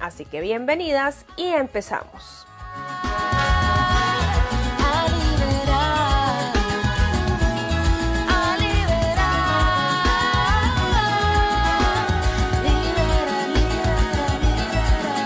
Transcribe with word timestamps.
Así 0.00 0.24
que 0.24 0.40
bienvenidas 0.40 1.26
y 1.36 1.48
empezamos. 1.48 2.46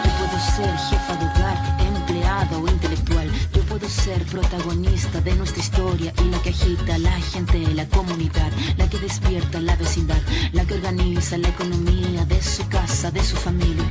Yo 0.04 0.10
puedo 0.18 0.38
ser 0.40 0.76
jefa 0.76 1.16
de 1.16 1.24
hogar, 1.24 1.80
empleada 1.86 2.58
o 2.58 2.68
intelectual. 2.68 3.30
Yo 3.52 3.62
puedo 3.62 3.88
ser 3.88 4.24
protagonista 4.26 5.20
de 5.20 5.36
nuestra 5.36 5.60
historia 5.60 6.12
y 6.20 6.24
la 6.30 6.42
que 6.42 6.50
agita 6.50 6.96
a 6.96 6.98
la 6.98 7.12
gente, 7.20 7.58
la 7.74 7.86
comunidad, 7.86 8.50
la 8.76 8.90
que 8.90 8.98
despierta 8.98 9.60
la 9.60 9.76
vecindad, 9.76 10.20
la 10.52 10.64
que 10.64 10.74
organiza 10.74 11.38
la 11.38 11.48
economía 11.48 12.24
de 12.24 12.42
su 12.42 12.68
casa, 12.68 13.12
de 13.12 13.22
su 13.22 13.36
familia. 13.36 13.84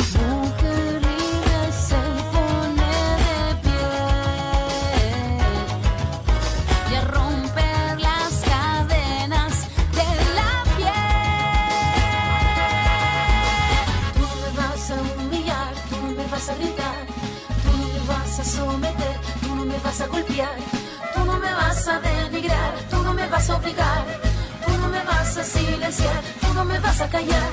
Vas 26.93 27.01
a 27.01 27.09
callar. 27.09 27.49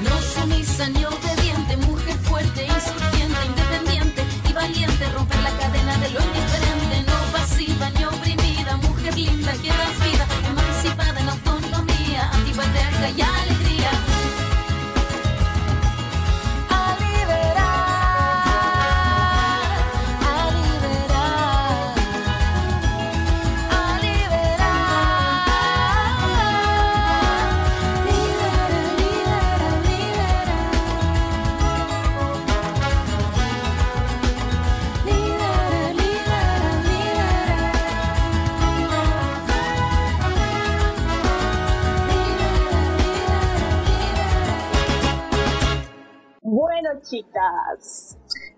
No 0.00 0.16
sumisa 0.20 0.88
ni 0.88 1.04
obediente, 1.04 1.76
mujer 1.88 2.16
fuerte, 2.22 2.64
insurgente, 2.64 3.38
independiente 3.46 4.22
y 4.48 4.52
valiente, 4.52 5.08
romper 5.14 5.40
la 5.40 5.50
cadena 5.50 5.96
de 5.98 6.10
lo 6.10 6.20
indiferente, 6.20 6.96
no 7.06 7.18
pasiva 7.32 7.90
ni 7.90 8.04
oprimida, 8.04 8.76
mujer 8.78 9.16
linda 9.16 9.52
que 9.62 9.68
das 9.68 10.01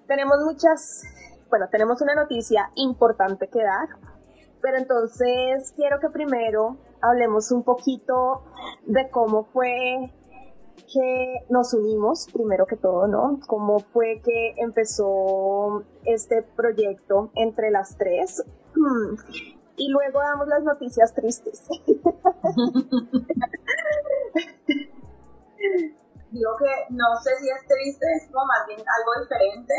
tenemos 0.06 0.38
muchas, 0.44 1.03
bueno, 1.48 1.69
tenemos 1.70 2.00
una 2.03 2.15
noticia 2.15 2.70
importante 2.75 3.48
que 3.48 3.62
dar, 3.62 3.88
pero 4.60 4.78
entonces 4.78 5.72
quiero 5.76 6.00
que 6.00 6.09
primero 6.09 6.78
hablemos 7.00 7.50
un 7.53 7.62
poquito 7.62 8.44
de 8.87 9.09
cómo 9.10 9.44
fue 9.44 10.12
que 10.93 11.34
nos 11.50 11.75
unimos, 11.75 12.26
primero 12.32 12.66
que 12.66 12.76
todo, 12.76 13.06
¿no? 13.06 13.41
Cómo 13.47 13.78
fue 13.78 14.20
que 14.25 14.54
empezó 14.56 15.84
este 16.04 16.43
proyecto 16.43 17.31
entre 17.34 17.70
las 17.70 17.97
tres. 17.97 18.43
Y 19.76 19.88
luego 19.88 20.20
damos 20.20 20.47
las 20.47 20.62
noticias 20.62 21.12
tristes. 21.14 21.66
digo 26.44 26.56
que 26.59 26.94
no 26.94 27.16
sé 27.22 27.31
si 27.41 27.49
es 27.49 27.66
triste, 27.66 28.06
es 28.16 28.31
como 28.31 28.44
más 28.44 28.66
bien 28.66 28.81
algo 28.81 29.22
diferente. 29.22 29.75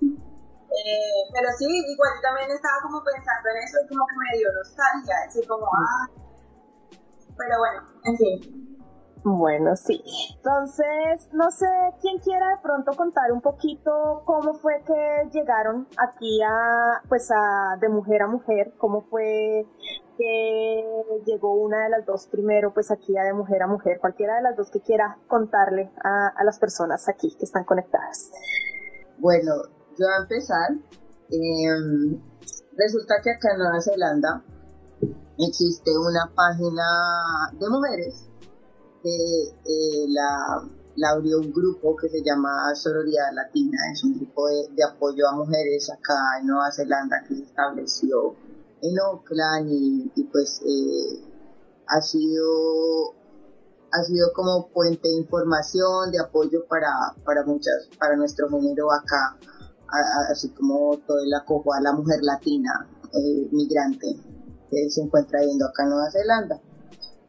Eh, 0.00 1.22
pero 1.34 1.48
sí, 1.58 1.66
igual 1.66 2.10
yo 2.14 2.22
también 2.22 2.50
estaba 2.50 2.78
como 2.82 3.02
pensando 3.02 3.48
en 3.50 3.56
eso 3.64 3.78
y 3.82 3.88
como 3.88 4.06
que 4.06 4.14
me 4.14 4.38
dio 4.38 4.48
nostalgia, 4.54 5.14
así 5.26 5.46
como, 5.46 5.66
ah. 5.66 6.06
Pero 7.36 7.58
bueno, 7.58 7.82
en 8.04 8.16
fin. 8.16 8.68
Bueno, 9.24 9.74
sí. 9.74 10.00
Entonces, 10.36 11.28
no 11.32 11.50
sé 11.50 11.66
quién 12.00 12.18
quiera 12.18 12.50
de 12.50 12.62
pronto 12.62 12.92
contar 12.92 13.32
un 13.32 13.40
poquito 13.40 14.22
cómo 14.24 14.54
fue 14.54 14.82
que 14.86 15.28
llegaron 15.32 15.88
aquí 15.96 16.40
a, 16.42 17.02
pues 17.08 17.28
a, 17.32 17.76
de 17.80 17.88
mujer 17.88 18.22
a 18.22 18.28
mujer, 18.28 18.74
cómo 18.78 19.02
fue 19.10 19.66
que 20.18 21.22
llegó 21.24 21.54
una 21.54 21.84
de 21.84 21.90
las 21.90 22.04
dos 22.04 22.26
primero, 22.26 22.74
pues 22.74 22.90
aquí 22.90 23.16
a 23.16 23.22
de 23.22 23.32
mujer 23.32 23.62
a 23.62 23.68
mujer, 23.68 23.98
cualquiera 24.00 24.36
de 24.36 24.42
las 24.42 24.56
dos 24.56 24.68
que 24.70 24.80
quiera 24.80 25.16
contarle 25.28 25.92
a, 26.02 26.28
a 26.36 26.44
las 26.44 26.58
personas 26.58 27.08
aquí 27.08 27.34
que 27.38 27.44
están 27.44 27.64
conectadas. 27.64 28.30
Bueno, 29.18 29.52
yo 29.96 30.06
a 30.08 30.22
empezar. 30.22 30.70
Eh, 31.30 32.20
resulta 32.76 33.16
que 33.22 33.30
acá 33.30 33.52
en 33.52 33.58
Nueva 33.58 33.80
Zelanda 33.80 34.42
existe 35.38 35.90
una 35.96 36.32
página 36.34 37.52
de 37.52 37.68
mujeres 37.68 38.28
que 39.02 39.10
eh, 39.10 40.06
la, 40.08 40.66
la, 40.96 41.10
abrió 41.10 41.38
un 41.38 41.52
grupo 41.52 41.94
que 41.96 42.08
se 42.08 42.22
llama 42.24 42.74
Sororidad 42.74 43.32
Latina, 43.34 43.78
es 43.92 44.02
un 44.04 44.16
grupo 44.18 44.48
de, 44.48 44.68
de, 44.74 44.82
apoyo 44.84 45.28
a 45.28 45.36
mujeres 45.36 45.90
acá 45.90 46.40
en 46.40 46.46
Nueva 46.46 46.72
Zelanda 46.72 47.22
que 47.28 47.36
se 47.36 47.42
estableció 47.42 48.34
en 48.82 48.98
Oakland 49.00 49.68
y, 49.70 50.24
pues 50.32 50.60
eh, 50.66 51.24
ha 51.86 52.00
sido 52.00 53.14
ha 53.90 54.02
sido 54.04 54.32
como 54.34 54.68
puente 54.68 55.08
de 55.08 55.14
información, 55.14 56.10
de 56.12 56.20
apoyo 56.20 56.66
para, 56.68 56.90
para 57.24 57.44
muchas, 57.44 57.88
para 57.98 58.16
nuestro 58.16 58.48
género 58.50 58.92
acá, 58.92 59.38
así 60.30 60.50
como 60.50 60.98
todo 61.06 61.20
el 61.20 61.32
acojo 61.32 61.72
a 61.72 61.80
la 61.80 61.92
mujer 61.92 62.18
latina, 62.22 62.86
eh, 63.14 63.48
migrante, 63.50 64.20
que 64.70 64.90
se 64.90 65.00
encuentra 65.00 65.40
yendo 65.40 65.66
acá 65.66 65.84
en 65.84 65.90
Nueva 65.90 66.10
Zelanda. 66.10 66.60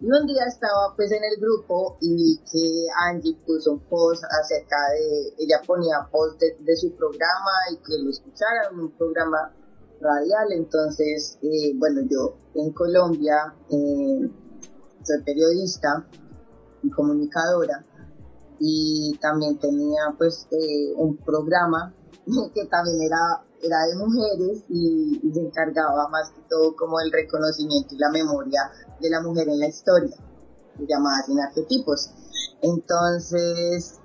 Y 0.01 0.05
un 0.05 0.25
día 0.27 0.45
estaba 0.47 0.95
pues 0.95 1.11
en 1.11 1.23
el 1.23 1.39
grupo 1.41 1.97
y 1.99 2.13
vi 2.13 2.41
que 2.49 2.87
Angie 3.09 3.37
puso 3.45 3.73
un 3.73 3.79
post 3.81 4.23
acerca 4.41 4.77
de, 4.91 5.43
ella 5.43 5.61
ponía 5.67 6.07
post 6.09 6.39
de, 6.39 6.77
su 6.77 6.95
programa 6.95 7.51
y 7.71 7.77
que 7.77 8.01
lo 8.01 8.09
escucharan, 8.09 8.79
un 8.79 8.91
programa 8.91 9.53
radial. 10.01 10.51
Entonces, 10.51 11.37
eh, 11.41 11.73
bueno, 11.75 12.01
yo 12.09 12.35
en 12.55 12.71
Colombia 12.71 13.53
eh, 13.69 14.29
soy 15.03 15.23
periodista 15.23 16.05
y 16.83 16.89
comunicadora 16.89 17.85
y 18.59 19.17
también 19.21 19.57
tenía 19.57 20.13
pues 20.17 20.47
eh, 20.51 20.93
un 20.95 21.17
programa 21.17 21.93
que 22.53 22.65
también 22.65 23.01
era, 23.01 23.43
era 23.61 23.87
de 23.87 23.95
mujeres 23.95 24.63
y, 24.69 25.19
se 25.33 25.39
encargaba 25.39 26.07
más 26.09 26.29
que 26.31 26.41
todo 26.49 26.75
como 26.75 26.99
el 26.99 27.11
reconocimiento 27.11 27.95
y 27.95 27.97
la 27.97 28.09
memoria 28.09 28.71
de 28.99 29.09
la 29.09 29.21
mujer 29.21 29.47
en 29.47 29.59
la 29.59 29.67
historia, 29.67 30.15
llamada 30.87 31.23
sin 31.25 31.39
arquetipos. 31.39 32.11
Entonces, 32.61 33.99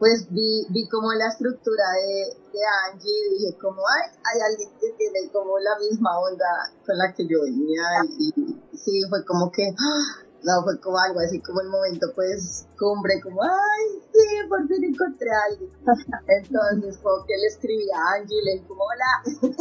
pues 0.00 0.26
vi, 0.30 0.64
vi 0.70 0.88
como 0.88 1.12
la 1.12 1.28
estructura 1.28 1.84
de, 2.00 2.34
de 2.52 2.60
Angie 2.88 3.12
y 3.12 3.38
dije 3.38 3.58
como, 3.60 3.82
ay, 3.86 4.10
hay 4.24 4.40
alguien 4.50 4.70
que 4.80 4.90
tiene 4.96 5.30
como 5.30 5.58
la 5.58 5.78
misma 5.78 6.18
onda 6.18 6.72
con 6.86 6.96
la 6.96 7.12
que 7.12 7.28
yo 7.28 7.42
venía 7.42 7.84
y, 8.18 8.32
y 8.34 8.76
sí, 8.76 9.02
fue 9.10 9.22
como 9.26 9.52
que, 9.52 9.68
¡ah! 9.68 10.24
no, 10.42 10.62
fue 10.64 10.80
como 10.80 10.98
algo 10.98 11.20
así 11.20 11.38
como 11.40 11.60
el 11.60 11.68
momento 11.68 12.06
pues 12.14 12.66
cumbre, 12.78 13.20
como, 13.22 13.42
ay, 13.42 14.00
sí, 14.10 14.48
por 14.48 14.66
fin 14.66 14.84
encontré 14.84 15.28
a 15.30 15.52
alguien. 15.52 15.70
Entonces, 16.28 16.98
como 17.02 17.24
que 17.26 17.36
le 17.36 17.46
escribí 17.46 17.86
a 17.92 18.14
Angie, 18.16 18.42
le 18.42 18.52
dije 18.52 18.66
como, 18.66 18.84
hola, 18.84 19.12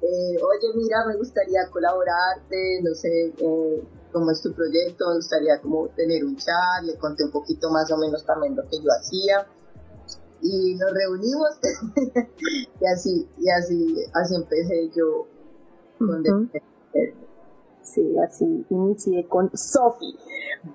eh, 0.00 0.36
oye, 0.40 0.72
mira, 0.74 1.04
me 1.06 1.16
gustaría 1.16 1.68
colaborarte, 1.70 2.80
no 2.82 2.94
sé, 2.94 3.26
eh, 3.36 3.84
cómo 4.14 4.30
es 4.30 4.40
tu 4.40 4.54
proyecto, 4.54 5.08
me 5.08 5.16
gustaría 5.16 5.60
como 5.60 5.88
tener 5.88 6.24
un 6.24 6.36
chat, 6.36 6.84
le 6.84 6.96
conté 6.96 7.24
un 7.24 7.32
poquito 7.32 7.68
más 7.70 7.90
o 7.90 7.98
menos 7.98 8.24
también 8.24 8.54
lo 8.54 8.62
que 8.62 8.78
yo 8.78 8.88
hacía. 8.96 9.44
Y 10.40 10.76
nos 10.76 10.92
reunimos 10.92 11.58
y 12.80 12.86
así, 12.86 13.28
y 13.38 13.50
así, 13.50 13.96
así 14.14 14.34
empecé 14.36 14.90
yo 14.94 15.26
con 15.98 16.50
Sí, 17.82 18.16
así 18.18 18.64
inicié 18.70 19.26
con 19.28 19.50
Sofi. 19.56 20.16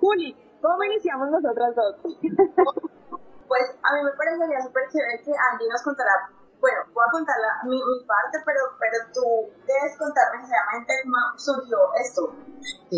Juli, 0.00 0.36
¿cómo 0.60 0.84
iniciamos 0.84 1.30
nosotras 1.30 1.74
dos? 1.74 1.96
pues 3.48 3.62
a 3.82 3.94
mí 3.94 4.04
me 4.04 4.12
parecería 4.16 4.60
súper 4.60 4.84
chévere 4.92 5.22
que 5.24 5.32
Andy 5.32 5.68
nos 5.68 5.82
contara, 5.82 6.30
bueno, 6.60 6.80
voy 6.92 7.04
a 7.06 7.10
contar 7.10 7.36
mi, 7.64 7.76
mi, 7.76 8.04
parte, 8.04 8.38
pero, 8.44 8.60
pero 8.78 8.96
tú 9.12 9.24
debes 9.66 9.96
contar 9.98 10.32
necesariamente 10.36 10.92
cómo 11.04 11.38
surgió 11.38 11.78
esto. 11.94 12.34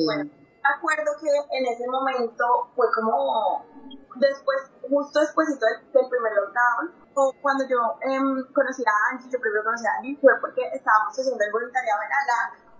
Bueno, 0.05 0.25
me 0.25 0.71
acuerdo 0.77 1.13
que 1.21 1.31
en 1.31 1.67
ese 1.67 1.87
momento 1.89 2.45
fue 2.75 2.87
como 2.93 3.65
después, 4.17 4.71
justo 4.89 5.21
después 5.21 5.49
del, 5.49 5.93
del, 5.93 6.09
primer 6.09 6.33
lockdown, 6.35 7.03
o 7.15 7.33
cuando 7.41 7.65
yo 7.69 7.79
eh, 8.03 8.19
conocí 8.53 8.83
a 8.87 9.15
Angie, 9.15 9.31
yo 9.31 9.41
primero 9.41 9.65
conocí 9.65 9.87
a 9.87 9.99
Angie, 9.99 10.19
fue 10.21 10.33
porque 10.41 10.63
estábamos 10.73 11.13
haciendo 11.19 11.45
el 11.45 11.53
voluntariado 11.53 12.01
en 12.03 12.13
ALAC 12.13 12.73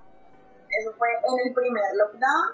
eso 0.81 0.93
fue 0.97 1.09
en 1.09 1.47
el 1.47 1.55
primer 1.55 1.85
lockdown. 1.97 2.47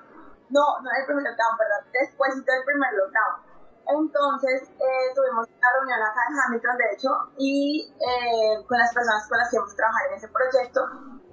No, 0.50 0.80
no 0.80 0.90
en 0.90 1.00
el 1.00 1.06
primer 1.06 1.24
lockdown, 1.24 1.56
perdón, 1.58 1.92
después 1.92 2.34
del 2.34 2.64
primer 2.64 2.92
lockdown. 2.94 3.47
Entonces 3.88 4.68
eh, 4.68 5.08
tuvimos 5.16 5.48
una 5.48 5.68
reunión 5.80 6.02
acá 6.04 6.20
en 6.28 6.36
Hamilton, 6.36 6.76
de 6.76 6.88
hecho, 6.92 7.08
y 7.38 7.88
eh, 7.96 8.60
con 8.68 8.76
las 8.76 8.92
personas 8.92 9.26
con 9.28 9.38
las 9.38 9.48
que 9.48 9.56
íbamos 9.56 9.72
a 9.72 9.76
trabajar 9.76 10.02
en 10.08 10.14
ese 10.14 10.28
proyecto, 10.28 10.80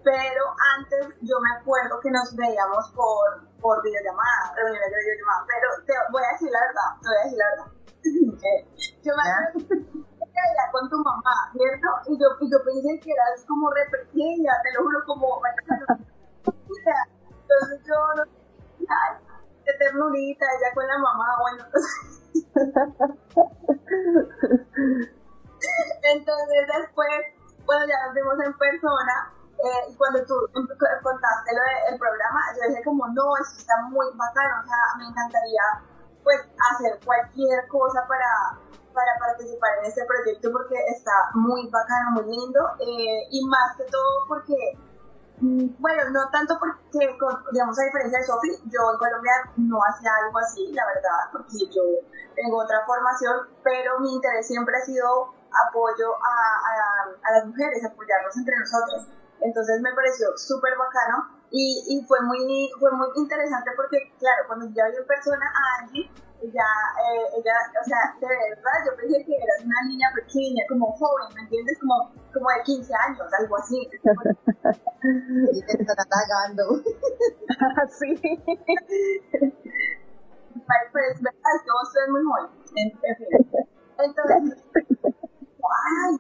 pero 0.03 0.43
antes 0.79 1.19
yo 1.19 1.35
me 1.43 1.51
acuerdo 1.59 1.99
que 1.99 2.11
nos 2.11 2.33
veíamos 2.35 2.91
por, 2.95 3.43
por 3.59 3.83
videollamada, 3.83 4.55
reuniones 4.55 4.87
de 4.87 4.97
videollamada, 5.03 5.43
pero 5.51 5.67
te 5.83 5.93
voy 6.13 6.23
a 6.23 6.31
decir 6.31 6.47
la 6.47 6.61
verdad, 6.63 6.95
te 7.01 7.07
voy 7.11 7.17
a 7.19 7.23
decir 7.27 7.39
la 7.43 7.49
verdad. 7.51 7.67
yo 9.03 9.11
me 9.11 9.27
acuerdo 9.27 9.75
con 10.71 10.89
tu 10.89 10.97
mamá, 11.03 11.51
¿cierto? 11.51 11.87
Y 12.07 12.19
yo, 12.19 12.27
y 12.39 12.51
yo 12.51 12.57
pensé 12.63 12.99
que 13.03 13.11
eras 13.11 13.43
como 13.47 13.71
re 13.71 13.83
pequeña, 13.91 14.51
te 14.63 14.71
lo 14.73 14.83
juro, 14.83 14.99
como 15.05 15.41
entonces 16.47 17.79
yo, 17.83 17.95
no, 18.15 18.23
ay, 18.23 19.11
de 19.65 19.73
ternurita, 19.79 20.45
ella 20.45 20.73
con 20.73 20.87
la 20.87 20.97
mamá, 20.97 21.35
bueno. 21.41 21.65
Entonces 21.75 22.24
después, 26.79 27.21
cuando 27.65 27.87
ya 27.87 28.05
nos 28.05 28.15
vimos 28.15 28.35
en 28.45 28.53
persona, 28.57 29.33
eh, 29.57 29.95
cuando 29.97 30.23
tú 30.25 30.35
contaste 30.53 31.55
lo 31.55 31.61
del 31.89 31.99
programa, 31.99 32.41
yo 32.55 32.69
dije 32.69 32.83
como, 32.83 33.07
no, 33.07 33.23
eso 33.37 33.57
está 33.57 33.73
muy 33.89 34.07
bacano, 34.15 34.61
o 34.61 34.67
sea, 34.67 34.77
me 34.99 35.05
encantaría 35.07 35.63
pues 36.23 36.41
hacer 36.73 36.99
cualquier 37.05 37.67
cosa 37.67 38.05
para, 38.07 38.59
para 38.93 39.11
participar 39.19 39.69
en 39.79 39.85
este 39.85 40.05
proyecto 40.05 40.51
porque 40.51 40.75
está 40.89 41.29
muy 41.35 41.69
bacano, 41.69 42.11
muy 42.21 42.25
lindo, 42.25 42.59
eh, 42.79 43.27
y 43.31 43.45
más 43.47 43.77
que 43.77 43.83
todo 43.85 44.25
porque 44.27 44.77
bueno, 45.41 46.09
no 46.11 46.29
tanto 46.31 46.57
porque, 46.59 47.11
digamos, 47.51 47.79
a 47.79 47.83
diferencia 47.83 48.19
de 48.19 48.25
Sofi, 48.25 48.49
yo 48.71 48.79
en 48.91 48.97
Colombia 48.97 49.33
no 49.57 49.79
hacía 49.83 50.11
algo 50.25 50.39
así, 50.39 50.71
la 50.71 50.85
verdad, 50.85 51.27
porque 51.31 51.59
yo 51.75 51.83
tengo 52.35 52.63
otra 52.63 52.85
formación, 52.85 53.47
pero 53.63 53.99
mi 53.99 54.15
interés 54.15 54.47
siempre 54.47 54.75
ha 54.77 54.85
sido 54.85 55.33
apoyo 55.69 56.15
a, 56.15 57.11
a, 57.23 57.31
las 57.33 57.45
mujeres, 57.47 57.83
apoyarnos 57.83 58.35
entre 58.37 58.55
nosotros. 58.59 59.07
Entonces 59.41 59.81
me 59.81 59.93
pareció 59.93 60.27
súper 60.37 60.73
bacano 60.77 61.27
y, 61.51 61.83
y, 61.87 62.05
fue, 62.05 62.21
muy, 62.21 62.71
fue 62.79 62.91
muy 62.91 63.07
interesante 63.15 63.71
porque, 63.75 64.15
claro, 64.19 64.43
cuando 64.47 64.65
yo 64.67 64.83
vi 64.91 64.97
en 64.97 65.07
persona 65.07 65.45
a 65.45 65.83
Angie, 65.83 66.11
ella, 66.45 66.69
eh, 67.01 67.25
ella, 67.37 67.55
o 67.81 67.83
sea, 67.83 67.97
de 68.21 68.27
verdad, 68.27 68.77
yo 68.85 68.95
pensé 68.95 69.25
que 69.25 69.35
eras 69.35 69.63
una 69.63 69.81
niña 69.87 70.07
pequeña, 70.13 70.63
como 70.69 70.91
joven, 70.93 71.33
¿me 71.35 71.41
entiendes? 71.41 71.79
Como, 71.79 72.11
como 72.33 72.49
de 72.49 72.63
15 72.63 72.93
años, 72.93 73.33
algo 73.39 73.57
así. 73.57 73.89
y 75.53 75.61
te 75.65 75.71
están 75.81 75.97
atacando. 75.99 76.63
sí. 77.99 78.15
Pero 80.55 81.05
es 81.11 81.21
verdad, 81.21 81.51
es 81.55 81.61
que 81.63 81.71
vos 81.71 81.89
sos 81.91 82.09
muy 82.09 82.23
joven. 82.23 82.47
En, 82.75 82.91
fin. 83.17 83.27
Entonces, 83.97 84.63
ay, 85.65 86.15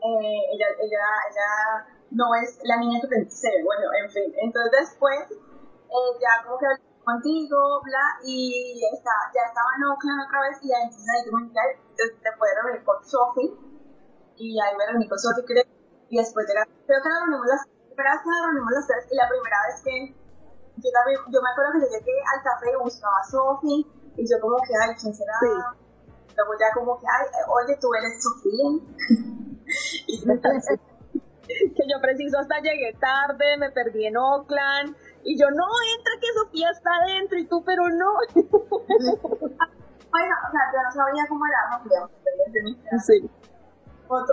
eh, 0.00 0.40
ella, 0.52 0.66
ella, 0.80 1.04
ella 1.30 1.50
no 2.10 2.34
es 2.34 2.58
la 2.64 2.76
niña 2.78 3.00
que 3.00 3.08
pensé, 3.08 3.50
bueno, 3.64 3.88
en 4.02 4.10
fin. 4.10 4.34
Entonces 4.42 4.72
después, 4.80 5.30
eh, 5.30 6.18
ya 6.20 6.44
como 6.44 6.58
que 6.58 6.66
contigo, 7.08 7.80
bla, 7.80 8.20
y 8.20 8.76
está, 8.92 9.32
ya 9.32 9.48
estaba 9.48 9.72
en 9.76 9.84
Oakland 9.88 10.28
otra 10.28 10.40
vez, 10.44 10.60
y 10.60 10.68
entonces 10.68 11.08
ahí 11.08 11.24
tuve 11.24 11.48
que 11.48 12.04
te 12.20 12.30
puedes 12.36 12.54
reunir 12.60 12.84
con 12.84 13.00
Sophie, 13.00 13.48
y 14.36 14.60
ahí 14.60 14.72
me 14.76 14.84
reuní 14.92 15.08
con 15.08 15.18
Sophie, 15.18 15.44
creo, 15.48 15.64
y 16.12 16.16
después 16.20 16.46
de 16.46 16.54
la, 16.54 16.64
creo 16.64 17.00
que 17.00 17.08
nos 17.08 17.20
reunimos 17.24 17.48
las, 17.48 17.64
primera 17.64 18.12
vez 18.12 18.20
que 18.20 18.28
nos 18.28 18.42
reunimos 18.44 18.72
las 18.76 18.86
tres, 18.86 19.02
y 19.08 19.14
la 19.16 19.26
primera 19.28 19.58
vez 19.64 19.76
que, 19.80 19.94
yo 20.78 20.88
también, 20.92 21.18
yo 21.32 21.38
me 21.40 21.50
acuerdo 21.50 21.72
que 21.72 21.80
yo 21.80 21.90
llegué 21.96 22.16
al 22.28 22.40
café 22.44 22.68
y 22.70 22.76
buscaba 22.76 23.16
a 23.16 23.24
Sophie, 23.24 23.80
y 24.18 24.22
yo 24.28 24.36
como 24.44 24.60
que, 24.60 24.74
ay, 24.76 24.92
¿quién 25.00 25.14
será? 25.14 25.32
Sí. 25.40 25.52
Luego 26.36 26.52
ya 26.60 26.68
como 26.74 27.00
que, 27.00 27.06
ay, 27.08 27.24
oye, 27.50 27.74
tú 27.80 27.88
eres 27.94 28.22
Sofía. 28.22 28.68
y 30.06 30.14
que 31.48 31.84
yo 31.88 32.00
preciso 32.00 32.38
hasta 32.38 32.60
llegué 32.60 32.92
tarde, 33.00 33.56
me 33.58 33.70
perdí 33.70 34.06
en 34.06 34.16
Oakland, 34.16 34.94
y 35.24 35.36
yo, 35.38 35.50
no, 35.50 35.66
entra 35.96 36.12
que 36.20 36.32
Sofía 36.34 36.70
está 36.70 36.90
adentro 37.02 37.38
y 37.38 37.46
tú, 37.46 37.64
pero 37.64 37.88
no. 37.88 38.12
bueno, 38.34 38.50
o 40.46 40.50
sea, 40.50 40.60
yo 40.72 40.82
no 40.82 40.92
sabía 40.92 41.26
cómo 41.28 41.44
era 41.46 41.78
Sofía, 41.78 42.08
sí. 43.06 43.30
Foto. 44.06 44.32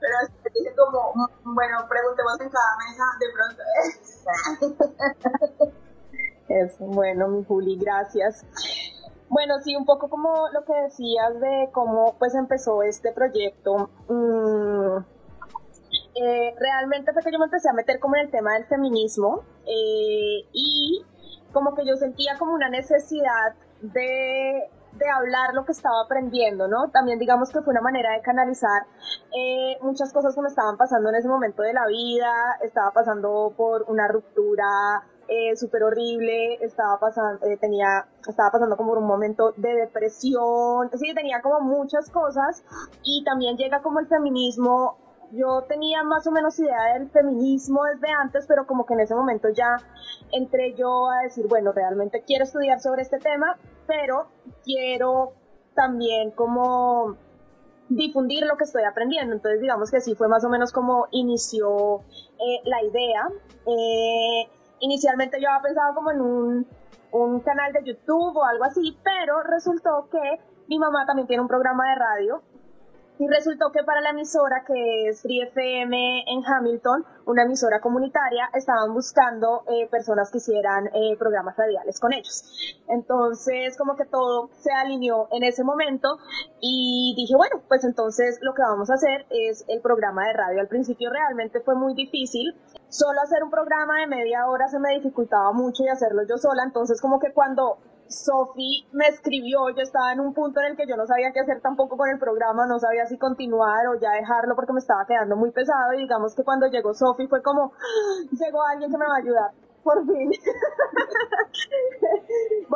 Pero 0.00 0.14
dije 0.54 0.72
como, 0.76 1.12
mm, 1.14 1.54
bueno, 1.54 1.86
preguntemos 1.88 2.40
en 2.40 2.50
cada 2.50 2.76
mesa 2.78 3.04
de 3.20 3.26
pronto. 3.34 3.62
Eso, 6.48 6.84
bueno, 6.86 7.28
mi 7.28 7.44
Juli, 7.44 7.76
gracias. 7.78 8.46
Bueno, 9.28 9.60
sí, 9.62 9.76
un 9.76 9.84
poco 9.84 10.08
como 10.08 10.48
lo 10.52 10.64
que 10.64 10.74
decías 10.74 11.38
de 11.38 11.68
cómo 11.72 12.16
pues 12.18 12.34
empezó 12.34 12.82
este 12.82 13.12
proyecto. 13.12 13.90
Mmm, 14.08 15.04
eh, 16.14 16.54
realmente 16.58 17.12
fue 17.12 17.22
que 17.22 17.32
yo 17.32 17.38
me 17.38 17.46
empecé 17.46 17.68
a 17.68 17.72
meter 17.72 17.98
como 18.00 18.16
en 18.16 18.22
el 18.22 18.30
tema 18.30 18.54
del 18.54 18.64
feminismo 18.66 19.44
eh, 19.66 20.46
y 20.52 21.04
como 21.52 21.74
que 21.74 21.84
yo 21.86 21.96
sentía 21.96 22.36
como 22.38 22.52
una 22.52 22.68
necesidad 22.68 23.54
de, 23.80 24.68
de, 24.92 25.10
hablar 25.10 25.54
lo 25.54 25.64
que 25.64 25.72
estaba 25.72 26.02
aprendiendo, 26.04 26.68
¿no? 26.68 26.90
También 26.90 27.18
digamos 27.18 27.50
que 27.50 27.60
fue 27.60 27.72
una 27.72 27.80
manera 27.80 28.12
de 28.12 28.22
canalizar 28.22 28.82
eh, 29.36 29.78
muchas 29.82 30.12
cosas 30.12 30.34
que 30.34 30.42
me 30.42 30.48
estaban 30.48 30.76
pasando 30.76 31.08
en 31.08 31.16
ese 31.16 31.28
momento 31.28 31.62
de 31.62 31.72
la 31.72 31.86
vida, 31.86 32.32
estaba 32.62 32.90
pasando 32.92 33.52
por 33.56 33.84
una 33.88 34.06
ruptura 34.08 35.04
eh, 35.32 35.54
súper 35.54 35.84
horrible, 35.84 36.54
estaba 36.60 36.98
pasando, 36.98 37.46
eh, 37.46 37.56
tenía, 37.56 38.04
estaba 38.28 38.50
pasando 38.50 38.76
como 38.76 38.90
por 38.90 38.98
un 38.98 39.06
momento 39.06 39.54
de 39.56 39.74
depresión, 39.74 40.90
sí, 40.92 41.14
tenía 41.14 41.40
como 41.40 41.60
muchas 41.60 42.10
cosas. 42.10 42.64
Y 43.04 43.22
también 43.22 43.56
llega 43.56 43.80
como 43.80 44.00
el 44.00 44.08
feminismo 44.08 44.98
yo 45.32 45.62
tenía 45.62 46.02
más 46.02 46.26
o 46.26 46.30
menos 46.30 46.58
idea 46.58 46.94
del 46.94 47.10
feminismo 47.10 47.84
desde 47.84 48.08
antes, 48.10 48.46
pero 48.46 48.66
como 48.66 48.86
que 48.86 48.94
en 48.94 49.00
ese 49.00 49.14
momento 49.14 49.48
ya 49.50 49.76
entré 50.32 50.74
yo 50.74 51.08
a 51.08 51.22
decir, 51.22 51.46
bueno, 51.48 51.72
realmente 51.72 52.22
quiero 52.26 52.44
estudiar 52.44 52.80
sobre 52.80 53.02
este 53.02 53.18
tema, 53.18 53.56
pero 53.86 54.28
quiero 54.64 55.32
también 55.74 56.30
como 56.32 57.16
difundir 57.88 58.44
lo 58.46 58.56
que 58.56 58.64
estoy 58.64 58.84
aprendiendo. 58.84 59.34
Entonces, 59.34 59.60
digamos 59.60 59.90
que 59.90 59.98
así 59.98 60.14
fue 60.14 60.28
más 60.28 60.44
o 60.44 60.48
menos 60.48 60.72
como 60.72 61.08
inició 61.10 62.00
eh, 62.38 62.60
la 62.64 62.82
idea. 62.82 63.28
Eh, 63.66 64.48
inicialmente 64.80 65.40
yo 65.40 65.48
había 65.48 65.62
pensado 65.62 65.94
como 65.94 66.10
en 66.10 66.20
un, 66.20 66.66
un 67.12 67.40
canal 67.40 67.72
de 67.72 67.84
YouTube 67.84 68.36
o 68.36 68.44
algo 68.44 68.64
así, 68.64 68.96
pero 69.04 69.42
resultó 69.42 70.08
que 70.10 70.40
mi 70.68 70.78
mamá 70.78 71.04
también 71.06 71.26
tiene 71.26 71.42
un 71.42 71.48
programa 71.48 71.88
de 71.90 71.94
radio 71.96 72.42
y 73.20 73.28
resultó 73.28 73.70
que 73.70 73.84
para 73.84 74.00
la 74.00 74.10
emisora 74.10 74.64
que 74.66 75.08
es 75.08 75.20
Free 75.20 75.42
FM 75.42 76.24
en 76.26 76.42
Hamilton, 76.42 77.04
una 77.26 77.42
emisora 77.42 77.78
comunitaria, 77.78 78.48
estaban 78.54 78.94
buscando 78.94 79.62
eh, 79.68 79.86
personas 79.90 80.30
que 80.30 80.38
hicieran 80.38 80.86
eh, 80.94 81.18
programas 81.18 81.54
radiales 81.54 82.00
con 82.00 82.14
ellos. 82.14 82.42
Entonces, 82.88 83.76
como 83.76 83.94
que 83.94 84.06
todo 84.06 84.48
se 84.60 84.72
alineó 84.72 85.28
en 85.32 85.44
ese 85.44 85.64
momento 85.64 86.16
y 86.62 87.12
dije, 87.14 87.36
bueno, 87.36 87.60
pues 87.68 87.84
entonces 87.84 88.38
lo 88.40 88.54
que 88.54 88.62
vamos 88.62 88.88
a 88.88 88.94
hacer 88.94 89.26
es 89.28 89.66
el 89.68 89.82
programa 89.82 90.26
de 90.26 90.32
radio. 90.32 90.60
Al 90.62 90.68
principio 90.68 91.10
realmente 91.10 91.60
fue 91.60 91.74
muy 91.74 91.92
difícil. 91.92 92.56
Solo 92.88 93.20
hacer 93.20 93.44
un 93.44 93.50
programa 93.50 94.00
de 94.00 94.06
media 94.06 94.46
hora 94.46 94.66
se 94.68 94.78
me 94.78 94.94
dificultaba 94.94 95.52
mucho 95.52 95.84
y 95.84 95.88
hacerlo 95.88 96.22
yo 96.26 96.38
sola. 96.38 96.62
Entonces, 96.64 97.02
como 97.02 97.20
que 97.20 97.34
cuando 97.34 97.76
Sofi 98.10 98.86
me 98.92 99.06
escribió, 99.06 99.70
yo 99.70 99.82
estaba 99.82 100.12
en 100.12 100.20
un 100.20 100.34
punto 100.34 100.60
en 100.60 100.72
el 100.72 100.76
que 100.76 100.86
yo 100.86 100.96
no 100.96 101.06
sabía 101.06 101.32
qué 101.32 101.40
hacer 101.40 101.60
tampoco 101.60 101.96
con 101.96 102.08
el 102.08 102.18
programa, 102.18 102.66
no 102.66 102.78
sabía 102.78 103.06
si 103.06 103.16
continuar 103.16 103.86
o 103.86 103.98
ya 104.00 104.10
dejarlo 104.10 104.56
porque 104.56 104.72
me 104.72 104.80
estaba 104.80 105.06
quedando 105.06 105.36
muy 105.36 105.52
pesado 105.52 105.92
y 105.94 105.98
digamos 105.98 106.34
que 106.34 106.42
cuando 106.42 106.66
llegó 106.66 106.92
Sofi 106.92 107.28
fue 107.28 107.40
como, 107.40 107.72
¡Ah! 107.72 108.26
llegó 108.32 108.62
alguien 108.64 108.90
que 108.90 108.98
me 108.98 109.06
va 109.06 109.14
a 109.14 109.18
ayudar 109.18 109.50
por 109.82 110.04
fin. 110.06 110.30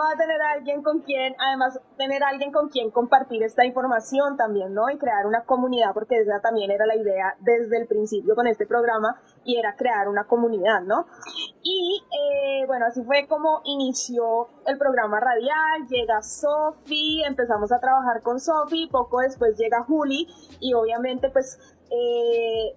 Voy 0.04 0.12
a 0.12 0.18
tener 0.18 0.42
alguien 0.42 0.82
con 0.82 1.00
quien, 1.00 1.34
además, 1.38 1.80
tener 1.96 2.22
alguien 2.22 2.52
con 2.52 2.68
quien 2.68 2.90
compartir 2.90 3.42
esta 3.42 3.64
información 3.64 4.36
también, 4.36 4.74
¿no? 4.74 4.90
Y 4.90 4.98
crear 4.98 5.24
una 5.24 5.44
comunidad, 5.44 5.94
porque 5.94 6.16
esa 6.16 6.40
también 6.40 6.70
era 6.70 6.84
la 6.84 6.94
idea 6.94 7.34
desde 7.40 7.78
el 7.78 7.86
principio 7.86 8.34
con 8.34 8.46
este 8.46 8.66
programa, 8.66 9.18
y 9.46 9.56
era 9.56 9.74
crear 9.76 10.08
una 10.10 10.24
comunidad, 10.24 10.82
¿no? 10.82 11.06
Y 11.62 12.02
eh, 12.12 12.66
bueno, 12.66 12.84
así 12.84 13.02
fue 13.02 13.26
como 13.26 13.62
inició 13.64 14.48
el 14.66 14.76
programa 14.76 15.20
radial, 15.20 15.88
llega 15.88 16.20
Sofi, 16.20 17.22
empezamos 17.24 17.72
a 17.72 17.80
trabajar 17.80 18.20
con 18.20 18.40
Sofi, 18.40 18.86
poco 18.88 19.20
después 19.20 19.56
llega 19.56 19.84
Juli, 19.84 20.28
y 20.60 20.74
obviamente 20.74 21.30
pues 21.30 21.58
eh, 21.90 22.76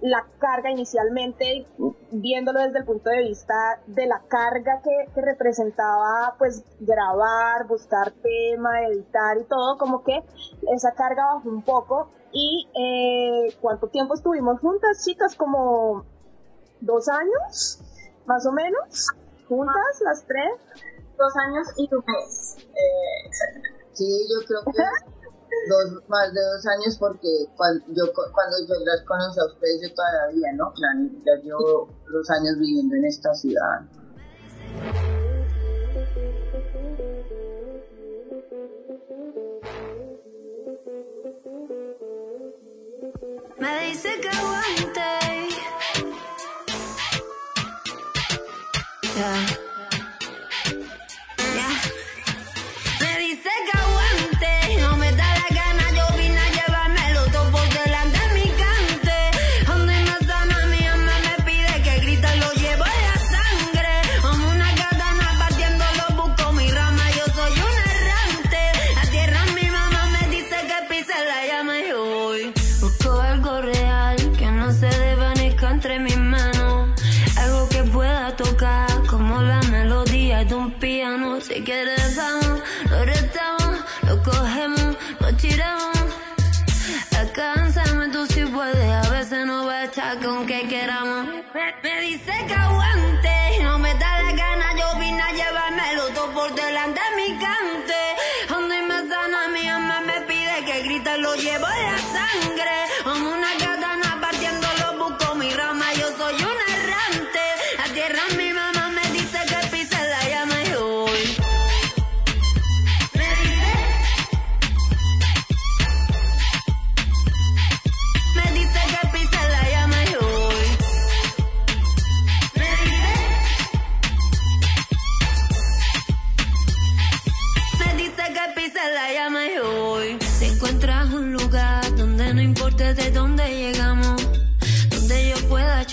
la 0.00 0.26
carga 0.38 0.70
inicialmente, 0.70 1.66
viéndolo 2.10 2.60
desde 2.60 2.78
el 2.78 2.84
punto 2.84 3.10
de 3.10 3.20
vista 3.20 3.54
de 3.86 4.06
la 4.06 4.22
carga 4.28 4.80
que, 4.82 5.12
que, 5.14 5.20
representaba 5.22 6.34
pues 6.38 6.62
grabar, 6.80 7.66
buscar 7.66 8.12
tema, 8.12 8.82
editar 8.88 9.38
y 9.38 9.44
todo, 9.44 9.78
como 9.78 10.02
que 10.04 10.22
esa 10.74 10.92
carga 10.92 11.34
bajó 11.34 11.48
un 11.48 11.62
poco. 11.62 12.10
¿Y 12.32 12.68
eh, 12.78 13.56
cuánto 13.60 13.88
tiempo 13.88 14.14
estuvimos 14.14 14.60
juntas, 14.60 15.04
chicas? 15.04 15.34
Como 15.36 16.04
dos 16.80 17.08
años, 17.08 17.80
más 18.26 18.46
o 18.46 18.52
menos, 18.52 19.08
juntas 19.48 20.00
las 20.04 20.24
tres. 20.26 20.52
Dos 21.18 21.32
años 21.34 21.66
y 21.78 21.88
un 21.94 22.04
mes, 22.06 22.58
eh, 22.58 23.26
exactamente. 23.26 23.86
Sí, 23.94 24.04
yo 24.28 24.46
creo 24.46 24.60
que 24.70 25.15
dos, 25.68 26.02
más 26.08 26.32
de 26.32 26.40
dos 26.40 26.66
años 26.66 26.96
porque 26.98 27.46
cuando 27.56 27.84
yo, 27.88 28.12
cuando 28.12 28.56
yo 28.68 28.74
las 28.84 29.02
conocí 29.02 29.40
a 29.40 29.46
ustedes 29.46 29.80
yo 29.82 29.94
todavía, 29.94 30.52
¿no? 30.54 30.72
Ya 31.24 31.42
llevo 31.42 31.88
los 32.06 32.30
años 32.30 32.58
viviendo 32.58 32.94
en 32.96 33.04
esta 33.06 33.34
ciudad. 33.34 33.80
Me 43.58 43.86
dice 43.86 44.20
que 44.20 44.28
aguante. 44.28 45.16
Yeah. 49.16 49.65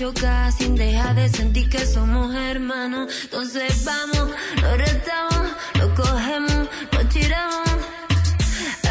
Chocar 0.04 0.52
sin 0.52 0.76
dejar 0.76 1.16
de 1.16 1.30
sentir 1.30 1.70
que 1.70 1.86
somos 1.86 2.36
hermanos, 2.36 3.10
entonces 3.24 3.86
vamos, 3.86 4.36
lo 4.62 4.76
retamos, 4.76 5.48
lo 5.80 5.96
cogemos, 5.96 6.68
lo 6.92 7.02
tiramos. 7.08 7.70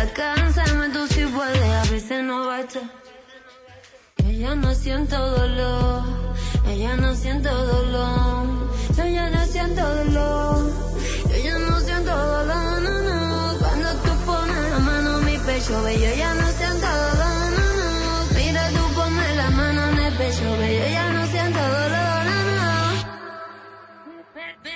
Alcánzame 0.00 0.88
tú 0.88 1.06
si 1.08 1.26
puedes, 1.26 1.70
a 1.82 1.84
veces 1.90 2.24
no 2.24 2.46
basta. 2.46 2.80
Yo 4.42 4.56
no 4.56 4.74
siento 4.74 5.18
dolor, 5.38 6.02
yo 6.66 6.74
ya 6.84 6.96
no 6.96 7.14
siento 7.14 7.50
dolor, 7.72 8.46
yo 8.96 9.04
ya 9.06 9.28
no 9.28 9.44
siento 9.44 9.82
dolor, 9.82 10.72
yo 11.30 11.36
ya 11.44 11.58
no 11.58 11.80
siento 11.80 12.12
dolor, 12.16 12.82
no, 12.86 12.94
no. 13.08 13.58
Cuando 13.58 13.88
tú 14.04 14.12
pones 14.24 14.70
la 14.70 14.78
mano 14.78 15.18
en 15.18 15.24
mi 15.26 15.36
pecho, 15.36 15.82
ve, 15.82 15.92
yo 16.00 16.14
ya 16.16 16.32
no 16.40 16.46
siento 16.52 16.86
dolor, 16.86 17.31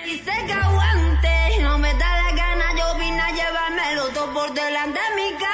Dice 0.07 0.31
que 0.45 0.53
aguante, 0.53 1.59
no 1.59 1.77
me 1.79 1.93
da 1.95 2.15
la 2.23 2.31
gana, 2.31 2.65
yo 2.77 2.97
vine 2.97 3.19
a 3.19 3.29
llevármelo 3.29 4.07
todo 4.13 4.33
por 4.33 4.53
delante 4.53 4.97
de 4.97 5.15
mi 5.17 5.31
cante. 5.31 5.46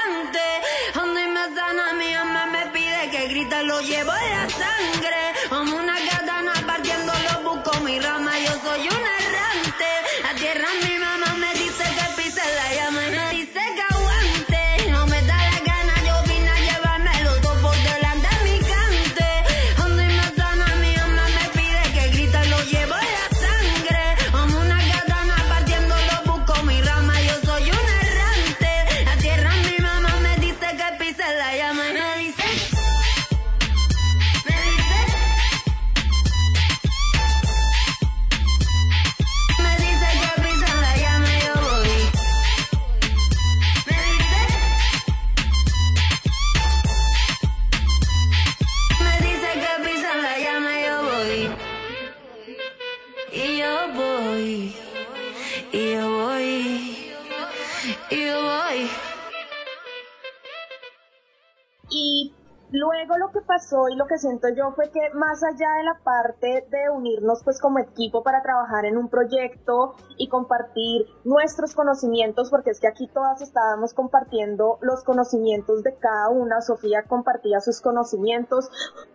Lo 63.90 63.90
que 63.90 63.90
pasó 63.90 63.90
y 63.90 63.96
lo 63.96 64.06
que 64.06 64.18
siento 64.18 64.50
yo 64.50 64.72
fue 64.72 64.90
que 64.90 65.00
más 65.14 65.44
allá 65.44 65.68
de 65.78 65.84
la 65.84 66.00
parte 66.04 66.68
de 66.70 66.90
unirnos 66.90 67.44
pues 67.44 67.60
como 67.60 67.80
equipo 67.80 68.24
para 68.24 68.42
trabajar 68.42 68.86
en 68.86 68.98
un 68.98 69.10
proyecto 69.10 69.96
y 70.18 70.28
compartir 70.30 71.06
nuestros 71.24 71.74
conocimientos, 71.74 72.50
porque 72.50 72.72
es 72.72 72.80
que 72.80 72.88
aquí 72.88 73.08
todas 73.08 73.42
estábamos 73.42 73.94
compartiendo 73.94 74.78
los 74.82 75.04
conocimientos 75.04 75.84
de 75.84 75.96
cada 75.96 76.30
una, 76.30 76.62
Sofía 76.62 77.04
compartía 77.04 77.60
sus 77.60 77.82
conocimientos 77.82 78.70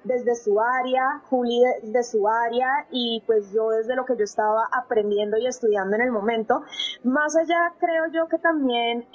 desde 0.05 0.35
su 0.35 0.61
área, 0.61 1.23
Juli 1.31 1.63
desde 1.83 2.03
su 2.03 2.29
área 2.29 2.69
y 2.91 3.23
pues 3.27 3.53
yo 3.53 3.71
desde 3.71 3.95
lo 3.95 4.05
que 4.05 4.17
yo 4.17 4.25
estaba 4.25 4.69
aprendiendo 4.73 5.37
y 5.37 5.47
estudiando 5.47 5.97
en 5.97 6.03
el 6.03 6.13
momento. 6.13 6.63
Más 7.05 7.37
allá 7.37 7.75
creo 7.79 8.07
yo 8.13 8.29
que 8.29 8.39
también... 8.39 9.07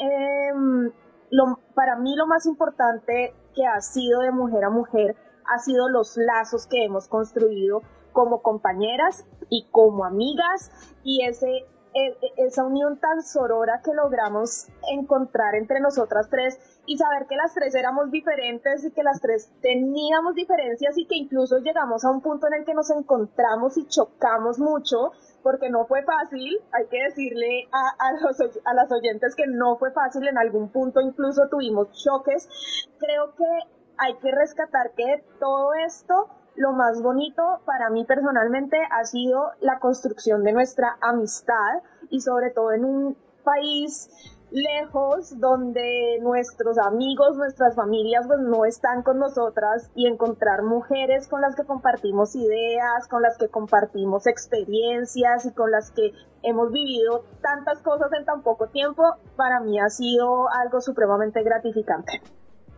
Lo, 1.35 1.57
para 1.73 1.95
mí 1.95 2.15
lo 2.15 2.27
más 2.27 2.45
importante 2.45 3.33
que 3.55 3.65
ha 3.65 3.81
sido 3.81 4.21
de 4.21 4.31
mujer 4.31 4.63
a 4.65 4.69
mujer 4.69 5.15
ha 5.45 5.59
sido 5.59 5.89
los 5.89 6.17
lazos 6.17 6.67
que 6.67 6.83
hemos 6.83 7.07
construido 7.07 7.81
como 8.11 8.41
compañeras 8.41 9.25
y 9.49 9.67
como 9.71 10.05
amigas 10.05 10.71
y 11.03 11.25
ese 11.25 11.65
e, 11.95 12.07
e, 12.07 12.33
esa 12.47 12.63
unión 12.63 12.97
tan 12.97 13.21
sorora 13.21 13.81
que 13.83 13.93
logramos 13.93 14.67
encontrar 14.91 15.53
entre 15.53 15.79
nosotras 15.79 16.27
tres 16.27 16.59
y 16.87 16.97
saber 16.97 17.27
que 17.27 17.35
las 17.35 17.53
tres 17.53 17.75
éramos 17.75 18.09
diferentes 18.09 18.83
y 18.83 18.91
que 18.91 19.03
las 19.03 19.21
tres 19.21 19.51
teníamos 19.61 20.33
diferencias 20.33 20.97
y 20.97 21.05
que 21.05 21.15
incluso 21.15 21.59
llegamos 21.59 22.03
a 22.03 22.09
un 22.09 22.21
punto 22.21 22.47
en 22.47 22.55
el 22.55 22.65
que 22.65 22.73
nos 22.73 22.89
encontramos 22.89 23.77
y 23.77 23.85
chocamos 23.85 24.57
mucho 24.57 25.11
porque 25.43 25.69
no 25.69 25.85
fue 25.85 26.01
fácil, 26.03 26.59
hay 26.71 26.87
que 26.87 27.03
decirle 27.03 27.67
a, 27.71 27.89
a, 27.99 28.13
los, 28.13 28.39
a 28.65 28.73
las 28.73 28.91
oyentes 28.91 29.35
que 29.35 29.45
no 29.45 29.77
fue 29.77 29.91
fácil, 29.91 30.27
en 30.27 30.37
algún 30.39 30.69
punto 30.69 30.99
incluso 30.99 31.47
tuvimos 31.49 31.91
choques. 31.91 32.49
Creo 32.97 33.35
que 33.35 33.82
hay 33.97 34.15
que 34.15 34.31
rescatar 34.31 34.91
que 34.95 35.23
todo 35.39 35.73
esto, 35.85 36.29
lo 36.55 36.71
más 36.71 37.01
bonito 37.01 37.61
para 37.65 37.89
mí 37.89 38.05
personalmente 38.05 38.77
ha 38.91 39.03
sido 39.05 39.51
la 39.59 39.79
construcción 39.79 40.43
de 40.43 40.53
nuestra 40.53 40.97
amistad 41.01 41.81
y 42.09 42.21
sobre 42.21 42.51
todo 42.51 42.71
en 42.71 42.85
un 42.85 43.17
país 43.43 44.09
lejos 44.53 45.39
donde 45.39 46.19
nuestros 46.21 46.77
amigos, 46.77 47.35
nuestras 47.37 47.75
familias 47.75 48.27
pues 48.27 48.39
no 48.39 48.65
están 48.65 49.01
con 49.01 49.17
nosotras 49.17 49.89
y 49.95 50.07
encontrar 50.07 50.61
mujeres 50.61 51.27
con 51.27 51.41
las 51.41 51.55
que 51.55 51.65
compartimos 51.65 52.35
ideas, 52.35 53.07
con 53.07 53.23
las 53.23 53.35
que 53.37 53.49
compartimos 53.49 54.27
experiencias 54.27 55.47
y 55.47 55.53
con 55.53 55.71
las 55.71 55.89
que 55.91 56.11
hemos 56.43 56.71
vivido 56.71 57.25
tantas 57.41 57.81
cosas 57.81 58.13
en 58.13 58.25
tan 58.25 58.43
poco 58.43 58.67
tiempo, 58.67 59.03
para 59.35 59.59
mí 59.59 59.79
ha 59.79 59.89
sido 59.89 60.47
algo 60.49 60.81
supremamente 60.81 61.41
gratificante. 61.41 62.21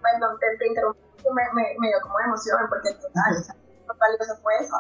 Bueno, 0.02 0.38
te, 0.40 0.58
te 0.58 0.72
me, 1.34 1.44
me, 1.54 1.76
me, 1.80 1.88
dio 1.88 1.98
como 2.02 2.20
emoción 2.20 2.60
porque 2.70 2.94
total, 2.96 3.34
lo 3.88 3.94
valioso 3.98 4.36
fue 4.42 4.54
eso. 4.60 4.76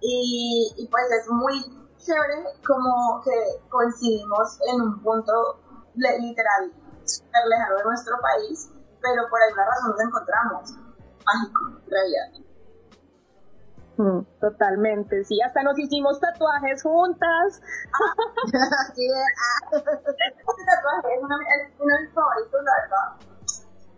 Y, 0.00 0.74
y 0.76 0.88
pues 0.88 1.04
es 1.12 1.28
muy 1.30 1.60
chévere 1.98 2.44
como 2.66 3.20
que 3.24 3.68
coincidimos 3.70 4.58
en 4.72 4.80
un 4.82 5.02
punto 5.02 5.32
literal 5.94 6.72
súper 7.04 7.46
lejano 7.48 7.76
de 7.76 7.84
nuestro 7.84 8.16
país, 8.20 8.70
pero 9.00 9.28
por 9.28 9.40
alguna 9.42 9.66
razón 9.66 9.90
nos 9.90 10.00
encontramos. 10.00 10.72
Mágico, 11.24 11.80
en 11.84 11.90
realidad. 11.90 12.44
Mm, 13.96 14.24
totalmente, 14.40 15.24
sí, 15.24 15.40
hasta 15.40 15.62
nos 15.62 15.78
hicimos 15.78 16.18
tatuajes 16.20 16.82
juntas. 16.82 17.62
sí, 18.94 19.06
este 19.72 19.84
tatuaje 19.86 21.14
es 21.14 21.22
uno, 21.22 21.36
es 21.40 21.72
uno 21.78 21.94
de 21.94 22.02
mis 22.02 22.12
favoritos, 22.12 22.60
la 22.64 22.72
verdad. 22.82 23.33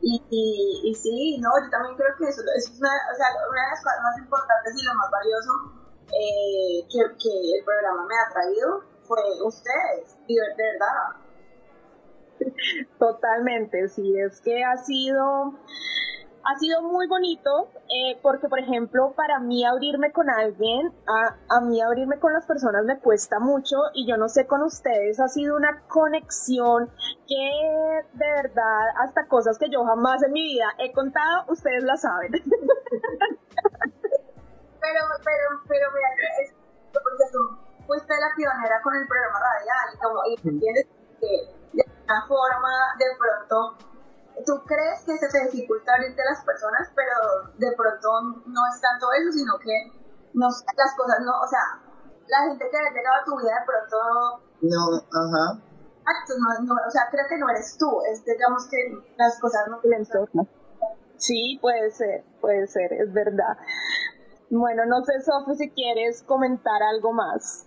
Y, 0.00 0.94
sí, 0.94 1.38
no, 1.40 1.50
yo 1.64 1.70
también 1.70 1.96
creo 1.96 2.14
que 2.18 2.28
eso, 2.28 2.40
es 2.56 2.78
una, 2.78 2.90
o 3.12 3.14
sea, 3.16 3.26
una 3.50 3.62
de 3.62 3.70
las 3.70 3.82
cosas 3.82 4.02
más 4.02 4.18
importantes 4.18 4.74
y 4.76 4.84
lo 4.84 4.94
más 4.94 5.10
valioso 5.10 5.50
eh, 6.06 6.86
que, 6.86 7.00
que 7.18 7.58
el 7.58 7.64
programa 7.64 8.06
me 8.06 8.14
ha 8.14 8.32
traído 8.32 8.84
fue 9.02 9.18
ustedes, 9.42 10.16
de, 10.28 10.34
de 10.34 10.62
verdad. 10.62 11.26
Totalmente, 12.98 13.88
sí, 13.88 14.18
es 14.18 14.40
que 14.40 14.62
ha 14.64 14.76
sido, 14.76 15.54
ha 16.46 16.58
sido 16.58 16.80
muy 16.82 17.08
bonito 17.08 17.68
eh, 17.88 18.18
porque, 18.22 18.48
por 18.48 18.60
ejemplo, 18.60 19.12
para 19.16 19.40
mí 19.40 19.64
abrirme 19.64 20.12
con 20.12 20.30
alguien, 20.30 20.92
a, 21.06 21.34
a 21.56 21.60
mí 21.60 21.80
abrirme 21.80 22.20
con 22.20 22.32
las 22.32 22.46
personas 22.46 22.84
me 22.84 23.00
cuesta 23.00 23.40
mucho 23.40 23.76
y 23.94 24.06
yo 24.06 24.16
no 24.16 24.28
sé 24.28 24.46
con 24.46 24.62
ustedes, 24.62 25.18
ha 25.18 25.28
sido 25.28 25.56
una 25.56 25.82
conexión 25.88 26.88
que 27.26 28.04
de 28.12 28.30
verdad 28.42 28.80
hasta 29.02 29.26
cosas 29.26 29.58
que 29.58 29.68
yo 29.70 29.84
jamás 29.84 30.22
en 30.22 30.32
mi 30.32 30.42
vida 30.42 30.66
he 30.78 30.92
contado, 30.92 31.44
ustedes 31.48 31.82
la 31.82 31.96
saben. 31.96 32.30
pero, 32.32 32.42
pero, 34.80 35.62
pero 35.66 35.86
mira, 35.92 36.08
es 36.42 36.54
porque 36.92 37.24
tú 37.32 37.38
fuiste 37.86 38.14
la 38.14 38.34
pionera 38.36 38.80
con 38.82 38.94
el 38.94 39.06
programa 39.06 39.38
radial 39.40 39.94
y 39.94 39.98
como, 39.98 40.20
y 40.26 40.34
entiendes 40.48 40.86
que 41.20 41.26
de 41.72 41.84
una 42.04 42.26
forma 42.26 42.94
de 42.98 43.06
pronto 43.18 43.95
tú 44.44 44.52
crees 44.66 45.00
que 45.06 45.16
se 45.16 45.28
te 45.28 45.44
dificulta 45.46 45.94
abrirte 45.94 46.20
a 46.22 46.30
las 46.32 46.44
personas, 46.44 46.92
pero 46.94 47.52
de 47.56 47.72
pronto 47.76 48.08
no 48.46 48.60
es 48.68 48.80
tanto 48.80 49.06
eso, 49.12 49.32
sino 49.32 49.58
que 49.58 49.72
no, 50.34 50.48
las 50.48 50.92
cosas 50.96 51.18
no, 51.24 51.32
o 51.40 51.48
sea, 51.48 51.80
la 52.28 52.48
gente 52.48 52.68
que 52.70 52.76
ha 52.76 52.92
llegado 52.92 53.16
a 53.22 53.24
tu 53.24 53.38
vida 53.38 53.54
de 53.56 53.66
pronto... 53.66 53.96
No, 54.60 54.82
ajá. 54.98 55.62
No, 56.06 56.66
no, 56.66 56.74
o 56.86 56.90
sea, 56.90 57.08
creo 57.10 57.24
que 57.28 57.38
no 57.38 57.48
eres 57.50 57.76
tú, 57.78 57.90
es 58.10 58.24
digamos 58.24 58.68
que 58.68 58.76
las 59.16 59.40
cosas 59.40 59.66
no 59.68 59.78
tienen 59.80 60.06
Sí, 61.16 61.58
puede 61.60 61.90
ser, 61.90 62.24
puede 62.40 62.66
ser, 62.68 62.92
es 62.92 63.12
verdad. 63.12 63.56
Bueno, 64.50 64.84
no 64.86 65.02
sé, 65.02 65.14
Sofi, 65.22 65.56
si 65.56 65.70
quieres 65.70 66.22
comentar 66.22 66.82
algo 66.82 67.12
más. 67.12 67.66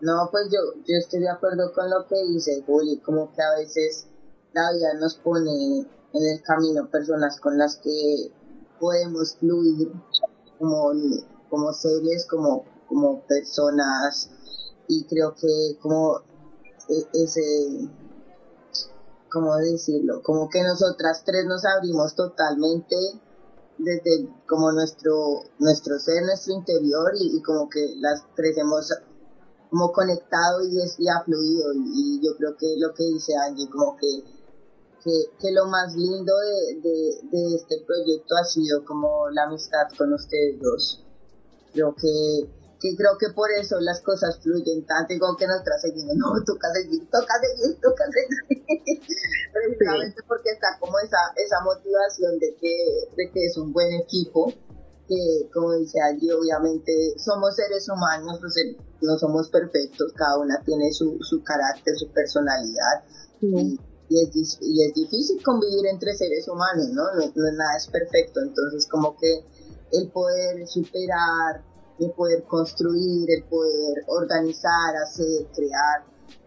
No, 0.00 0.28
pues 0.30 0.48
yo, 0.50 0.80
yo 0.80 0.96
estoy 0.98 1.20
de 1.20 1.30
acuerdo 1.30 1.72
con 1.72 1.88
lo 1.90 2.06
que 2.06 2.16
dice 2.24 2.62
Juli, 2.66 3.00
como 3.00 3.32
que 3.32 3.42
a 3.42 3.58
veces 3.58 4.08
la 4.52 4.72
vida 4.72 4.94
nos 4.98 5.16
pone 5.16 5.86
en 6.12 6.26
el 6.26 6.42
camino 6.42 6.88
personas 6.90 7.38
con 7.40 7.58
las 7.58 7.76
que 7.76 8.32
podemos 8.80 9.36
fluir 9.36 9.92
como, 10.58 10.92
como 11.50 11.72
seres, 11.72 12.26
como, 12.26 12.64
como 12.88 13.20
personas, 13.22 14.30
y 14.88 15.04
creo 15.04 15.34
que 15.34 15.78
como 15.80 16.22
e, 16.88 17.06
ese, 17.12 17.88
¿cómo 19.30 19.56
decirlo? 19.56 20.22
Como 20.22 20.48
que 20.48 20.62
nosotras 20.62 21.22
tres 21.24 21.44
nos 21.46 21.64
abrimos 21.64 22.14
totalmente 22.14 22.96
desde 23.78 24.28
como 24.46 24.72
nuestro, 24.72 25.42
nuestro 25.58 25.98
ser, 25.98 26.24
nuestro 26.24 26.54
interior, 26.54 27.12
y, 27.14 27.40
como 27.42 27.68
que 27.68 27.94
las 27.98 28.24
tres 28.34 28.56
hemos 28.58 28.92
como 29.70 29.92
conectado 29.92 30.66
y, 30.66 30.80
es, 30.80 30.96
ha 31.14 31.22
fluido. 31.24 31.72
Y, 31.74 32.20
yo 32.24 32.36
creo 32.36 32.56
que 32.56 32.74
lo 32.78 32.92
que 32.94 33.04
dice 33.04 33.34
Angie, 33.36 33.68
como 33.70 33.96
que, 33.96 34.24
que, 35.08 35.30
que 35.40 35.52
lo 35.52 35.66
más 35.66 35.94
lindo 35.96 36.32
de, 36.36 36.80
de, 36.80 36.96
de, 37.30 37.54
este 37.56 37.82
proyecto 37.86 38.34
ha 38.40 38.44
sido 38.44 38.84
como 38.84 39.30
la 39.30 39.44
amistad 39.44 39.88
con 39.96 40.12
ustedes 40.12 40.60
dos. 40.60 41.04
Creo 41.72 41.94
que, 41.94 42.50
que 42.80 42.96
creo 42.96 43.16
que 43.18 43.30
por 43.30 43.50
eso 43.52 43.80
las 43.80 44.00
cosas 44.02 44.38
fluyen 44.42 44.84
tanto 44.86 45.14
y 45.14 45.18
como 45.18 45.36
que 45.36 45.46
nosotras 45.46 45.80
seguimos, 45.80 46.14
no, 46.16 46.32
toca 46.44 46.68
seguir, 46.74 47.08
toca 47.10 47.34
seguir, 47.40 47.80
toca 47.80 48.04
seguir. 48.12 48.66
Precisamente 49.52 50.22
porque 50.26 50.50
está 50.50 50.78
como 50.78 50.98
esa, 50.98 51.18
esa 51.36 51.60
motivación 51.64 52.38
de 52.38 52.54
que, 52.60 52.76
de 53.16 53.30
que 53.32 53.46
es 53.46 53.56
un 53.56 53.72
buen 53.72 53.92
equipo 53.94 54.52
que, 55.08 55.48
como 55.54 55.72
dice 55.72 55.98
allí, 56.02 56.30
obviamente 56.30 56.92
somos 57.16 57.56
seres 57.56 57.88
humanos, 57.88 58.40
no 59.00 59.18
somos 59.18 59.48
perfectos, 59.48 60.12
cada 60.14 60.38
una 60.38 60.60
tiene 60.64 60.92
su, 60.92 61.16
su 61.22 61.42
carácter, 61.42 61.96
su 61.96 62.12
personalidad. 62.12 63.04
Y, 63.40 63.78
y, 64.08 64.22
es, 64.22 64.58
y 64.60 64.82
es 64.82 64.94
difícil 64.94 65.42
convivir 65.42 65.86
entre 65.86 66.14
seres 66.14 66.48
humanos, 66.48 66.88
¿no? 66.92 67.02
¿no? 67.14 67.32
No 67.34 67.52
nada 67.52 67.76
es 67.76 67.86
perfecto, 67.86 68.40
entonces 68.40 68.86
como 68.88 69.16
que 69.16 69.44
el 69.92 70.10
poder 70.10 70.66
superar, 70.66 71.62
el 71.98 72.10
poder 72.12 72.44
construir, 72.44 73.30
el 73.30 73.44
poder 73.44 74.04
organizar, 74.06 74.96
hacer, 74.96 75.46
crear, 75.54 76.04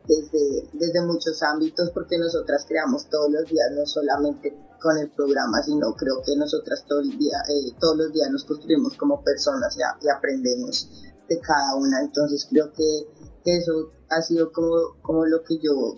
desde, 0.08 0.68
desde 0.74 1.02
muchos 1.06 1.42
ámbitos, 1.44 1.92
porque 1.92 2.18
nosotras 2.18 2.66
creamos 2.68 3.08
todos 3.10 3.32
los 3.32 3.46
días, 3.50 3.72
no 3.76 3.86
solamente 3.86 4.56
con 4.82 4.98
el 4.98 5.12
programa, 5.12 5.62
sino 5.64 5.94
creo 5.94 6.22
que 6.26 6.36
nosotras 6.36 6.84
todo 6.88 7.02
el 7.02 7.18
día, 7.18 7.38
eh, 7.50 7.72
todos 7.80 7.98
los 7.98 8.12
días 8.12 8.30
nos 8.32 8.46
construimos 8.46 8.98
como 8.98 9.24
personas 9.24 9.78
y, 9.78 10.06
y, 10.06 10.10
aprendemos 10.10 10.90
de 11.30 11.40
cada 11.40 11.76
una. 11.76 12.02
Entonces 12.02 12.48
creo 12.50 12.72
que, 12.74 13.08
eso 13.44 13.92
ha 14.10 14.22
sido 14.22 14.52
como, 14.52 14.98
como 15.02 15.26
lo 15.26 15.44
que 15.44 15.58
yo 15.58 15.96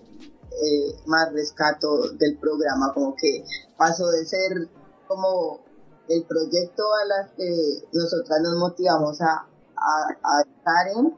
eh, 0.61 0.95
más 1.05 1.31
rescato 1.33 2.09
del 2.13 2.37
programa, 2.37 2.93
como 2.93 3.15
que 3.15 3.43
pasó 3.77 4.09
de 4.09 4.25
ser 4.25 4.69
como 5.07 5.59
el 6.07 6.25
proyecto 6.25 6.83
a 6.93 7.05
las 7.05 7.31
que 7.31 7.83
nosotras 7.93 8.41
nos 8.41 8.55
motivamos 8.57 9.21
a, 9.21 9.47
a, 9.75 10.07
a 10.23 10.41
estar 10.41 10.87
en 10.97 11.17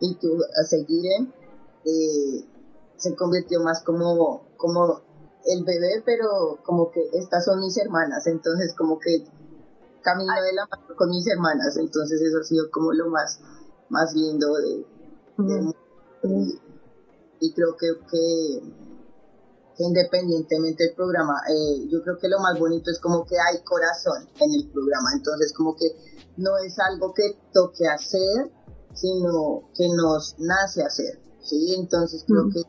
y 0.00 0.18
a 0.60 0.64
seguir 0.64 1.12
en 1.18 1.32
eh, 1.84 2.44
se 2.96 3.14
convirtió 3.16 3.60
más 3.60 3.82
como, 3.82 4.42
como 4.56 5.00
el 5.44 5.64
bebé, 5.64 6.02
pero 6.04 6.58
como 6.64 6.90
que 6.92 7.00
estas 7.12 7.44
son 7.44 7.60
mis 7.60 7.76
hermanas, 7.76 8.26
entonces 8.26 8.74
como 8.74 8.98
que 8.98 9.24
camino 10.02 10.32
de 10.40 10.52
la 10.52 10.66
mano 10.66 10.96
con 10.96 11.10
mis 11.10 11.26
hermanas, 11.26 11.76
entonces 11.76 12.20
eso 12.20 12.38
ha 12.38 12.44
sido 12.44 12.70
como 12.70 12.92
lo 12.92 13.08
más, 13.08 13.40
más 13.88 14.14
lindo 14.14 14.54
de, 14.54 14.86
de 15.38 15.74
y 17.42 17.52
creo 17.52 17.76
que, 17.76 17.88
que, 18.08 18.62
independientemente 19.78 20.84
del 20.84 20.94
programa, 20.94 21.34
eh, 21.50 21.88
yo 21.90 22.00
creo 22.04 22.16
que 22.16 22.28
lo 22.28 22.38
más 22.38 22.56
bonito 22.56 22.90
es 22.90 23.00
como 23.00 23.26
que 23.26 23.34
hay 23.34 23.60
corazón 23.64 24.28
en 24.38 24.52
el 24.52 24.70
programa, 24.70 25.10
entonces 25.16 25.52
como 25.52 25.74
que 25.74 25.86
no 26.36 26.56
es 26.58 26.78
algo 26.78 27.12
que 27.12 27.36
toque 27.52 27.84
hacer, 27.88 28.52
sino 28.94 29.68
que 29.74 29.88
nos 29.88 30.36
nace 30.38 30.84
hacer, 30.84 31.18
¿sí? 31.42 31.74
Entonces 31.76 32.24
creo 32.24 32.48
que, 32.48 32.62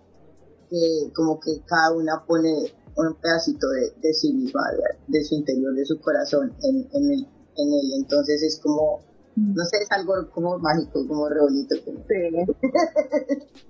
que, 0.69 1.13
como 1.13 1.39
que 1.39 1.61
cada 1.67 1.91
una 1.91 2.25
pone 2.25 2.73
un 2.95 3.13
pedacito 3.21 3.69
de, 3.69 3.93
de 4.01 4.13
sí 4.13 4.33
misma, 4.33 4.61
de, 5.07 5.23
su 5.23 5.35
interior, 5.35 5.75
de 5.75 5.85
su 5.85 6.01
corazón 6.01 6.51
en, 6.63 6.89
en, 6.93 7.11
el, 7.11 7.27
en 7.57 7.73
él, 7.73 7.91
entonces 7.99 8.41
es 8.41 8.59
como, 8.59 9.01
no 9.35 9.65
sé, 9.65 9.77
es 9.83 9.91
algo 9.91 10.13
como 10.31 10.57
mágico, 10.57 11.07
como 11.07 11.29
re 11.29 11.41
bonito. 11.41 11.75
Sí. 11.75 11.93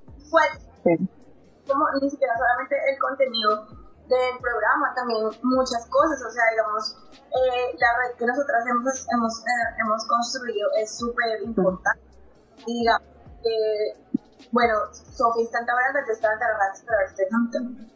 como 0.84 1.86
ni 2.02 2.10
siquiera 2.10 2.34
solamente 2.38 2.76
el 2.92 3.00
contenido 3.00 3.68
del 4.08 4.36
programa, 4.42 4.92
también 4.94 5.24
muchas 5.44 5.88
cosas, 5.88 6.22
o 6.28 6.30
sea, 6.30 6.44
digamos, 6.52 6.98
eh, 7.32 7.76
la 7.80 7.88
red 7.98 8.18
que 8.18 8.26
nosotras 8.26 8.66
hemos, 8.68 9.08
hemos, 9.14 9.40
eh, 9.40 9.76
hemos 9.80 10.08
construido 10.08 10.68
es 10.78 10.98
súper 10.98 11.42
importante. 11.42 12.04
Y 12.68 12.82
digamos, 12.82 13.08
bueno, 14.52 14.76
Sofía 14.92 15.46
está 15.46 15.60
en 15.60 15.66
Tabaranda, 15.66 16.00
yo 16.06 16.14
estaba 16.14 16.34
en 16.34 16.40
Tabaranda, 16.40 16.80
pero 16.86 17.00
estoy 17.08 17.26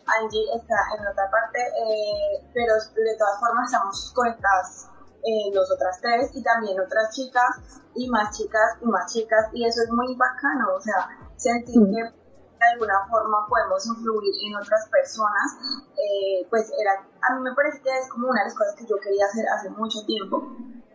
Angie 0.08 0.46
está 0.56 0.76
en 0.98 1.08
otra 1.08 1.30
parte, 1.30 1.60
eh, 1.60 2.50
pero 2.54 2.74
de 2.74 3.16
todas 3.18 3.40
formas 3.40 3.66
estamos 3.66 4.12
conectadas 4.16 4.90
eh, 5.22 5.52
nosotras 5.54 6.00
tres 6.02 6.32
y 6.34 6.42
también 6.42 6.80
otras 6.80 7.14
chicas 7.14 7.82
y 7.96 8.10
más 8.10 8.36
chicas 8.36 8.78
y 8.82 8.86
más 8.86 9.12
chicas. 9.12 9.46
Y 9.54 9.66
eso 9.66 9.84
es 9.84 9.92
muy 9.92 10.16
bacano, 10.16 10.74
o 10.76 10.82
sea, 10.82 11.10
sentir 11.36 11.82
que 11.94 12.27
de 12.58 12.74
alguna 12.74 13.06
forma 13.10 13.46
podemos 13.48 13.86
influir 13.86 14.34
en 14.48 14.56
otras 14.56 14.90
personas, 14.90 15.48
eh, 15.94 16.46
pues 16.50 16.72
era, 16.80 17.06
a 17.22 17.36
mí 17.36 17.42
me 17.42 17.54
parece 17.54 17.82
que 17.82 17.90
es 17.90 18.10
como 18.10 18.30
una 18.30 18.42
de 18.42 18.50
las 18.50 18.58
cosas 18.58 18.76
que 18.76 18.86
yo 18.86 18.98
quería 19.00 19.26
hacer 19.26 19.46
hace 19.48 19.70
mucho 19.70 20.00
tiempo. 20.06 20.42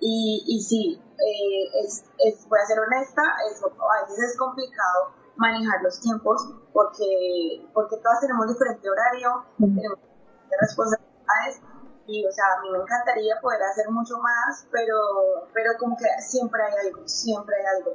Y, 0.01 0.43
y 0.47 0.61
sí, 0.61 0.99
eh, 0.99 1.85
es, 1.85 2.05
es, 2.19 2.49
voy 2.49 2.59
a 2.59 2.67
ser 2.67 2.81
honesta, 2.81 3.23
es, 3.49 3.63
a 3.63 4.03
veces 4.03 4.33
es 4.33 4.37
complicado 4.37 5.15
manejar 5.37 5.83
los 5.83 6.01
tiempos 6.01 6.43
porque, 6.73 7.67
porque 7.73 7.97
todas 8.03 8.21
tenemos 8.21 8.49
diferente 8.49 8.91
horario, 8.91 9.47
tenemos 9.59 9.99
diferentes 10.03 10.59
responsabilidades 10.61 11.63
y 12.07 12.27
o 12.27 12.33
sea, 12.33 12.45
a 12.59 12.61
mí 12.63 12.71
me 12.71 12.79
encantaría 12.79 13.41
poder 13.41 13.63
hacer 13.63 13.89
mucho 13.91 14.19
más, 14.19 14.67
pero, 14.71 15.49
pero 15.55 15.71
como 15.79 15.97
que 15.97 16.05
siempre 16.21 16.61
hay 16.63 16.87
algo, 16.87 17.07
siempre 17.07 17.57
hay 17.57 17.67
algo. 17.79 17.93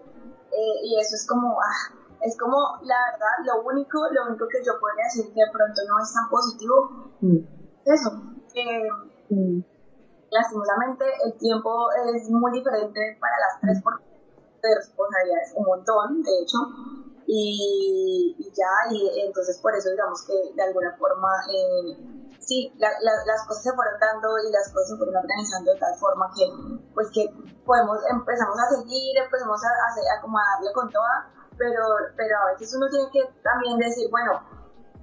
Eh, 0.52 0.80
y 0.84 1.00
eso 1.00 1.16
es 1.16 1.28
como, 1.28 1.60
ah, 1.60 2.07
es 2.28 2.38
como, 2.38 2.58
la 2.84 3.00
verdad, 3.12 3.36
lo 3.48 3.64
único, 3.64 4.00
lo 4.12 4.28
único 4.28 4.48
que 4.52 4.60
yo 4.60 4.76
podría 4.80 5.06
decir 5.08 5.32
que 5.32 5.40
de 5.40 5.52
pronto 5.52 5.80
no 5.88 5.96
es 6.04 6.12
tan 6.12 6.28
positivo, 6.30 6.76
mm. 7.22 7.40
eso, 7.88 8.10
mm. 9.32 9.60
lastimosamente 10.32 11.06
el 11.24 11.38
tiempo 11.40 11.72
es 12.16 12.30
muy 12.30 12.52
diferente 12.52 13.00
para 13.20 13.36
las 13.40 13.62
tres 13.62 13.82
porque 13.82 14.04
de 14.04 14.76
responsabilidades 14.76 15.54
un 15.56 15.66
montón, 15.66 16.22
de 16.22 16.34
hecho, 16.44 16.58
y, 17.28 18.36
ya, 18.52 18.92
y 18.92 19.22
entonces 19.28 19.60
por 19.62 19.76
eso 19.76 19.90
digamos 19.92 20.24
que 20.26 20.36
de 20.56 20.64
alguna 20.64 20.96
forma, 20.98 21.28
eh, 21.48 22.36
sí, 22.40 22.74
las 22.80 23.48
cosas 23.48 23.64
se 23.64 23.72
fueron 23.74 24.00
dando 24.00 24.36
y 24.40 24.52
las 24.52 24.72
cosas 24.72 24.90
se 24.90 24.98
fueron 24.98 25.16
organizando 25.16 25.72
de 25.72 25.80
tal 25.80 25.96
forma 25.96 26.32
que, 26.36 26.44
pues 26.94 27.08
que 27.12 27.28
podemos, 27.66 28.00
empezamos 28.10 28.56
a 28.60 28.76
seguir, 28.76 29.16
empezamos 29.16 29.60
a, 29.64 29.68
a, 29.68 29.88
a 29.96 30.56
darle 30.56 30.74
con 30.74 30.90
toda, 30.90 31.37
pero, 31.58 31.82
pero 32.16 32.38
a 32.38 32.52
veces 32.52 32.74
uno 32.76 32.88
tiene 32.90 33.10
que 33.12 33.22
también 33.44 33.78
decir, 33.78 34.10
bueno, 34.12 34.42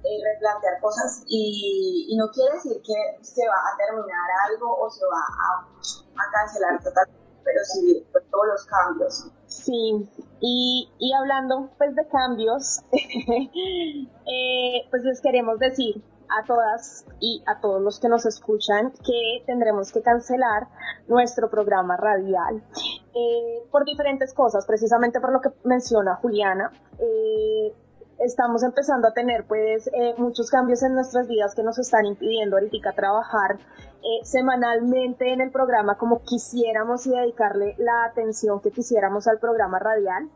eh, 0.03 0.21
replantear 0.33 0.79
cosas 0.81 1.23
y, 1.27 2.07
y, 2.09 2.17
no 2.17 2.29
quiere 2.29 2.53
decir 2.53 2.79
que 2.85 3.23
se 3.23 3.47
va 3.47 3.55
a 3.55 3.77
terminar 3.77 4.29
algo 4.49 4.77
o 4.77 4.89
se 4.89 5.03
va 5.05 5.19
a, 5.19 6.31
cancelar 6.31 6.81
totalmente, 6.83 7.23
pero 7.43 7.59
sí 7.73 8.05
pues, 8.11 8.23
todos 8.29 8.47
los 8.47 8.65
cambios. 8.65 9.31
Sí, 9.47 10.07
y, 10.41 10.91
y 10.99 11.13
hablando 11.13 11.71
pues 11.77 11.95
de 11.95 12.07
cambios, 12.07 12.81
eh, 12.91 14.87
pues 14.91 15.03
les 15.03 15.21
queremos 15.21 15.57
decir 15.57 16.03
a 16.29 16.45
todas 16.45 17.05
y 17.19 17.43
a 17.45 17.59
todos 17.59 17.81
los 17.81 17.99
que 17.99 18.09
nos 18.09 18.25
escuchan 18.25 18.91
que 19.05 19.43
tendremos 19.45 19.91
que 19.91 20.01
cancelar 20.01 20.67
nuestro 21.07 21.49
programa 21.49 21.97
radial 21.97 22.63
eh, 23.13 23.63
por 23.71 23.85
diferentes 23.85 24.33
cosas, 24.33 24.65
precisamente 24.65 25.19
por 25.19 25.31
lo 25.31 25.41
que 25.41 25.49
menciona 25.63 26.15
Juliana. 26.15 26.71
Eh, 26.99 27.73
estamos 28.19 28.63
empezando 28.63 29.07
a 29.07 29.13
tener 29.13 29.45
pues 29.47 29.87
eh, 29.87 30.15
muchos 30.17 30.49
cambios 30.49 30.83
en 30.83 30.93
nuestras 30.93 31.27
vidas 31.27 31.53
que 31.55 31.63
nos 31.63 31.77
están 31.79 32.05
impidiendo 32.05 32.57
ahorita 32.57 32.93
trabajar 32.93 33.57
semanalmente 34.21 35.33
en 35.33 35.41
el 35.41 35.49
programa 35.49 35.97
como 35.97 36.21
quisiéramos 36.21 37.07
y 37.07 37.09
dedicarle 37.09 37.73
la 37.79 38.05
atención 38.05 38.61
que 38.61 38.69
quisiéramos 38.69 39.27
al 39.27 39.39
programa 39.39 39.79
radial. 39.79 40.29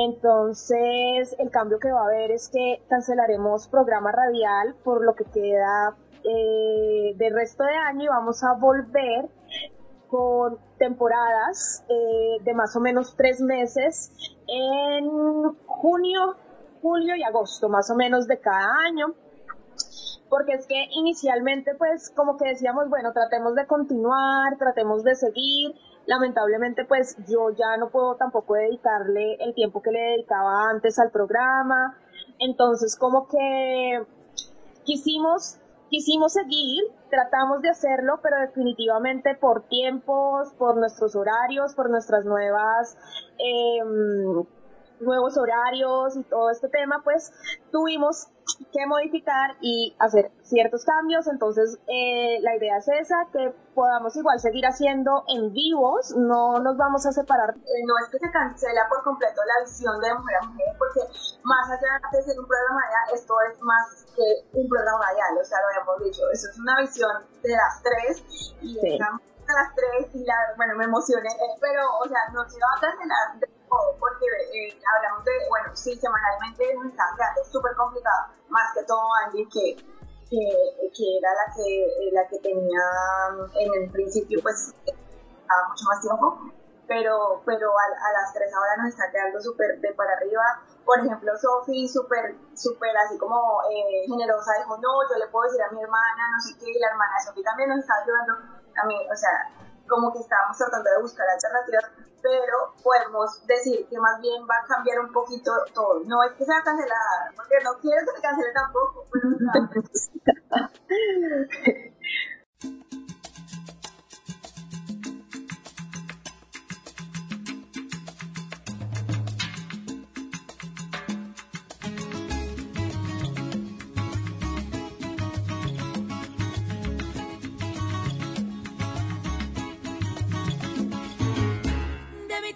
Entonces, 0.00 1.34
el 1.40 1.50
cambio 1.50 1.80
que 1.80 1.90
va 1.90 2.02
a 2.02 2.04
haber 2.04 2.30
es 2.30 2.48
que 2.50 2.84
cancelaremos 2.88 3.66
programa 3.66 4.12
radial 4.12 4.76
por 4.84 5.04
lo 5.04 5.16
que 5.16 5.24
queda 5.24 5.96
eh, 6.22 7.14
del 7.16 7.34
resto 7.34 7.64
de 7.64 7.74
año 7.74 8.04
y 8.04 8.06
vamos 8.08 8.44
a 8.44 8.52
volver 8.54 9.28
con 10.06 10.56
temporadas 10.78 11.84
eh, 11.88 12.42
de 12.44 12.54
más 12.54 12.76
o 12.76 12.80
menos 12.80 13.16
tres 13.16 13.40
meses 13.40 14.12
en 14.46 15.08
junio, 15.66 16.36
julio 16.80 17.16
y 17.16 17.24
agosto, 17.24 17.68
más 17.68 17.90
o 17.90 17.96
menos 17.96 18.28
de 18.28 18.38
cada 18.38 18.72
año. 18.86 19.14
Porque 20.30 20.52
es 20.52 20.66
que 20.68 20.86
inicialmente, 20.92 21.74
pues, 21.74 22.12
como 22.14 22.36
que 22.36 22.50
decíamos, 22.50 22.88
bueno, 22.88 23.12
tratemos 23.12 23.56
de 23.56 23.66
continuar, 23.66 24.58
tratemos 24.58 25.02
de 25.02 25.16
seguir, 25.16 25.74
lamentablemente 26.08 26.86
pues 26.86 27.16
yo 27.28 27.50
ya 27.50 27.76
no 27.76 27.90
puedo 27.90 28.16
tampoco 28.16 28.54
dedicarle 28.54 29.34
el 29.40 29.54
tiempo 29.54 29.82
que 29.82 29.90
le 29.90 30.00
dedicaba 30.00 30.70
antes 30.70 30.98
al 30.98 31.10
programa. 31.10 31.98
Entonces 32.38 32.96
como 32.96 33.28
que 33.28 34.06
quisimos, 34.84 35.58
quisimos 35.90 36.32
seguir, 36.32 36.84
tratamos 37.10 37.60
de 37.60 37.68
hacerlo, 37.68 38.20
pero 38.22 38.40
definitivamente 38.40 39.36
por 39.36 39.68
tiempos, 39.68 40.54
por 40.54 40.78
nuestros 40.78 41.14
horarios, 41.14 41.74
por 41.74 41.90
nuestras 41.90 42.24
nuevas 42.24 42.96
eh, 43.38 43.82
nuevos 45.00 45.36
horarios 45.36 46.16
y 46.16 46.22
todo 46.24 46.50
este 46.50 46.68
tema, 46.68 47.00
pues 47.04 47.32
tuvimos 47.70 48.28
que 48.72 48.86
modificar 48.86 49.56
y 49.60 49.94
hacer 49.98 50.30
ciertos 50.42 50.84
cambios. 50.84 51.26
Entonces, 51.26 51.78
eh, 51.86 52.38
la 52.42 52.56
idea 52.56 52.78
es 52.78 52.88
esa, 52.88 53.26
que 53.32 53.54
podamos 53.74 54.16
igual 54.16 54.40
seguir 54.40 54.64
haciendo 54.66 55.24
en 55.28 55.52
vivos, 55.52 56.14
no 56.16 56.58
nos 56.58 56.76
vamos 56.76 57.06
a 57.06 57.12
separar. 57.12 57.50
Eh, 57.50 57.84
no 57.86 57.94
es 58.02 58.10
que 58.10 58.18
se 58.18 58.30
cancela 58.30 58.88
por 58.88 59.02
completo 59.04 59.40
la 59.46 59.64
visión 59.64 60.00
de 60.00 60.14
Mujer 60.14 60.36
a 60.42 60.46
Mujer, 60.46 60.74
porque 60.78 61.00
más 61.44 61.70
allá 61.70 62.00
de 62.12 62.22
ser 62.22 62.38
un 62.38 62.46
programa 62.46 62.80
radial, 62.82 63.14
esto 63.14 63.34
es 63.50 63.62
más 63.62 64.06
que 64.16 64.58
un 64.58 64.68
programa 64.68 65.04
radial, 65.06 65.38
o 65.40 65.44
sea, 65.44 65.58
lo 65.60 65.68
habíamos 65.68 66.04
dicho, 66.04 66.22
eso 66.32 66.50
es 66.50 66.58
una 66.58 66.80
visión 66.80 67.12
de 67.42 67.50
las 67.50 67.82
tres 67.82 68.22
y 68.62 68.74
sí. 68.74 68.92
estamos 68.92 69.22
de 69.22 69.54
las 69.54 69.74
tres 69.74 70.14
y 70.14 70.24
la, 70.24 70.34
bueno, 70.56 70.74
me 70.76 70.84
emocioné, 70.84 71.30
pero, 71.60 71.82
o 72.02 72.08
sea, 72.08 72.18
no 72.32 72.48
se 72.48 72.58
va 72.58 72.76
a 72.76 72.80
cancelar 72.80 73.57
porque 73.68 74.26
eh, 74.26 74.80
hablamos 74.96 75.24
de, 75.24 75.32
bueno, 75.48 75.74
sí, 75.74 75.96
semanalmente 75.96 76.74
nos 76.74 76.86
está 76.86 77.04
quedando 77.16 77.44
súper 77.44 77.74
complicado, 77.76 78.32
más 78.48 78.72
que 78.74 78.84
todo 78.84 79.02
Angie, 79.24 79.48
que, 79.52 79.76
que, 80.28 81.18
era 81.18 81.30
la 81.34 81.54
que, 81.54 81.84
eh, 81.84 82.10
la 82.12 82.26
que 82.28 82.38
tenía 82.40 82.82
en 83.54 83.82
el 83.82 83.90
principio, 83.90 84.40
pues, 84.42 84.74
estaba 84.84 85.68
mucho 85.68 85.84
más 85.88 86.00
tiempo, 86.00 86.38
pero, 86.86 87.42
pero 87.44 87.70
a, 87.70 87.84
a 87.84 88.12
las 88.12 88.32
tres 88.32 88.52
ahora 88.54 88.76
nos 88.78 88.88
está 88.88 89.10
quedando 89.10 89.40
súper 89.40 89.78
de 89.80 89.92
para 89.92 90.14
arriba. 90.14 90.42
Por 90.84 90.98
ejemplo, 91.00 91.36
Sofi, 91.36 91.86
súper, 91.86 92.34
súper 92.54 92.96
así 92.96 93.18
como 93.18 93.60
eh, 93.70 94.08
generosa, 94.08 94.52
dijo, 94.58 94.76
no, 94.78 95.04
yo 95.08 95.18
le 95.18 95.28
puedo 95.28 95.44
decir 95.44 95.62
a 95.62 95.70
mi 95.70 95.82
hermana, 95.82 96.32
no 96.32 96.40
sé 96.40 96.56
qué, 96.58 96.70
y 96.70 96.78
la 96.80 96.88
hermana 96.88 97.12
de 97.18 97.24
Sofi 97.28 97.42
también 97.42 97.68
nos 97.68 97.80
está 97.80 97.94
ayudando, 98.00 98.32
también, 98.74 99.04
o 99.12 99.16
sea, 99.16 99.67
como 99.88 100.12
que 100.12 100.20
estábamos 100.20 100.56
tratando 100.56 100.90
de 100.90 101.02
buscar 101.02 101.26
alternativas 101.28 102.08
pero 102.22 102.74
podemos 102.82 103.46
decir 103.46 103.86
que 103.88 103.98
más 103.98 104.20
bien 104.20 104.42
va 104.42 104.56
a 104.56 104.66
cambiar 104.66 105.00
un 105.00 105.12
poquito 105.12 105.52
todo. 105.72 106.02
No 106.04 106.22
es 106.24 106.32
que 106.32 106.44
sea 106.44 106.60
cancelada, 106.62 107.32
porque 107.36 107.54
no 107.62 107.78
quiero 107.80 108.04
que 108.06 108.12
se 108.16 108.22
cancele 108.22 108.52
tampoco. 108.52 109.06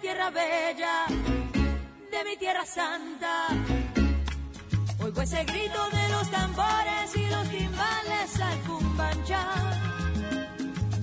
tierra 0.03 0.29
bella, 0.31 1.05
de 2.11 2.23
mi 2.25 2.35
tierra 2.35 2.65
santa. 2.65 3.47
Oigo 5.01 5.21
ese 5.21 5.45
grito 5.45 5.81
de 5.97 6.09
los 6.09 6.29
tambores 6.29 7.15
y 7.15 7.25
los 7.27 7.49
timbales 7.49 8.39
al 8.41 8.59
cumbancha. 8.67 9.47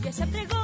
Y 0.04 0.06
ese 0.06 0.26
pregón 0.26 0.59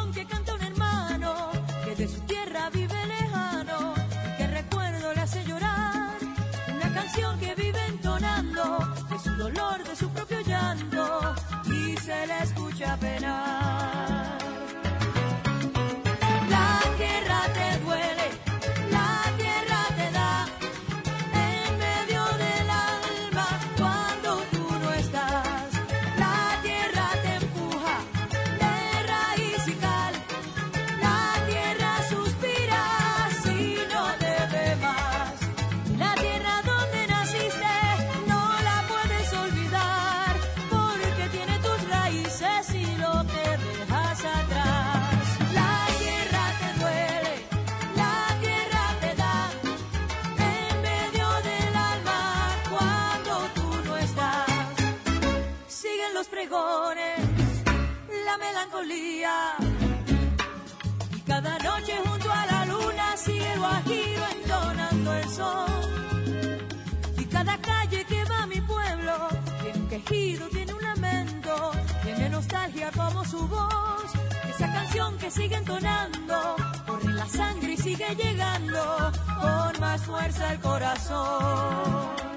tiene 70.50 70.72
un 70.72 70.83
lamento, 70.83 71.72
tiene 72.02 72.29
nostalgia 72.29 72.90
como 72.92 73.24
su 73.24 73.46
voz. 73.48 74.11
Esa 74.48 74.72
canción 74.72 75.18
que 75.18 75.31
sigue 75.31 75.57
entonando, 75.57 76.57
corre 76.87 77.12
la 77.12 77.26
sangre 77.26 77.72
y 77.74 77.76
sigue 77.76 78.14
llegando 78.14 79.12
con 79.40 79.81
más 79.81 80.02
fuerza 80.02 80.50
al 80.50 80.61
corazón. 80.61 82.36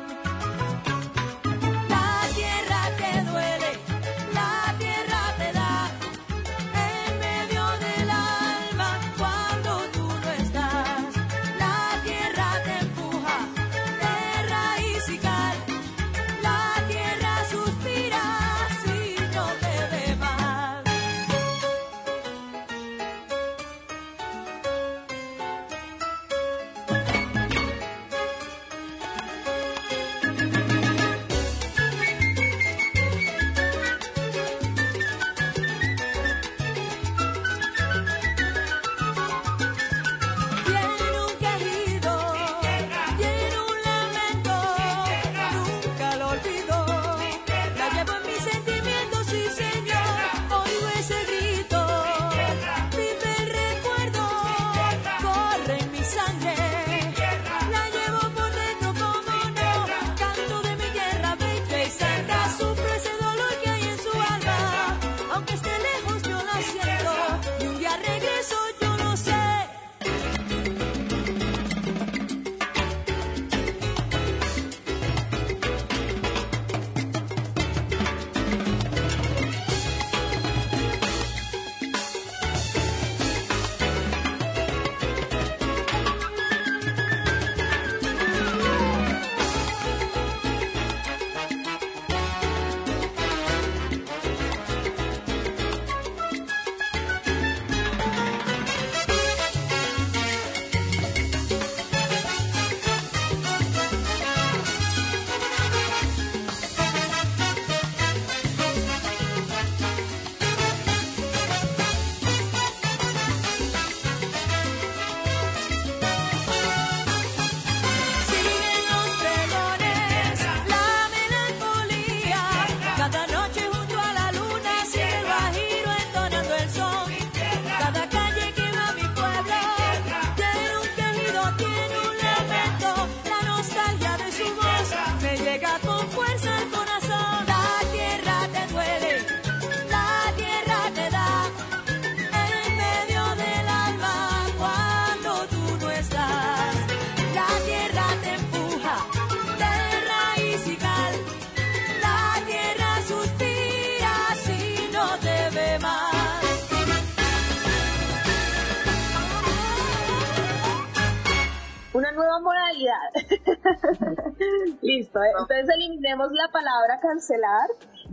Listo, 164.82 165.22
eh. 165.22 165.32
entonces 165.40 165.70
eliminemos 165.76 166.32
la 166.32 166.48
palabra 166.52 167.00
cancelar 167.02 167.70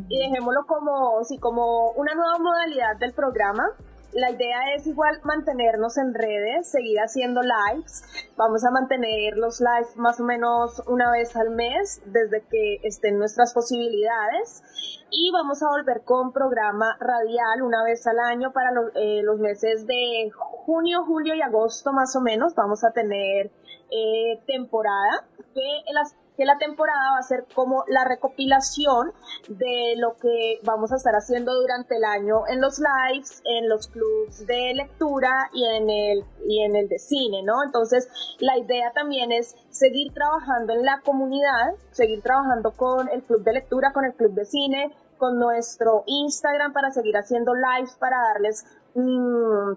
y 0.09 0.19
dejémoslo 0.19 0.67
como, 0.67 1.25
sí, 1.25 1.39
como 1.39 1.91
una 1.93 2.15
nueva 2.15 2.39
modalidad 2.39 2.97
del 2.99 3.13
programa. 3.13 3.65
La 4.13 4.31
idea 4.31 4.75
es 4.75 4.87
igual 4.87 5.21
mantenernos 5.25 5.99
en 5.99 6.15
redes, 6.15 6.71
seguir 6.71 6.99
haciendo 7.01 7.43
lives. 7.43 8.03
Vamos 8.37 8.65
a 8.65 8.71
mantener 8.71 9.37
los 9.37 9.61
lives 9.61 9.95
más 9.97 10.21
o 10.21 10.25
menos 10.25 10.83
una 10.87 11.11
vez 11.11 11.37
al 11.37 11.51
mes 11.51 12.01
desde 12.07 12.43
que 12.49 12.77
estén 12.85 13.19
nuestras 13.19 13.53
posibilidades. 13.53 14.63
Y 15.11 15.31
vamos 15.33 15.63
a 15.63 15.69
volver 15.69 16.03
con 16.05 16.33
programa 16.33 16.97
radial 16.99 17.63
una 17.63 17.83
vez 17.85 18.07
al 18.07 18.19
año 18.19 18.53
para 18.53 18.71
eh, 18.95 19.23
los 19.23 19.39
meses 19.39 19.87
de 19.87 20.31
junio, 20.65 21.05
julio 21.05 21.35
y 21.35 21.43
agosto 21.43 21.93
más 21.93 22.17
o 22.17 22.21
menos. 22.23 22.55
Vamos 22.55 22.85
a 22.85 22.93
tener 22.93 23.51
eh, 23.91 24.41
temporada, 24.47 25.27
que 25.55 25.93
la, 25.93 26.03
que 26.37 26.45
la 26.45 26.59
temporada 26.59 27.13
va 27.13 27.19
a 27.19 27.23
ser 27.23 27.47
como 27.55 27.85
la 27.89 28.05
recopilación 28.05 29.13
de 29.49 29.95
lo 29.97 30.17
que 30.17 30.61
vamos 30.65 30.93
a 30.93 30.97
estar 30.97 31.15
haciendo 31.15 31.55
durante 31.55 31.97
el 31.97 32.05
año 32.05 32.47
en 32.49 32.61
los 32.61 32.79
lives, 32.79 33.43
en 33.45 33.69
los 33.69 33.89
clubs 33.89 34.47
de 34.47 34.75
lectura 34.75 35.51
y 35.53 35.65
en 35.65 35.89
el, 35.89 36.25
y 36.47 36.63
en 36.63 36.77
el 36.77 36.89
de 36.89 36.99
cine, 36.99 37.43
¿no? 37.43 37.63
Entonces, 37.65 38.09
la 38.39 38.59
idea 38.59 38.93
también 38.93 39.33
es 39.33 39.57
seguir 39.71 40.13
trabajando 40.13 40.75
en 40.75 40.85
la 40.85 41.01
comunidad, 41.01 41.75
seguir 41.91 42.23
trabajando 42.23 42.73
con 42.73 43.09
el 43.09 43.23
club 43.23 43.43
de 43.43 43.53
lectura, 43.55 43.93
con 43.93 44.05
el 44.05 44.15
club 44.15 44.33
de 44.33 44.45
cine, 44.45 44.95
con 45.17 45.39
nuestro 45.39 46.05
Instagram 46.07 46.73
para 46.73 46.91
seguir 46.91 47.17
haciendo 47.17 47.55
lives, 47.55 47.97
para 47.99 48.19
darles 48.33 48.67
mmm, 48.95 49.73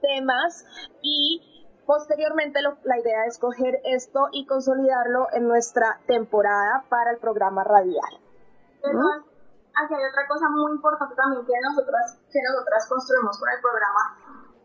temas 0.00 0.66
y 1.02 1.55
posteriormente 1.86 2.60
lo, 2.62 2.76
la 2.84 2.98
idea 2.98 3.24
es 3.26 3.38
coger 3.38 3.80
esto 3.84 4.28
y 4.32 4.46
consolidarlo 4.46 5.28
en 5.32 5.48
nuestra 5.48 6.00
temporada 6.06 6.84
para 6.88 7.12
el 7.12 7.18
programa 7.18 7.64
radial. 7.64 8.20
Entonces, 8.82 9.22
aquí 9.72 9.94
hay 9.94 10.04
otra 10.04 10.26
cosa 10.28 10.48
muy 10.50 10.72
importante 10.72 11.14
también 11.14 11.46
que 11.46 11.52
nosotras, 11.62 12.18
que 12.30 12.40
nosotras 12.42 12.88
construimos 12.88 13.38
con 13.38 13.48
el 13.48 13.60
programa 13.60 14.02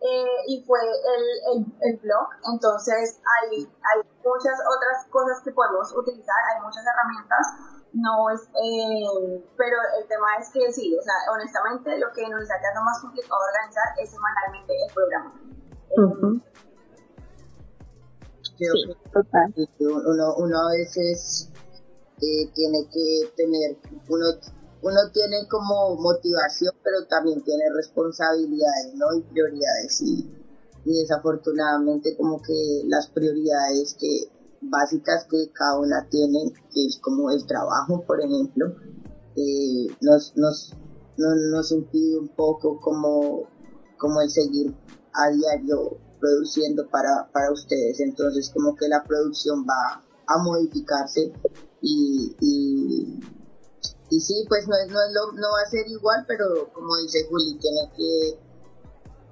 eh, 0.01 0.37
y 0.47 0.63
fue 0.65 0.79
el, 0.81 1.25
el, 1.53 1.65
el, 1.81 1.97
blog. 2.01 2.27
Entonces 2.51 3.21
hay, 3.21 3.65
hay 3.65 4.01
muchas 4.25 4.57
otras 4.65 5.05
cosas 5.09 5.41
que 5.43 5.51
podemos 5.51 5.93
utilizar, 5.95 6.37
hay 6.53 6.61
muchas 6.61 6.83
herramientas 6.85 7.71
no 7.93 8.29
es, 8.29 8.41
eh, 8.55 9.43
pero 9.57 9.77
el 9.99 10.07
tema 10.07 10.27
es 10.39 10.49
que 10.51 10.71
sí, 10.71 10.95
o 10.97 11.01
sea, 11.01 11.13
honestamente 11.33 11.97
lo 11.99 12.11
que 12.13 12.27
nos 12.29 12.41
está 12.41 12.55
quedando 12.59 12.83
más 12.83 13.01
complicado 13.01 13.41
organizar 13.51 13.83
es 13.99 14.09
semanalmente 14.09 14.73
el 14.73 14.93
programa. 14.93 15.33
Sí, 18.65 18.93
total. 19.13 19.53
Uno, 19.79 20.35
uno 20.37 20.57
a 20.57 20.71
veces 20.71 21.49
eh, 22.21 22.51
tiene 22.53 22.87
que 22.91 23.31
tener, 23.35 23.77
uno, 24.09 24.25
uno 24.83 24.99
tiene 25.13 25.47
como 25.49 25.95
motivación, 25.95 26.73
pero 26.83 27.05
también 27.07 27.41
tiene 27.43 27.63
responsabilidades, 27.75 28.93
¿no? 28.95 29.13
Y 29.17 29.21
prioridades 29.21 30.01
y, 30.01 30.29
y 30.85 30.99
desafortunadamente 31.01 32.15
como 32.17 32.41
que 32.41 32.83
las 32.85 33.07
prioridades 33.09 33.95
que 33.99 34.31
básicas 34.61 35.25
que 35.29 35.51
cada 35.51 35.79
una 35.79 36.07
tiene, 36.09 36.53
que 36.71 36.85
es 36.85 36.99
como 36.99 37.31
el 37.31 37.45
trabajo, 37.45 38.03
por 38.05 38.21
ejemplo, 38.21 38.75
eh, 39.35 39.87
nos, 40.01 40.35
nos, 40.35 40.75
nos, 41.17 41.71
impide 41.71 42.19
un 42.19 42.29
poco 42.29 42.79
como, 42.79 43.47
como 43.97 44.21
el 44.21 44.29
seguir 44.29 44.75
a 45.13 45.31
diario 45.31 45.97
produciendo 46.21 46.87
para, 46.89 47.29
para 47.33 47.51
ustedes. 47.51 47.99
Entonces 47.99 48.49
como 48.53 48.75
que 48.75 48.87
la 48.87 49.03
producción 49.03 49.65
va 49.67 50.01
a 50.27 50.37
modificarse 50.43 51.33
y, 51.81 52.35
y, 52.39 54.21
sí, 54.21 54.45
pues 54.47 54.67
no, 54.67 54.75
es, 54.77 54.91
no, 54.91 54.99
es 55.01 55.13
lo, 55.13 55.31
no 55.33 55.47
va 55.51 55.61
a 55.65 55.69
ser 55.69 55.87
igual, 55.89 56.23
pero 56.27 56.71
como 56.71 56.95
dice 56.97 57.25
Juli, 57.27 57.57
tiene 57.59 57.91
que 57.97 58.39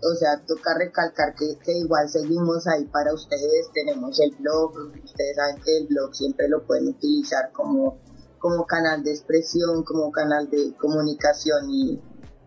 o 0.02 0.15
sea, 0.15 0.41
toca 0.45 0.78
recalcar 0.78 1.36
que, 1.36 1.78
igual 1.78 2.10
seguimos 2.10 2.67
ahí 2.67 2.86
para 2.86 3.13
ustedes, 3.13 3.69
tenemos 3.73 4.19
el 4.19 4.32
blog, 4.39 4.71
ustedes 5.04 5.36
saben 5.36 5.62
que 5.62 5.78
el 5.78 5.88
blog 5.88 6.15
siempre 6.15 6.47
lo 6.47 6.65
pueden 6.65 6.89
utilizar 6.89 7.52
como, 7.52 7.97
como 8.39 8.65
canal 8.65 9.04
de 9.04 9.12
expresión, 9.12 9.84
como 9.84 10.12
canal 10.12 10.49
de 10.49 10.73
comunicación 10.78 11.69
y, 11.69 12.02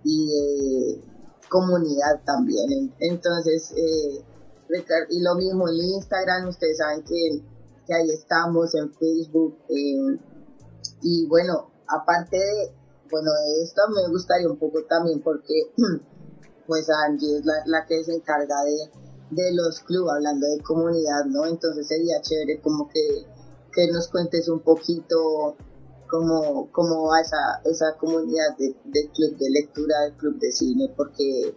y 0.04 0.26
de 0.26 1.04
comunidad 1.48 2.22
también. 2.24 2.94
Entonces, 3.00 3.72
eh, 3.76 4.24
y 5.10 5.20
lo 5.20 5.34
mismo 5.34 5.68
en 5.68 5.76
Instagram, 5.76 6.48
ustedes 6.48 6.78
saben 6.78 7.02
que, 7.04 7.42
que 7.86 7.94
ahí 7.94 8.10
estamos, 8.10 8.74
en 8.74 8.92
Facebook, 8.94 9.58
y 11.02 11.26
bueno, 11.26 11.70
aparte 11.88 12.36
de, 12.36 12.72
bueno, 13.10 13.30
de 13.30 13.62
esto 13.62 13.82
me 13.94 14.08
gustaría 14.08 14.48
un 14.48 14.58
poco 14.58 14.84
también 14.88 15.20
porque 15.22 15.54
pues 16.66 16.88
Angie 17.06 17.38
es 17.38 17.44
la, 17.66 17.86
que 17.86 18.02
se 18.04 18.14
encarga 18.14 18.62
de, 18.64 18.90
de 19.30 19.52
los 19.54 19.80
clubes, 19.80 20.12
hablando 20.14 20.46
de 20.46 20.62
comunidad, 20.62 21.24
¿no? 21.26 21.46
Entonces 21.46 21.88
sería 21.88 22.20
chévere 22.22 22.60
como 22.60 22.88
que, 22.88 23.26
que 23.72 23.88
nos 23.88 24.08
cuentes 24.08 24.48
un 24.48 24.60
poquito 24.60 25.56
cómo, 26.08 26.70
cómo 26.72 27.08
va 27.08 27.20
esa, 27.20 27.60
esa 27.64 27.96
comunidad 27.98 28.56
de, 28.58 28.74
club 29.14 29.36
de 29.38 29.50
lectura, 29.50 30.00
del 30.02 30.12
club 30.14 30.38
de 30.38 30.52
cine, 30.52 30.92
porque 30.96 31.54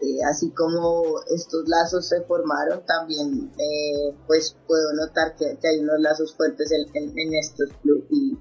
eh, 0.00 0.18
así 0.28 0.50
como 0.50 1.20
estos 1.28 1.68
lazos 1.68 2.08
se 2.08 2.22
formaron, 2.22 2.84
también 2.86 3.50
eh, 3.58 4.14
pues 4.26 4.56
puedo 4.66 4.92
notar 4.94 5.36
que, 5.36 5.58
hay 5.66 5.78
unos 5.80 6.00
lazos 6.00 6.34
fuertes 6.34 6.70
en, 6.72 7.18
en 7.18 7.34
estos 7.34 7.70
clubes 7.82 8.04
y, 8.10 8.36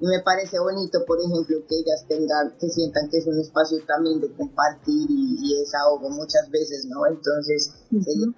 y 0.00 0.06
me 0.06 0.20
parece 0.22 0.58
bonito, 0.58 1.04
por 1.06 1.18
ejemplo, 1.20 1.58
que 1.68 1.76
ellas 1.76 2.04
tengan, 2.08 2.56
que 2.58 2.68
sientan 2.68 3.08
que 3.08 3.18
es 3.18 3.26
un 3.26 3.38
espacio 3.40 3.78
también 3.86 4.20
de 4.20 4.32
compartir 4.32 5.06
y, 5.08 5.36
y 5.40 5.58
desahogo 5.60 6.10
muchas 6.10 6.50
veces, 6.50 6.86
¿no? 6.86 7.06
Entonces, 7.06 7.72
sería 8.04 8.34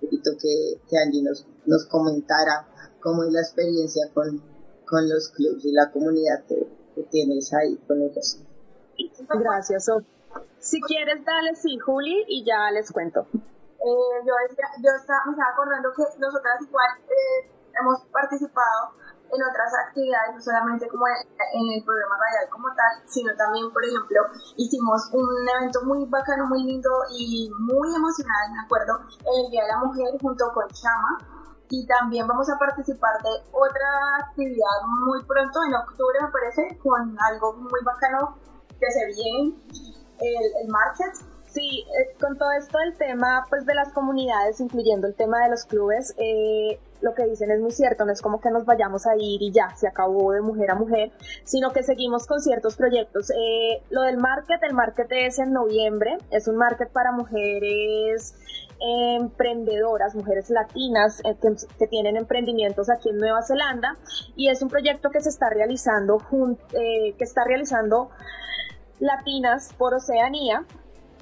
que, 0.00 0.80
que 0.88 0.98
Angie 0.98 1.22
nos, 1.22 1.46
nos 1.66 1.86
comentara 1.86 2.68
cómo 3.00 3.24
es 3.24 3.32
la 3.32 3.40
experiencia 3.40 4.10
con, 4.12 4.42
con 4.84 5.08
los 5.08 5.28
clubs 5.30 5.64
y 5.64 5.72
la 5.72 5.90
comunidad 5.90 6.44
que, 6.46 6.66
tienes 7.10 7.52
ahí 7.54 7.76
con 7.86 8.02
ellos. 8.02 8.38
Gracias, 9.28 9.88
Si 10.58 10.80
quieres, 10.82 11.24
dale 11.24 11.54
sí, 11.54 11.78
Juli, 11.78 12.24
y 12.28 12.44
ya 12.44 12.70
les 12.70 12.90
cuento. 12.92 13.26
Eh, 13.32 14.18
yo, 14.26 14.34
estaba, 14.44 15.24
me 15.26 15.32
estaba 15.32 15.50
acordando 15.52 15.92
que 15.94 16.02
nosotras 16.18 16.60
igual 16.60 16.90
eh, 17.08 17.50
hemos 17.80 18.00
participado 18.06 18.92
en 19.30 19.42
otras 19.44 19.70
actividades, 19.86 20.34
no 20.34 20.40
solamente 20.40 20.88
como 20.88 21.06
en 21.06 21.66
el 21.76 21.84
programa 21.84 22.16
radial 22.16 22.50
como 22.50 22.68
tal, 22.74 23.02
sino 23.06 23.34
también, 23.36 23.70
por 23.72 23.84
ejemplo, 23.84 24.20
hicimos 24.56 25.10
un 25.12 25.28
evento 25.56 25.82
muy 25.84 26.04
bacano, 26.06 26.46
muy 26.46 26.64
lindo 26.64 26.90
y 27.12 27.50
muy 27.60 27.94
emocional, 27.94 28.52
me 28.52 28.60
acuerdo, 28.60 28.98
el 29.20 29.50
Día 29.50 29.62
de 29.62 29.68
la 29.68 29.78
Mujer 29.78 30.08
junto 30.20 30.50
con 30.52 30.66
Chama. 30.68 31.18
Y 31.70 31.86
también 31.86 32.26
vamos 32.26 32.48
a 32.48 32.58
participar 32.58 33.20
de 33.22 33.44
otra 33.52 34.24
actividad 34.24 34.80
muy 35.04 35.22
pronto, 35.24 35.60
en 35.64 35.74
octubre 35.74 36.18
me 36.22 36.28
parece, 36.28 36.78
con 36.78 37.14
algo 37.20 37.52
muy 37.52 37.84
bacano 37.84 38.38
que 38.80 38.90
se 38.90 39.04
viene, 39.06 39.54
el, 40.20 40.62
el 40.62 40.68
Market, 40.68 41.14
Sí, 41.50 41.86
eh, 41.98 42.14
con 42.20 42.36
todo 42.36 42.52
esto 42.52 42.78
del 42.78 42.94
tema 42.96 43.46
pues 43.48 43.64
de 43.64 43.74
las 43.74 43.92
comunidades, 43.92 44.60
incluyendo 44.60 45.06
el 45.06 45.14
tema 45.14 45.42
de 45.42 45.50
los 45.50 45.64
clubes, 45.64 46.14
eh, 46.18 46.78
lo 47.00 47.14
que 47.14 47.24
dicen 47.24 47.50
es 47.50 47.60
muy 47.60 47.70
cierto, 47.70 48.04
no 48.04 48.12
es 48.12 48.20
como 48.20 48.40
que 48.40 48.50
nos 48.50 48.66
vayamos 48.66 49.06
a 49.06 49.16
ir 49.16 49.40
y 49.40 49.50
ya, 49.50 49.74
se 49.74 49.88
acabó 49.88 50.32
de 50.32 50.42
mujer 50.42 50.70
a 50.70 50.74
mujer, 50.74 51.10
sino 51.44 51.72
que 51.72 51.82
seguimos 51.82 52.26
con 52.26 52.40
ciertos 52.40 52.76
proyectos. 52.76 53.30
Eh, 53.30 53.82
lo 53.88 54.02
del 54.02 54.18
market, 54.18 54.62
el 54.62 54.74
market 54.74 55.06
es 55.10 55.38
en 55.38 55.52
noviembre, 55.52 56.18
es 56.30 56.48
un 56.48 56.56
market 56.56 56.90
para 56.90 57.12
mujeres 57.12 58.34
emprendedoras, 58.80 60.14
mujeres 60.14 60.50
latinas 60.50 61.20
que, 61.22 61.56
que, 61.78 61.86
tienen 61.88 62.16
emprendimientos 62.16 62.90
aquí 62.90 63.08
en 63.08 63.16
Nueva 63.16 63.42
Zelanda 63.42 63.96
y 64.36 64.50
es 64.50 64.62
un 64.62 64.68
proyecto 64.68 65.10
que 65.10 65.20
se 65.20 65.30
está 65.30 65.50
realizando, 65.50 66.18
que 66.70 67.24
está 67.24 67.42
realizando 67.42 68.10
Latinas 69.00 69.72
por 69.76 69.94
Oceanía 69.94 70.64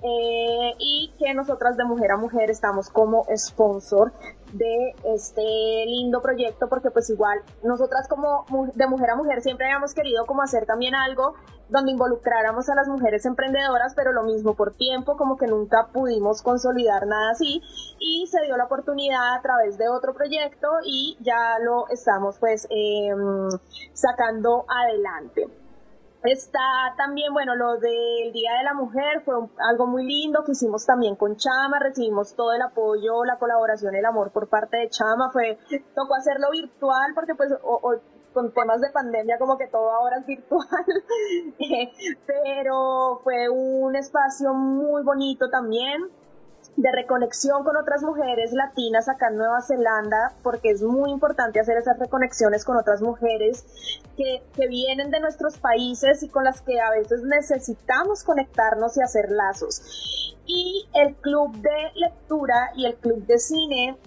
eh, 0.03 0.75
y 0.79 1.13
que 1.19 1.33
nosotras 1.33 1.77
de 1.77 1.85
Mujer 1.85 2.13
a 2.13 2.17
Mujer 2.17 2.51
estamos 2.51 2.91
como 2.91 3.25
sponsor 3.35 4.13
de 4.53 4.95
este 5.15 5.43
lindo 5.87 6.21
proyecto 6.21 6.69
porque 6.69 6.91
pues 6.91 7.09
igual 7.11 7.41
nosotras 7.65 8.07
como 8.07 8.45
de 8.75 8.87
Mujer 8.87 9.11
a 9.11 9.17
Mujer 9.17 9.41
siempre 9.41 9.67
habíamos 9.67 9.95
querido 9.95 10.27
como 10.27 10.43
hacer 10.43 10.67
también 10.67 10.95
algo 10.95 11.35
donde 11.71 11.93
involucráramos 11.93 12.69
a 12.69 12.75
las 12.75 12.89
mujeres 12.89 13.25
emprendedoras 13.25 13.95
pero 13.95 14.13
lo 14.13 14.23
mismo 14.23 14.55
por 14.55 14.75
tiempo 14.75 15.17
como 15.17 15.39
que 15.39 15.47
nunca 15.47 15.89
pudimos 15.93 16.43
consolidar 16.43 17.07
nada 17.07 17.31
así 17.31 17.63
y 17.99 18.27
se 18.27 18.43
dio 18.43 18.57
la 18.57 18.67
oportunidad 18.67 19.35
a 19.35 19.41
través 19.41 19.79
de 19.79 19.89
otro 19.89 20.13
proyecto 20.15 20.69
y 20.85 21.17
ya 21.21 21.59
lo 21.65 21.89
estamos 21.89 22.39
pues 22.39 22.67
em, 22.71 23.49
sacando 23.95 24.67
adelante. 24.69 25.66
Está 26.27 26.95
también, 26.97 27.33
bueno, 27.33 27.55
lo 27.55 27.79
del 27.79 28.33
Día 28.33 28.55
de 28.59 28.65
la 28.65 28.75
Mujer 28.75 29.23
fue 29.25 29.35
algo 29.71 29.87
muy 29.87 30.05
lindo 30.05 30.43
que 30.45 30.53
hicimos 30.53 30.85
también 30.85 31.15
con 31.15 31.37
Chama, 31.37 31.79
recibimos 31.79 32.35
todo 32.35 32.53
el 32.53 32.63
apoyo, 32.63 33.25
la 33.25 33.39
colaboración, 33.39 33.95
el 33.95 34.05
amor 34.05 34.33
por 34.33 34.49
parte 34.49 34.77
de 34.77 34.91
Chama, 34.91 35.31
fue, 35.33 35.59
tocó 35.95 36.15
hacerlo 36.17 36.51
virtual 36.51 37.13
porque 37.15 37.35
pues 37.35 37.51
con 38.33 38.53
temas 38.53 38.81
de 38.83 38.91
pandemia 38.91 39.39
como 39.39 39.57
que 39.57 39.67
todo 39.69 39.91
ahora 39.91 40.19
es 40.19 40.27
virtual, 40.27 40.67
pero 42.27 43.21
fue 43.25 43.49
un 43.49 43.97
espacio 43.97 44.53
muy 44.53 45.03
bonito 45.05 45.49
también, 45.49 46.11
de 46.77 46.93
reconexión 46.93 47.65
con 47.65 47.77
otras 47.77 48.03
mujeres 48.03 48.53
latinas 48.53 49.09
acá 49.09 49.29
en 49.29 49.39
Nueva 49.39 49.63
Zelanda, 49.63 50.35
porque 50.43 50.71
es 50.71 50.83
muy 50.83 51.11
importante 51.11 51.59
hacer 51.59 51.79
esas 51.79 51.99
reconexiones 51.99 52.65
con 52.65 52.77
otras 52.77 53.01
mujeres 53.01 53.65
que, 54.17 54.43
que, 54.55 54.69
vienen 54.69 55.11
de 55.11 55.21
nuestros 55.21 55.59
países 55.59 56.23
y 56.23 56.29
con 56.29 56.45
las 56.45 56.61
que 56.61 56.79
a 56.81 56.91
veces 56.91 57.23
necesitamos 57.23 58.25
conectarnos 58.25 58.97
y 58.97 59.03
hacer 59.03 59.31
lazos. 59.31 60.37
Y 60.47 60.87
el 60.95 61.15
club 61.17 61.57
de 61.57 61.91
lectura 61.95 62.71
y 62.77 62.87
el 62.87 62.97
club 62.97 63.25
de 63.27 63.39
cine 63.39 63.99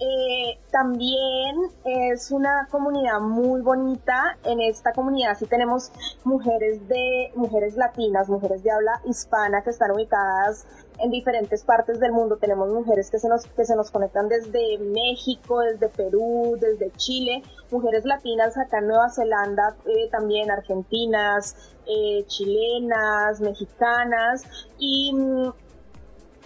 Eh, 0.00 0.58
también 0.72 1.56
es 1.84 2.32
una 2.32 2.66
comunidad 2.70 3.20
muy 3.20 3.60
bonita. 3.60 4.36
En 4.44 4.60
esta 4.60 4.92
comunidad 4.92 5.38
sí 5.38 5.46
tenemos 5.46 5.92
mujeres 6.24 6.86
de 6.88 7.30
mujeres 7.36 7.76
latinas, 7.76 8.28
mujeres 8.28 8.62
de 8.64 8.72
habla 8.72 9.00
hispana 9.04 9.62
que 9.62 9.70
están 9.70 9.92
ubicadas 9.92 10.66
en 10.98 11.10
diferentes 11.10 11.62
partes 11.62 12.00
del 12.00 12.12
mundo. 12.12 12.36
Tenemos 12.36 12.72
mujeres 12.72 13.10
que 13.10 13.18
se 13.18 13.28
nos 13.28 13.46
que 13.46 13.64
se 13.64 13.76
nos 13.76 13.90
conectan 13.90 14.28
desde 14.28 14.78
México, 14.78 15.60
desde 15.60 15.88
Perú, 15.88 16.56
desde 16.60 16.90
Chile, 16.96 17.42
mujeres 17.70 18.04
latinas 18.04 18.56
acá 18.58 18.78
en 18.78 18.88
Nueva 18.88 19.08
Zelanda, 19.10 19.76
eh, 19.86 20.08
también 20.10 20.50
argentinas, 20.50 21.56
eh, 21.86 22.24
chilenas, 22.26 23.40
mexicanas 23.40 24.44
y 24.78 25.12
mm, 25.14 25.52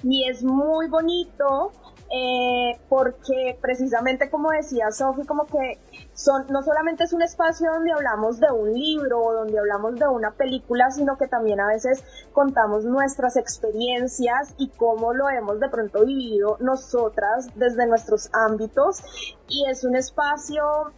y 0.02 0.28
es 0.28 0.42
muy 0.42 0.88
bonito 0.88 1.72
eh, 2.12 2.80
porque 2.88 3.56
precisamente 3.60 4.30
como 4.30 4.50
decía 4.50 4.90
Sofi, 4.90 5.24
como 5.24 5.46
que 5.46 5.78
son, 6.12 6.46
no 6.48 6.62
solamente 6.62 7.04
es 7.04 7.12
un 7.12 7.22
espacio 7.22 7.72
donde 7.72 7.92
hablamos 7.92 8.40
de 8.40 8.50
un 8.50 8.72
libro 8.72 9.20
o 9.20 9.32
donde 9.32 9.58
hablamos 9.60 9.94
de 9.94 10.08
una 10.08 10.32
película, 10.32 10.90
sino 10.90 11.16
que 11.16 11.28
también 11.28 11.60
a 11.60 11.68
veces 11.68 12.02
contamos 12.32 12.84
nuestras 12.84 13.36
experiencias 13.36 14.54
y 14.58 14.70
cómo 14.70 15.14
lo 15.14 15.30
hemos 15.30 15.60
de 15.60 15.68
pronto 15.68 16.04
vivido 16.04 16.56
nosotras 16.58 17.48
desde 17.54 17.86
nuestros 17.86 18.28
ámbitos. 18.32 19.02
Y 19.48 19.68
es 19.70 19.84
un 19.84 19.94
espacio 19.94 20.92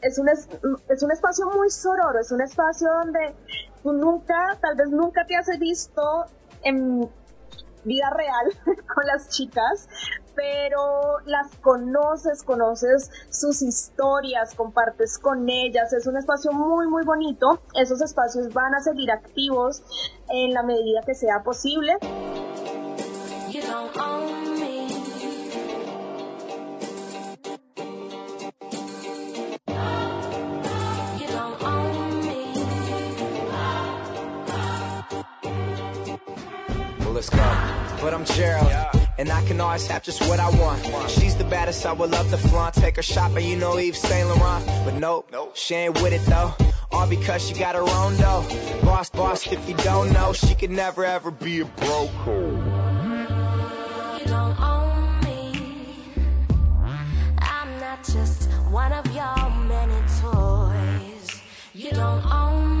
es 0.00 0.18
un, 0.18 0.28
es, 0.28 0.48
es 0.88 1.02
un 1.02 1.12
espacio 1.12 1.46
muy 1.50 1.70
sororo, 1.70 2.20
es 2.20 2.30
un 2.30 2.42
espacio 2.42 2.90
donde 2.90 3.34
tú 3.82 3.92
nunca, 3.92 4.58
tal 4.60 4.76
vez 4.76 4.90
nunca 4.90 5.24
te 5.26 5.34
has 5.34 5.48
visto 5.58 6.26
en 6.62 7.08
vida 7.84 8.10
real 8.10 8.52
con 8.94 9.06
las 9.06 9.28
chicas, 9.28 9.88
pero 10.34 11.20
las 11.26 11.54
conoces, 11.56 12.42
conoces 12.42 13.10
sus 13.30 13.62
historias, 13.62 14.54
compartes 14.54 15.18
con 15.18 15.48
ellas, 15.48 15.92
es 15.92 16.06
un 16.06 16.16
espacio 16.16 16.52
muy 16.52 16.86
muy 16.86 17.04
bonito, 17.04 17.60
esos 17.74 18.00
espacios 18.00 18.52
van 18.52 18.74
a 18.74 18.80
seguir 18.80 19.10
activos 19.10 19.82
en 20.28 20.52
la 20.52 20.62
medida 20.62 21.00
que 21.04 21.14
sea 21.14 21.42
posible. 21.42 21.98
let's 37.14 37.30
go. 37.30 37.36
But 38.02 38.12
I'm 38.12 38.24
Gerald. 38.24 39.03
And 39.16 39.30
I 39.30 39.44
can 39.44 39.60
always 39.60 39.86
have 39.86 40.02
just 40.02 40.20
what 40.28 40.40
I 40.40 40.50
want. 40.58 41.10
She's 41.10 41.36
the 41.36 41.44
baddest, 41.44 41.86
I 41.86 41.92
would 41.92 42.10
love 42.10 42.28
to 42.30 42.36
flaunt. 42.36 42.74
Take 42.74 42.96
her 42.96 43.02
shopping, 43.02 43.46
you 43.46 43.56
know 43.56 43.78
Eve 43.78 43.96
Saint 43.96 44.28
Laurent. 44.28 44.66
But 44.84 44.94
nope, 44.94 45.30
she 45.54 45.74
ain't 45.74 45.94
with 46.02 46.12
it 46.12 46.24
though. 46.26 46.52
All 46.90 47.06
because 47.08 47.46
she 47.46 47.54
got 47.54 47.74
her 47.74 47.82
own 47.82 48.16
though. 48.16 48.44
Boss, 48.82 49.10
boss, 49.10 49.46
if 49.46 49.68
you 49.68 49.76
don't 49.76 50.12
know, 50.12 50.32
she 50.32 50.54
could 50.54 50.70
never 50.70 51.04
ever 51.04 51.30
be 51.30 51.60
a 51.60 51.64
broke. 51.64 52.10
You 54.20 54.26
don't 54.26 54.60
own 54.60 55.20
me. 55.24 55.52
I'm 57.38 57.80
not 57.80 58.04
just 58.04 58.50
one 58.70 58.92
of 58.92 59.06
your 59.14 59.50
many 59.66 60.00
toys. 60.20 61.40
You 61.74 61.90
don't 61.90 62.24
own 62.26 62.68
me. 62.68 62.73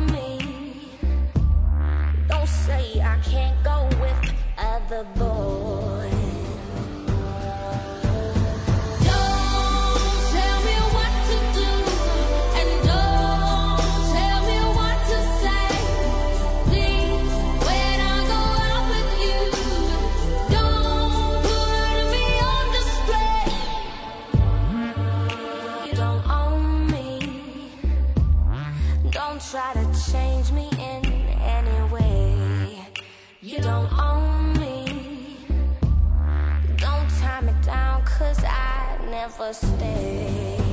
first 39.36 39.62
stay. 39.62 40.63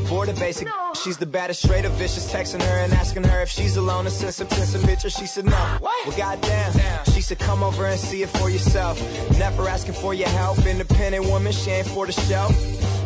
Get 0.00 0.08
bored 0.08 0.28
of 0.28 0.38
basic. 0.38 0.68
She's 1.02 1.16
the 1.16 1.26
baddest, 1.26 1.62
straight 1.62 1.84
up 1.84 1.92
vicious. 1.92 2.30
Texting 2.32 2.62
her 2.62 2.78
and 2.78 2.92
asking 2.92 3.24
her 3.24 3.42
if 3.42 3.48
she's 3.48 3.76
alone 3.76 4.06
and 4.06 4.14
send 4.14 4.34
some, 4.34 4.48
send 4.48 4.68
some 4.68 4.82
pictures. 4.82 5.14
She 5.14 5.26
said 5.26 5.44
no. 5.46 5.78
Well, 5.80 6.16
goddamn. 6.16 6.72
She 7.12 7.20
said 7.20 7.38
come 7.38 7.62
over 7.62 7.86
and 7.86 7.98
see 7.98 8.22
it 8.22 8.28
for 8.28 8.50
yourself. 8.50 9.00
Never 9.38 9.68
asking 9.68 9.94
for 9.94 10.14
your 10.14 10.28
help. 10.28 10.58
Independent 10.66 11.24
woman, 11.26 11.52
she 11.52 11.70
ain't 11.70 11.86
for 11.88 12.06
the 12.06 12.12
show. 12.12 12.48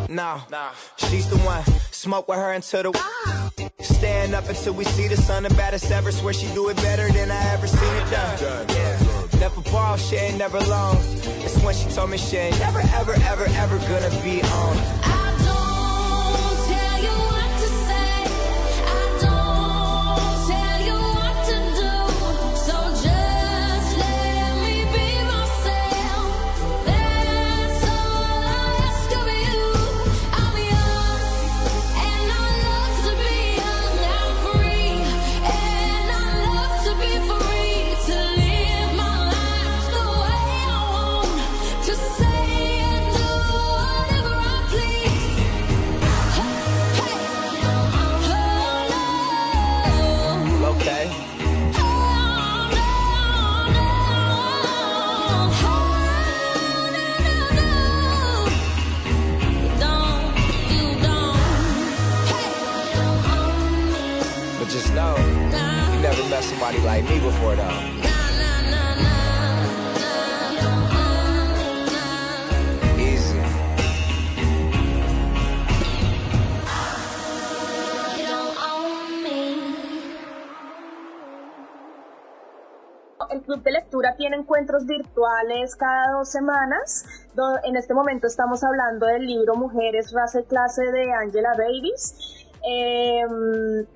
No, 0.09 0.41
she's 0.97 1.29
the 1.29 1.39
one. 1.39 1.63
Smoke 1.93 2.29
with 2.29 2.39
her 2.39 2.53
until 2.53 2.83
the. 2.85 2.93
Stand 3.81 4.35
up 4.35 4.49
until 4.49 4.73
we 4.75 4.85
see 4.85 5.09
the 5.09 5.17
sun. 5.17 5.45
The 5.45 5.51
baddest 5.51 5.91
ever. 5.91 6.11
Swear 6.11 6.33
she 6.33 6.47
do 6.55 6.69
it 6.71 6.77
better 6.79 7.11
than 7.13 7.31
I 7.31 7.43
ever 7.53 7.67
seen 7.67 7.95
it 7.95 8.11
done. 8.11 8.67
Yeah. 8.69 9.39
Never 9.39 9.61
ball, 9.71 9.97
she 9.97 10.17
ain't 10.17 10.39
never 10.39 10.59
alone. 10.59 10.99
It's 11.45 11.57
when 11.63 11.75
she 11.75 11.89
told 11.91 12.11
me 12.11 12.19
she 12.19 12.37
ain't 12.37 12.59
never, 12.59 12.81
ever, 12.81 13.15
ever, 13.25 13.47
ever 13.49 13.79
gonna 13.79 14.23
be 14.23 14.43
on. 14.43 15.30
El 83.31 83.43
club 83.43 83.63
de 83.63 83.71
lectura 83.73 84.17
tiene 84.17 84.37
encuentros 84.37 84.87
virtuales 84.87 85.77
cada 85.77 86.13
dos 86.13 86.31
semanas. 86.31 87.05
En 87.65 87.77
este 87.77 87.93
momento 87.95 88.27
estamos 88.27 88.65
hablando 88.65 89.07
del 89.07 89.27
libro 89.27 89.57
Mujeres, 89.57 90.13
Raza 90.13 90.41
y 90.41 90.45
Clase 90.45 90.91
de 90.91 91.13
Angela 91.13 91.53
Davis. 91.57 92.15
Em, 92.63 93.87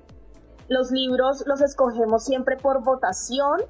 los 0.67 0.91
libros 0.91 1.43
los 1.45 1.61
escogemos 1.61 2.23
siempre 2.23 2.57
por 2.57 2.83
votación 2.83 3.61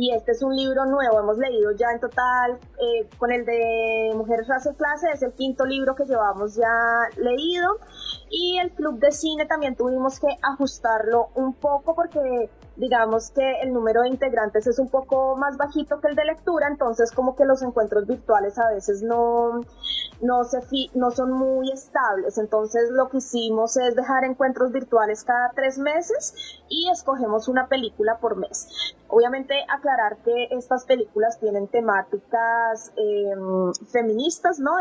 y 0.00 0.12
este 0.14 0.30
es 0.30 0.42
un 0.42 0.54
libro 0.54 0.84
nuevo, 0.84 1.18
hemos 1.18 1.38
leído 1.38 1.72
ya 1.72 1.90
en 1.90 1.98
total, 1.98 2.58
eh, 2.78 3.08
con 3.18 3.32
el 3.32 3.44
de 3.44 4.12
Mujeres, 4.14 4.46
Raza 4.46 4.70
y 4.70 4.74
Clase, 4.76 5.08
es 5.12 5.22
el 5.22 5.32
quinto 5.32 5.64
libro 5.64 5.96
que 5.96 6.04
llevamos 6.04 6.54
ya 6.54 6.68
leído. 7.16 7.78
Y 8.30 8.58
el 8.58 8.70
club 8.70 9.00
de 9.00 9.10
cine 9.10 9.46
también 9.46 9.74
tuvimos 9.74 10.20
que 10.20 10.28
ajustarlo 10.40 11.30
un 11.34 11.52
poco 11.52 11.96
porque 11.96 12.48
digamos 12.78 13.30
que 13.32 13.60
el 13.62 13.72
número 13.72 14.02
de 14.02 14.08
integrantes 14.08 14.66
es 14.66 14.78
un 14.78 14.88
poco 14.88 15.36
más 15.36 15.56
bajito 15.56 16.00
que 16.00 16.08
el 16.08 16.14
de 16.14 16.24
lectura, 16.24 16.68
entonces 16.68 17.10
como 17.10 17.34
que 17.34 17.44
los 17.44 17.60
encuentros 17.62 18.06
virtuales 18.06 18.56
a 18.58 18.68
veces 18.68 19.02
no, 19.02 19.60
no, 20.22 20.44
se 20.44 20.60
no 20.94 21.10
son 21.10 21.32
muy 21.32 21.70
estables. 21.72 22.38
Entonces 22.38 22.90
lo 22.90 23.08
que 23.08 23.18
hicimos 23.18 23.76
es 23.76 23.96
dejar 23.96 24.24
encuentros 24.24 24.72
virtuales 24.72 25.24
cada 25.24 25.50
tres 25.54 25.78
meses 25.78 26.34
y 26.68 26.88
escogemos 26.90 27.48
una 27.48 27.66
película 27.66 28.18
por 28.18 28.36
mes. 28.36 28.68
Obviamente 29.08 29.54
aclarar 29.68 30.18
que 30.18 30.48
estas 30.50 30.84
películas 30.84 31.40
tienen 31.40 31.66
temáticas 31.66 32.92
em, 32.96 33.72
feministas, 33.90 34.60
¿no? 34.60 34.72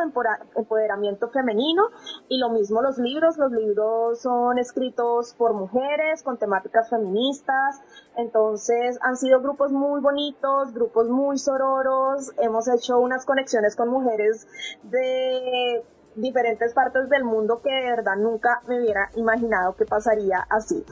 Empoderamiento 0.56 1.30
femenino 1.30 1.84
y 2.28 2.38
lo 2.38 2.50
mismo 2.50 2.82
los 2.82 2.98
libros. 2.98 3.38
Los 3.38 3.52
libros 3.54 4.22
son 4.22 4.58
escritos 4.58 5.34
por 5.34 5.54
mujeres 5.54 6.24
con 6.24 6.38
temáticas 6.38 6.90
feministas. 6.90 7.82
Entonces 8.18 8.98
han 9.02 9.16
sido 9.18 9.42
grupos 9.42 9.72
muy 9.72 10.02
bonitos, 10.02 10.74
grupos 10.74 11.08
muy 11.10 11.38
sororos. 11.38 12.32
Hemos 12.38 12.68
hecho 12.68 13.00
unas 13.00 13.26
conexiones 13.26 13.76
con 13.76 13.90
mujeres 13.90 14.48
de 14.84 15.84
diferentes 16.16 16.74
partes 16.74 17.10
del 17.10 17.24
mundo 17.24 17.62
que 17.62 17.70
de 17.72 17.92
verdad 17.92 18.16
nunca 18.18 18.62
me 18.68 18.80
hubiera 18.80 19.10
imaginado 19.16 19.76
que 19.76 19.86
pasaría 19.86 20.46
así. 20.50 20.84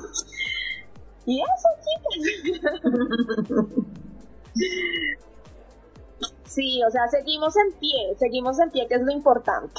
Y 1.25 1.41
eso, 1.41 1.67
chicas. 1.81 2.81
Sí, 6.55 6.81
o 6.87 6.89
sea, 6.89 7.07
seguimos 7.09 7.53
en 7.57 7.73
pie, 7.79 8.15
seguimos 8.17 8.59
en 8.59 8.69
pie, 8.69 8.87
que 8.87 8.95
es 8.95 9.01
lo 9.01 9.11
importante. 9.11 9.73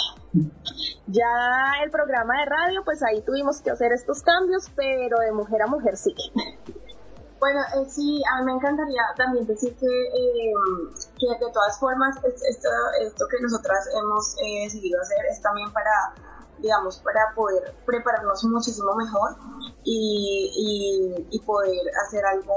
Ya 1.06 1.72
el 1.82 1.90
programa 1.90 2.40
de 2.40 2.44
radio, 2.44 2.82
pues 2.84 3.02
ahí 3.02 3.22
tuvimos 3.22 3.62
que 3.62 3.70
hacer 3.70 3.92
estos 3.92 4.22
cambios, 4.22 4.70
pero 4.76 5.18
de 5.20 5.32
mujer 5.32 5.62
a 5.62 5.68
mujer 5.68 5.96
sí. 5.96 6.14
Bueno, 7.38 7.60
eh, 7.60 7.86
sí, 7.88 8.22
a 8.32 8.38
mí 8.38 8.46
me 8.46 8.52
encantaría 8.52 9.02
también 9.16 9.46
decir 9.46 9.76
que, 9.76 9.86
eh, 9.86 10.52
de 11.20 11.52
todas 11.52 11.78
formas 11.78 12.16
esto, 12.24 12.68
esto 13.02 13.24
que 13.30 13.40
nosotras 13.42 13.88
hemos 13.94 14.34
eh, 14.38 14.64
decidido 14.64 15.00
hacer 15.02 15.18
es 15.30 15.40
también 15.42 15.70
para 15.72 16.14
digamos, 16.58 16.98
para 17.00 17.34
poder 17.34 17.74
prepararnos 17.84 18.42
muchísimo 18.44 18.94
mejor 18.94 19.36
y, 19.84 21.42
poder 21.44 21.82
hacer 22.04 22.24
algo 22.24 22.56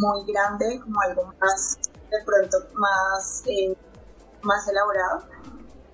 muy 0.00 0.32
grande, 0.32 0.80
como 0.80 1.00
algo 1.02 1.34
más, 1.40 1.78
de 2.10 2.24
pronto, 2.24 2.58
más, 2.74 3.42
más 4.42 4.68
elaborado, 4.68 5.24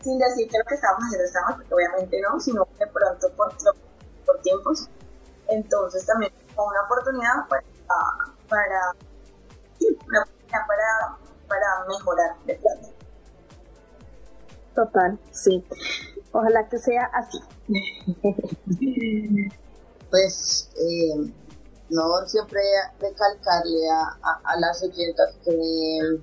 sin 0.02 0.18
decir 0.18 0.48
que 0.48 0.58
lo 0.58 0.64
que 0.66 0.74
estamos 0.74 1.00
haciendo 1.02 1.24
está 1.24 1.40
porque 1.56 1.74
obviamente 1.74 2.20
no, 2.20 2.38
sino 2.38 2.68
de 2.78 2.86
pronto 2.86 3.28
por, 3.36 3.52
por 4.26 4.38
tiempos. 4.42 4.88
Entonces 5.48 6.04
también 6.06 6.32
una 6.56 6.82
oportunidad 6.84 7.48
para, 7.48 7.62
para, 8.48 8.94
una 10.06 10.24
para, 10.50 11.18
para 11.48 11.84
mejorar 11.88 12.36
de 12.46 12.54
plano. 12.54 12.88
Total, 14.74 15.18
sí. 15.30 15.64
Ojalá 16.32 16.68
que 16.68 16.78
sea 16.78 17.10
así. 17.12 17.38
pues, 20.10 20.70
eh, 20.76 21.32
no 21.90 22.26
siempre 22.26 22.60
recalcarle 23.00 23.90
a, 23.90 24.40
a, 24.44 24.60
las 24.60 24.82
oyentas 24.82 25.34
que, 25.44 26.20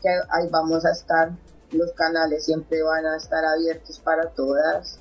que, 0.00 0.08
ahí 0.30 0.48
vamos 0.50 0.84
a 0.84 0.92
estar. 0.92 1.30
Los 1.70 1.92
canales 1.92 2.44
siempre 2.44 2.82
van 2.82 3.06
a 3.06 3.16
estar 3.16 3.44
abiertos 3.44 3.98
para 4.00 4.30
todas. 4.30 5.00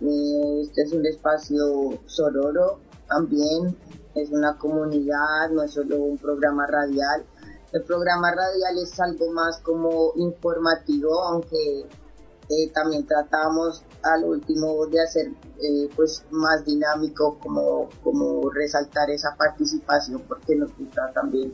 Eh, 0.00 0.62
este 0.62 0.82
es 0.82 0.92
un 0.92 1.06
espacio 1.06 1.98
sororo 2.06 2.80
también. 3.08 3.76
Es 4.14 4.30
una 4.30 4.58
comunidad, 4.58 5.50
no 5.50 5.62
es 5.62 5.72
solo 5.72 5.96
un 5.96 6.18
programa 6.18 6.66
radial. 6.66 7.24
El 7.72 7.82
programa 7.84 8.30
radial 8.30 8.78
es 8.78 9.00
algo 9.00 9.30
más 9.32 9.58
como 9.60 10.12
informativo, 10.16 11.22
aunque 11.24 11.86
eh, 12.48 12.70
también 12.74 13.06
tratamos 13.06 13.82
al 14.02 14.24
último 14.24 14.86
de 14.86 15.00
hacer 15.00 15.32
eh, 15.60 15.88
pues 15.94 16.24
más 16.30 16.64
dinámico 16.66 17.38
como, 17.38 17.88
como 18.02 18.50
resaltar 18.50 19.10
esa 19.10 19.34
participación 19.36 20.22
porque 20.28 20.56
nos 20.56 20.76
gusta 20.76 21.10
también 21.14 21.52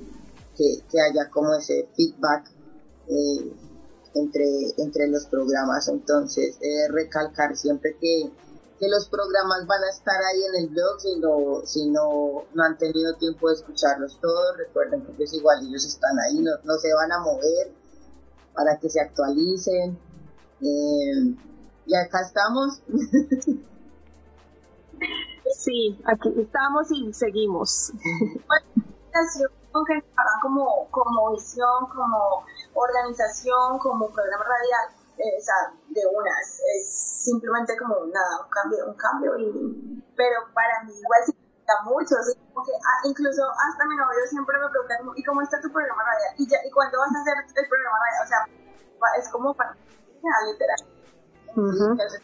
que, 0.56 0.82
haya 1.00 1.30
como 1.30 1.54
ese 1.54 1.88
feedback 1.94 2.50
eh, 3.06 3.52
entre, 4.14 4.72
entre 4.78 5.06
los 5.08 5.26
programas 5.26 5.86
entonces 5.88 6.58
recalcar 6.90 7.54
siempre 7.54 7.96
que, 8.00 8.32
que 8.78 8.88
los 8.88 9.08
programas 9.08 9.66
van 9.66 9.82
a 9.82 9.88
estar 9.88 10.16
ahí 10.22 10.44
en 10.44 10.64
el 10.64 10.68
blog 10.68 11.00
si 11.00 11.16
no, 11.16 11.62
si 11.64 11.90
no, 11.90 12.44
no 12.54 12.62
han 12.62 12.78
tenido 12.78 13.14
tiempo 13.14 13.48
de 13.48 13.54
escucharlos 13.54 14.18
todos 14.20 14.56
recuerden 14.56 15.04
que 15.16 15.24
es 15.24 15.32
igual 15.34 15.66
ellos 15.66 15.84
están 15.84 16.18
ahí 16.20 16.40
no, 16.40 16.52
no 16.64 16.76
se 16.78 16.92
van 16.94 17.12
a 17.12 17.20
mover 17.20 17.72
para 18.54 18.78
que 18.78 18.88
se 18.88 19.00
actualicen 19.00 19.98
eh, 20.60 21.36
y 21.88 21.94
acá 21.94 22.20
estamos. 22.20 22.82
sí, 25.56 25.98
aquí 26.04 26.34
estamos 26.36 26.88
y 26.92 27.12
seguimos. 27.12 27.92
como, 30.42 30.86
como 30.90 31.32
visión, 31.32 31.86
como 31.94 32.44
organización, 32.74 33.78
como 33.78 34.10
programa 34.10 34.44
radial, 34.44 34.97
o 35.18 35.42
sea, 35.42 35.74
de 35.88 36.02
unas, 36.06 36.60
es 36.76 36.88
simplemente 37.24 37.76
como 37.76 38.06
nada, 38.06 38.44
un 38.44 38.50
cambio, 38.50 38.86
un 38.86 38.94
cambio, 38.94 39.38
y, 39.38 40.02
pero 40.16 40.40
para 40.54 40.84
mí 40.84 40.92
igual 40.94 41.20
significa 41.26 41.74
mucho, 41.84 42.14
ah, 42.16 43.00
incluso 43.04 43.42
hasta 43.50 43.86
mi 43.86 43.96
novio 43.96 44.20
siempre 44.28 44.56
me 44.58 44.68
pregunta, 44.70 44.94
¿y 45.16 45.24
cómo 45.24 45.42
está 45.42 45.60
tu 45.60 45.70
programa 45.72 46.02
radial? 46.02 46.34
¿Y, 46.38 46.48
ya, 46.48 46.58
¿y 46.64 46.70
cuándo 46.70 46.98
vas 46.98 47.14
a 47.14 47.20
hacer 47.20 47.34
el 47.44 47.68
programa 47.68 47.98
radial? 47.98 48.24
O 48.24 48.28
sea, 48.28 48.40
es 49.18 49.28
como 49.28 49.54
para 49.54 49.76
literal. 50.46 50.80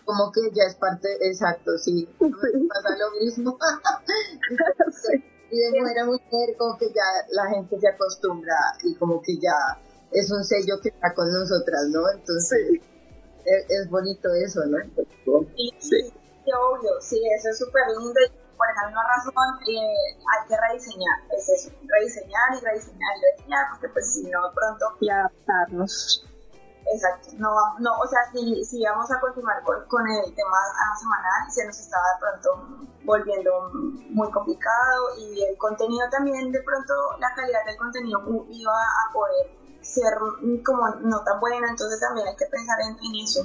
como 0.05 0.33
que 0.33 0.51
ya 0.53 0.65
es 0.65 0.75
parte, 0.77 1.09
exacto, 1.27 1.79
sí, 1.79 2.09
pasa 2.19 2.97
lo 2.97 3.11
mismo. 3.21 3.59
Y 5.55 5.59
de 5.59 5.81
mujer 5.81 5.99
a 6.01 6.05
mujer, 6.07 6.57
como 6.59 6.77
que 6.77 6.89
ya 6.89 7.05
la 7.31 7.47
gente 7.47 7.79
se 7.79 7.89
acostumbra 7.89 8.57
y 8.83 8.97
como 8.97 9.23
que 9.23 9.37
ya 9.39 9.55
es 10.15 10.31
un 10.31 10.45
sello 10.45 10.81
que 10.81 10.89
está 10.89 11.13
con 11.13 11.31
nosotras, 11.31 11.89
¿no? 11.91 12.09
Entonces, 12.11 12.81
es, 13.45 13.91
bonito 13.91 14.33
eso, 14.33 14.61
¿no? 14.67 14.79
Sí, 15.57 15.75
sí, 15.81 16.13
obvio, 16.47 16.91
sí, 17.01 17.21
eso 17.37 17.51
es 17.51 17.59
súper 17.59 17.83
lindo 17.99 18.21
y 18.25 18.57
por 18.57 18.67
esa 18.71 18.87
misma 18.87 19.03
razón 19.05 19.35
eh, 19.67 20.15
hay 20.15 20.49
que 20.49 20.57
rediseñar, 20.57 21.19
es 21.37 21.49
eso, 21.49 21.71
rediseñar 21.89 22.55
y 22.57 22.65
rediseñar 22.65 23.11
y 23.19 23.21
rediseñar, 23.21 23.67
porque 23.73 23.89
pues 23.89 24.15
si 24.15 24.23
no, 24.31 24.39
pronto... 24.55 24.87
Y 25.01 25.11
adaptarnos. 25.11 26.25
Exacto, 26.87 27.31
no, 27.39 27.51
no, 27.81 27.99
o 27.99 28.07
sea, 28.07 28.21
si, 28.31 28.65
si 28.65 28.85
vamos 28.85 29.11
a 29.11 29.19
continuar 29.19 29.63
con, 29.65 29.85
con 29.89 30.07
el 30.07 30.35
tema 30.35 30.59
semanal, 31.01 31.51
se 31.51 31.67
nos 31.67 31.79
estaba 31.81 32.05
de 32.15 32.21
pronto 32.21 32.89
volviendo 33.05 33.71
muy 34.11 34.31
complicado 34.31 35.17
y 35.19 35.43
el 35.43 35.59
contenido 35.59 36.09
también, 36.11 36.53
de 36.53 36.63
pronto 36.63 36.95
la 37.19 37.35
calidad 37.35 37.65
del 37.67 37.77
contenido 37.79 38.21
iba 38.49 38.81
a 38.81 39.13
poder 39.13 39.64
ser 39.85 40.13
como 40.65 40.89
no 41.03 41.23
tan 41.25 41.41
buena, 41.41 41.69
entonces 41.71 42.01
también 42.01 42.29
hay 42.29 42.37
que 42.37 42.47
pensar 42.47 42.77
en, 42.81 42.97
en 42.97 43.15
eso. 43.23 43.45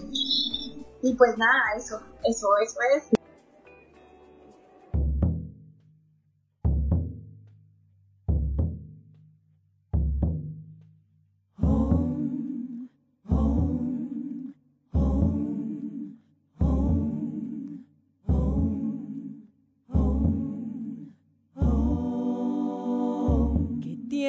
Y 1.02 1.16
pues 1.16 1.38
nada, 1.38 1.62
eso, 1.78 2.02
eso, 2.24 2.48
eso 2.62 2.80
es. 2.96 3.19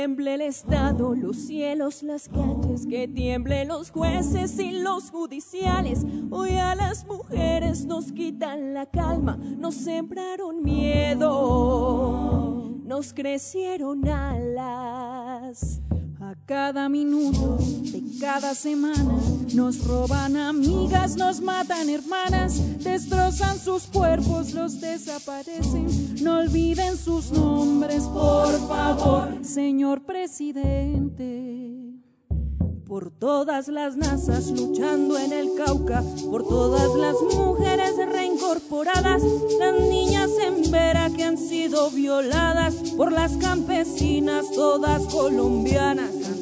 Tiemble 0.01 0.33
el 0.33 0.41
Estado, 0.41 1.15
los 1.15 1.37
cielos, 1.37 2.03
las 2.03 2.27
calles, 2.27 2.87
que 2.87 3.07
tiemble 3.07 3.67
los 3.67 3.91
jueces 3.91 4.59
y 4.59 4.71
los 4.73 5.11
judiciales. 5.11 6.07
Hoy 6.31 6.53
a 6.53 6.75
las 6.75 7.05
mujeres 7.05 7.85
nos 7.85 8.11
quitan 8.11 8.73
la 8.73 8.87
calma, 8.87 9.37
nos 9.37 9.75
sembraron 9.75 10.63
miedo, 10.63 11.29
nos 12.83 13.13
crecieron 13.13 14.09
alas. 14.09 15.80
Cada 16.51 16.89
minuto 16.89 17.59
de 17.61 18.03
cada 18.19 18.57
semana 18.57 19.21
nos 19.55 19.87
roban 19.87 20.37
amigas, 20.37 21.15
nos 21.15 21.41
matan 21.41 21.89
hermanas, 21.89 22.61
destrozan 22.83 23.57
sus 23.57 23.85
cuerpos, 23.85 24.53
los 24.53 24.81
desaparecen. 24.81 25.87
No 26.25 26.41
olviden 26.41 26.97
sus 26.97 27.31
nombres, 27.31 28.03
por 28.03 28.51
favor, 28.67 29.29
señor 29.45 30.03
presidente 30.03 31.61
por 32.91 33.13
todas 33.13 33.69
las 33.69 33.97
nazas 33.97 34.51
luchando 34.51 35.17
en 35.17 35.33
el 35.33 35.55
Cauca, 35.55 36.03
por 36.29 36.43
todas 36.43 36.93
las 36.97 37.15
mujeres 37.37 37.95
reincorporadas, 37.97 39.23
las 39.61 39.81
niñas 39.89 40.29
en 40.45 40.69
Vera 40.73 41.09
que 41.11 41.23
han 41.23 41.39
sido 41.39 41.89
violadas 41.93 42.75
por 42.97 43.13
las 43.13 43.37
campesinas, 43.37 44.51
todas 44.51 45.05
colombianas. 45.05 46.40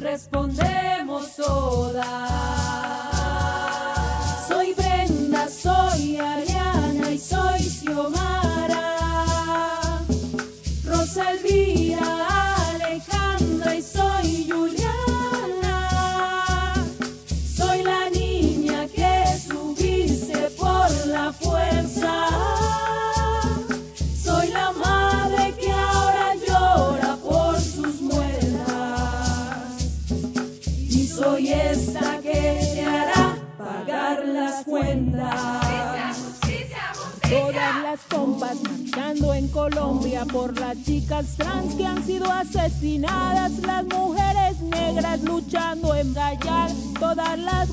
respondemos 0.00 1.36
todas. 1.36 2.06
Soy 4.48 4.74
Brenda, 4.74 5.48
soy 5.48 5.95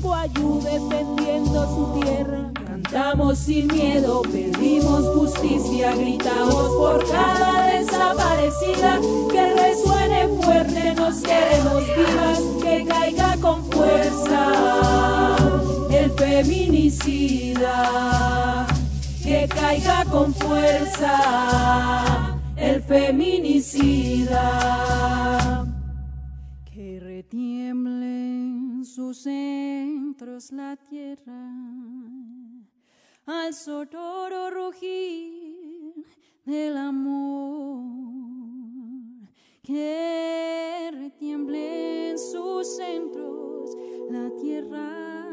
guayú 0.04 0.60
defendiendo 0.62 1.66
su 1.74 2.00
tierra. 2.00 2.50
Cantamos 2.64 3.38
sin 3.38 3.66
miedo, 3.66 4.22
pedimos 4.22 5.08
justicia, 5.16 5.96
gritamos 5.96 6.68
por 6.76 7.04
cada 7.10 7.66
desaparecida, 7.72 9.00
que 9.32 9.54
resuene 9.54 10.28
fuerte, 10.40 10.94
nos 10.94 11.16
queremos 11.22 11.82
vivas, 11.96 12.40
que 12.62 12.84
caiga 12.86 13.36
con 13.40 13.64
fuerza 13.72 14.52
el 15.90 16.10
feminicida 16.12 17.74
que 19.24 19.48
caiga 19.48 20.04
con 20.04 20.34
fuerza 20.34 21.16
el 22.56 22.82
feminicida. 22.82 24.34
La 30.34 30.74
tierra 30.74 31.48
al 33.24 33.54
sonoro 33.54 34.50
rugir 34.50 35.94
del 36.44 36.76
amor. 36.76 37.84
Que 39.62 40.90
retiemble 40.92 42.10
en 42.10 42.18
sus 42.18 42.76
centros 42.76 43.76
la 44.10 44.28
tierra 44.40 45.24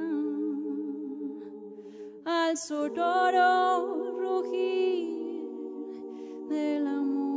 al 2.26 2.56
sonoro 2.56 4.20
rugir 4.20 5.48
del 6.48 6.86
amor. 6.86 7.31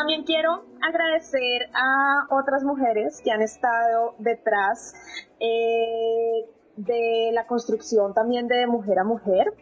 También 0.00 0.24
quiero 0.24 0.64
agradecer 0.80 1.68
a 1.74 2.26
otras 2.30 2.64
mujeres 2.64 3.20
que 3.22 3.32
han 3.32 3.42
estado 3.42 4.14
detrás 4.16 4.94
eh, 5.38 6.48
de 6.76 7.30
la 7.34 7.46
construcción 7.46 8.14
también 8.14 8.48
de 8.48 8.66
mujer 8.66 8.98
a 8.98 9.04
mujer. 9.04 9.52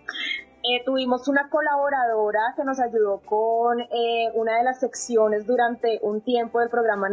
Eh, 0.63 0.85
tuvimos 0.85 1.27
una 1.27 1.51
colaboradora 1.51 2.55
que 2.55 2.63
nos 2.63 2.79
ayudó 2.79 3.21
con 3.27 3.81
eh, 3.81 4.31
una 4.35 4.59
de 4.59 4.63
las 4.63 4.79
secciones 4.79 5.45
durante 5.45 5.99
un 6.03 6.21
tiempo 6.21 6.61
del 6.61 6.71
programa 6.71 7.09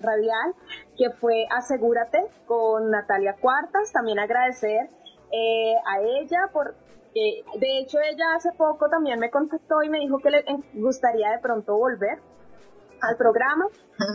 radial, 0.00 0.54
que 0.96 1.10
fue 1.10 1.44
Asegúrate 1.50 2.24
con 2.46 2.90
Natalia 2.90 3.36
Cuartas. 3.42 3.92
También 3.92 4.18
agradecer 4.18 4.88
a 5.86 6.00
ella 6.00 6.48
por 6.50 6.76
de 7.14 7.78
hecho, 7.78 7.98
ella 8.00 8.24
hace 8.36 8.52
poco 8.52 8.88
también 8.88 9.18
me 9.18 9.30
contactó 9.30 9.82
y 9.82 9.90
me 9.90 9.98
dijo 9.98 10.18
que 10.18 10.30
le 10.30 10.44
gustaría 10.74 11.30
de 11.30 11.38
pronto 11.38 11.76
volver 11.76 12.18
al 13.02 13.16
programa. 13.16 13.66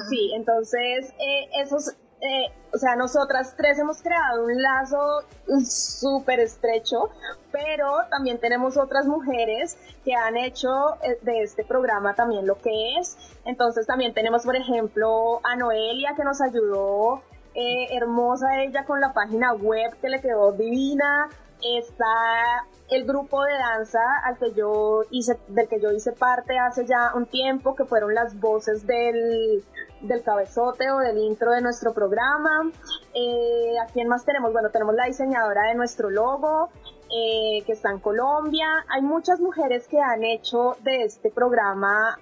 Sí, 0.10 0.32
entonces 0.34 1.14
eh, 1.20 1.50
esos, 1.62 1.90
eh, 2.22 2.52
o 2.74 2.78
sea, 2.78 2.96
nosotras 2.96 3.56
tres 3.56 3.78
hemos 3.80 4.02
creado 4.02 4.46
un 4.46 4.62
lazo 4.62 5.24
súper 5.66 6.40
estrecho, 6.40 7.10
pero 7.52 7.86
también 8.10 8.40
tenemos 8.40 8.78
otras 8.78 9.06
mujeres 9.06 9.78
que 10.04 10.16
han 10.16 10.36
hecho 10.38 10.70
eh, 11.04 11.20
de 11.22 11.44
este 11.44 11.64
programa 11.64 12.16
también 12.16 12.48
lo 12.48 12.58
que 12.58 12.98
es. 12.98 13.18
Entonces 13.46 13.86
también 13.86 14.14
tenemos, 14.14 14.44
por 14.44 14.56
ejemplo, 14.56 15.40
a 15.44 15.56
Noelia 15.56 16.16
que 16.16 16.24
nos 16.24 16.42
ayudó. 16.42 17.22
hermosa 17.54 18.62
ella 18.62 18.86
con 18.86 19.02
la 19.02 19.14
página 19.14 19.54
web 19.54 19.92
que 20.00 20.10
le 20.10 20.22
quedó 20.22 20.52
divina 20.52 21.28
está 21.62 22.66
el 22.90 23.06
grupo 23.06 23.44
de 23.44 23.54
danza 23.54 24.00
al 24.24 24.38
que 24.38 24.54
yo 24.54 25.02
hice, 25.12 25.38
del 25.48 25.68
que 25.68 25.80
yo 25.82 25.92
hice 25.92 26.14
parte 26.14 26.58
hace 26.58 26.86
ya 26.86 27.12
un 27.16 27.26
tiempo, 27.26 27.76
que 27.76 27.86
fueron 27.86 28.14
las 28.14 28.40
voces 28.40 28.86
del, 28.88 29.64
del 30.02 30.24
cabezote 30.24 30.90
o 30.92 31.00
del 31.00 31.18
intro 31.18 31.52
de 31.52 31.62
nuestro 31.62 31.94
programa. 31.94 32.72
Eh, 33.14 33.78
¿A 33.82 33.88
quién 33.92 34.08
más 34.08 34.24
tenemos? 34.26 34.54
Bueno, 34.54 34.70
tenemos 34.70 34.96
la 34.96 35.06
diseñadora 35.06 35.68
de 35.68 35.76
nuestro 35.76 36.10
logo, 36.10 36.70
eh, 37.10 37.64
que 37.66 37.74
está 37.74 37.92
en 37.92 38.00
Colombia. 38.00 38.68
Hay 38.90 39.02
muchas 39.02 39.40
mujeres 39.40 39.88
que 39.88 40.00
han 40.00 40.24
hecho 40.24 40.78
de 40.84 41.04
este 41.04 41.32
programa 41.32 42.18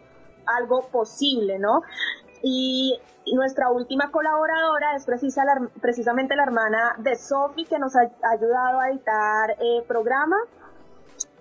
algo 0.46 0.88
posible, 0.92 1.60
¿no? 1.60 1.82
Y 2.42 3.00
nuestra 3.34 3.70
última 3.72 4.12
colaboradora 4.12 4.96
es 4.96 5.06
precisamente 5.06 6.36
la 6.36 6.44
hermana 6.44 6.96
de 7.00 7.16
Sophie 7.16 7.66
que 7.66 7.80
nos 7.80 7.96
ha 7.96 8.02
ayudado 8.02 8.80
a 8.80 8.90
editar 8.90 9.56
el 9.60 9.84
programa 9.88 10.38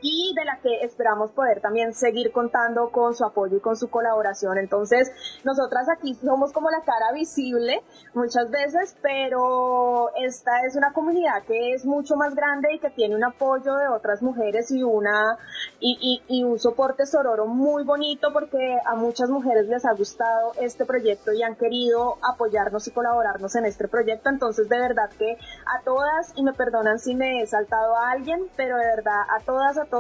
y 0.04 0.34
de 0.34 0.44
la 0.44 0.58
que 0.58 0.82
esperamos 0.82 1.30
poder 1.30 1.62
también 1.62 1.94
seguir 1.94 2.30
contando 2.30 2.90
con 2.90 3.14
su 3.14 3.24
apoyo 3.24 3.56
y 3.56 3.60
con 3.60 3.74
su 3.74 3.88
colaboración. 3.88 4.58
Entonces, 4.58 5.10
nosotras 5.44 5.88
aquí 5.88 6.14
somos 6.14 6.52
como 6.52 6.70
la 6.70 6.82
cara 6.84 7.10
visible 7.12 7.82
muchas 8.12 8.50
veces, 8.50 8.94
pero 9.00 10.10
esta 10.16 10.66
es 10.66 10.76
una 10.76 10.92
comunidad 10.92 11.42
que 11.46 11.72
es 11.72 11.86
mucho 11.86 12.16
más 12.16 12.34
grande 12.34 12.74
y 12.74 12.80
que 12.80 12.90
tiene 12.90 13.16
un 13.16 13.24
apoyo 13.24 13.76
de 13.76 13.88
otras 13.88 14.20
mujeres 14.20 14.70
y 14.70 14.82
una 14.82 15.38
y, 15.80 16.22
y, 16.28 16.44
un 16.44 16.58
soporte 16.58 17.06
sororo 17.06 17.46
muy 17.46 17.82
bonito 17.84 18.30
porque 18.30 18.76
a 18.84 18.94
muchas 18.96 19.30
mujeres 19.30 19.66
les 19.68 19.86
ha 19.86 19.94
gustado 19.94 20.52
este 20.60 20.84
proyecto 20.84 21.32
y 21.32 21.42
han 21.42 21.56
querido 21.56 22.18
apoyarnos 22.22 22.86
y 22.86 22.90
colaborarnos 22.90 23.56
en 23.56 23.64
este 23.64 23.88
proyecto. 23.88 24.28
Entonces, 24.28 24.68
de 24.68 24.78
verdad 24.78 25.08
que 25.18 25.38
a 25.64 25.82
todas, 25.82 26.32
y 26.36 26.42
me 26.42 26.52
perdonan 26.52 26.98
si 26.98 27.14
me 27.14 27.40
he 27.40 27.46
saltado 27.46 27.96
a 27.96 28.10
alguien, 28.10 28.40
pero 28.56 28.76
de 28.76 28.84
verdad 28.84 29.22
a 29.34 29.42
todas, 29.44 29.78
a 29.78 29.86
todas, 29.86 29.93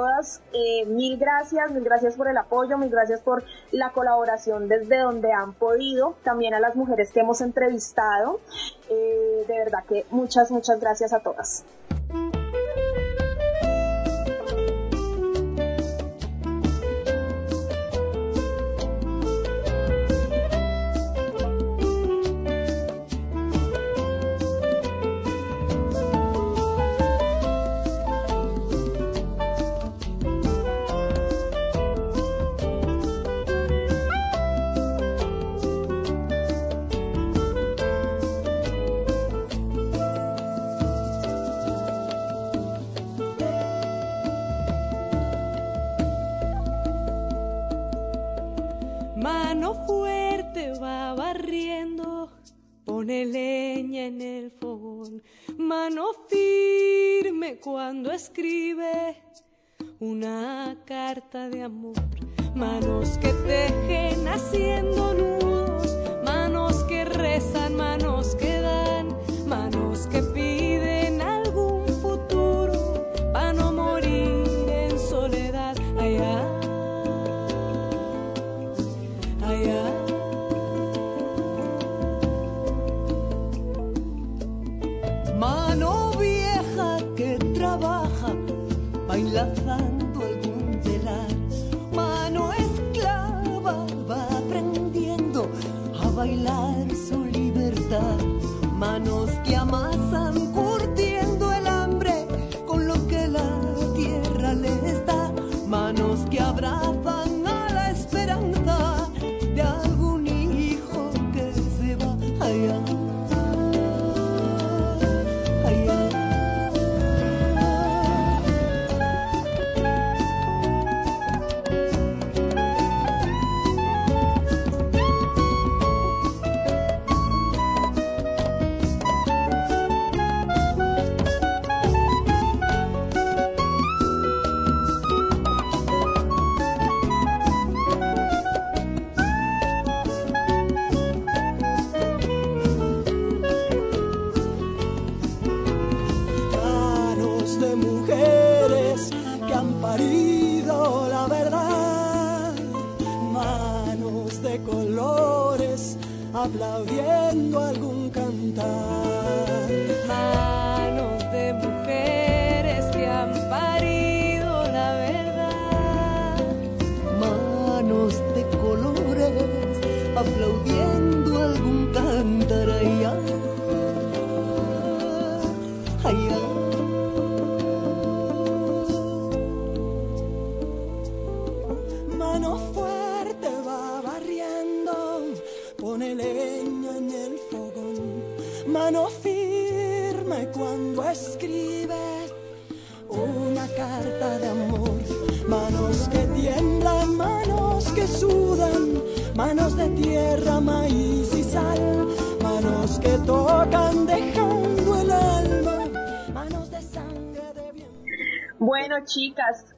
eh, 0.52 0.86
mil 0.86 1.18
gracias, 1.18 1.70
mil 1.70 1.84
gracias 1.84 2.16
por 2.16 2.28
el 2.28 2.36
apoyo, 2.36 2.78
mil 2.78 2.90
gracias 2.90 3.20
por 3.20 3.44
la 3.70 3.90
colaboración 3.90 4.68
desde 4.68 4.98
donde 4.98 5.32
han 5.32 5.52
podido, 5.54 6.16
también 6.24 6.54
a 6.54 6.60
las 6.60 6.74
mujeres 6.76 7.12
que 7.12 7.20
hemos 7.20 7.40
entrevistado, 7.40 8.40
eh, 8.90 9.44
de 9.46 9.58
verdad 9.58 9.84
que 9.88 10.06
muchas, 10.10 10.50
muchas 10.50 10.80
gracias 10.80 11.12
a 11.12 11.20
todas. 11.20 11.64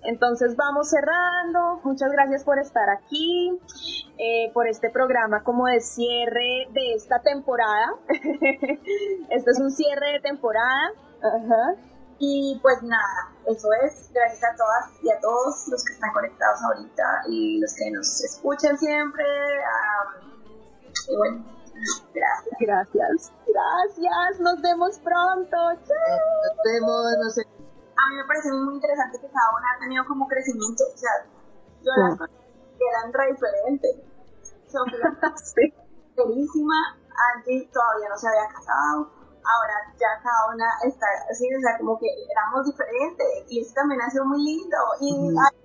Entonces 0.06 0.56
vamos 0.56 0.90
cerrando. 0.90 1.80
Muchas 1.84 2.10
gracias 2.12 2.44
por 2.44 2.58
estar 2.58 2.88
aquí, 2.90 3.58
eh, 4.18 4.50
por 4.52 4.66
este 4.68 4.90
programa 4.90 5.42
como 5.42 5.66
de 5.66 5.80
cierre 5.80 6.68
de 6.72 6.94
esta 6.94 7.20
temporada. 7.20 7.94
este 8.08 9.50
es 9.50 9.60
un 9.60 9.70
cierre 9.70 10.12
de 10.12 10.20
temporada. 10.20 10.92
Ajá. 11.22 11.74
Y 12.18 12.58
pues 12.62 12.82
nada, 12.82 13.32
eso 13.46 13.68
es. 13.84 14.10
Gracias 14.12 14.44
a 14.44 14.56
todas 14.56 15.02
y 15.02 15.10
a 15.10 15.20
todos 15.20 15.68
los 15.68 15.84
que 15.84 15.92
están 15.92 16.12
conectados 16.12 16.60
ahorita 16.62 17.22
y 17.28 17.60
los 17.60 17.74
que 17.74 17.90
nos 17.90 18.24
escuchan 18.24 18.78
siempre. 18.78 19.24
y 21.08 21.16
bueno, 21.16 21.44
gracias. 22.14 22.56
Gracias, 22.58 23.32
gracias. 23.46 24.40
Nos 24.40 24.62
vemos 24.62 24.98
pronto. 25.00 25.56
Chao. 25.56 26.16
Nos 26.46 26.64
vemos. 26.64 27.46
A 27.96 28.10
mí 28.10 28.16
me 28.16 28.24
parece 28.26 28.52
muy 28.52 28.74
interesante 28.74 29.18
que 29.20 29.28
cada 29.28 29.50
una 29.56 29.72
ha 29.72 29.78
tenido 29.80 30.04
como 30.06 30.28
crecimiento. 30.28 30.84
O 30.84 30.96
sea, 30.96 31.10
yo 31.82 31.92
las 31.96 32.18
que 32.18 32.84
eran 32.84 33.12
re 33.12 33.32
diferentes. 33.32 33.96
Sofía, 34.68 35.08
Sí. 35.36 35.72
buenísima. 36.14 36.74
Angie 37.16 37.68
todavía 37.72 38.08
no 38.08 38.16
se 38.18 38.28
había 38.28 38.48
casado. 38.52 39.10
Ahora 39.46 39.74
ya 39.96 40.20
cada 40.22 40.52
una 40.52 40.66
está 40.84 41.06
así, 41.30 41.46
o 41.54 41.60
sea, 41.60 41.78
como 41.78 41.98
que 41.98 42.06
éramos 42.30 42.66
diferentes. 42.66 43.26
Y 43.48 43.60
eso 43.60 43.72
también 43.74 44.00
ha 44.02 44.10
sido 44.10 44.24
muy 44.26 44.42
lindo. 44.44 44.76
Y 45.00 45.14
Ujú. 45.14 45.40
ay, 45.40 45.56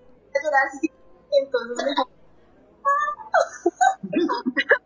llorar 0.43 0.67
así. 0.67 0.89
Entonces 1.31 1.85
me 1.85 1.91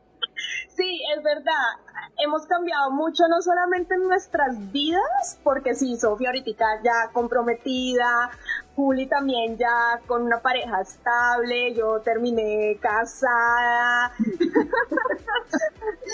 Sí, 0.76 1.02
es 1.16 1.24
verdad. 1.24 1.80
Hemos 2.18 2.46
cambiado 2.48 2.92
mucho, 2.92 3.28
no 3.30 3.42
solamente 3.42 3.96
en 3.96 4.04
nuestras 4.08 4.72
vidas, 4.72 5.40
porque 5.44 5.74
sí, 5.74 5.98
Sofía 5.98 6.30
ahorita 6.30 6.82
ya 6.84 7.10
comprometida, 7.14 8.30
Juli 8.76 9.08
también 9.08 9.58
ya 9.58 10.02
con 10.06 10.24
una 10.24 10.42
pareja 10.42 10.82
estable, 10.82 11.74
yo 11.74 12.02
terminé 12.02 12.78
casada. 12.82 14.12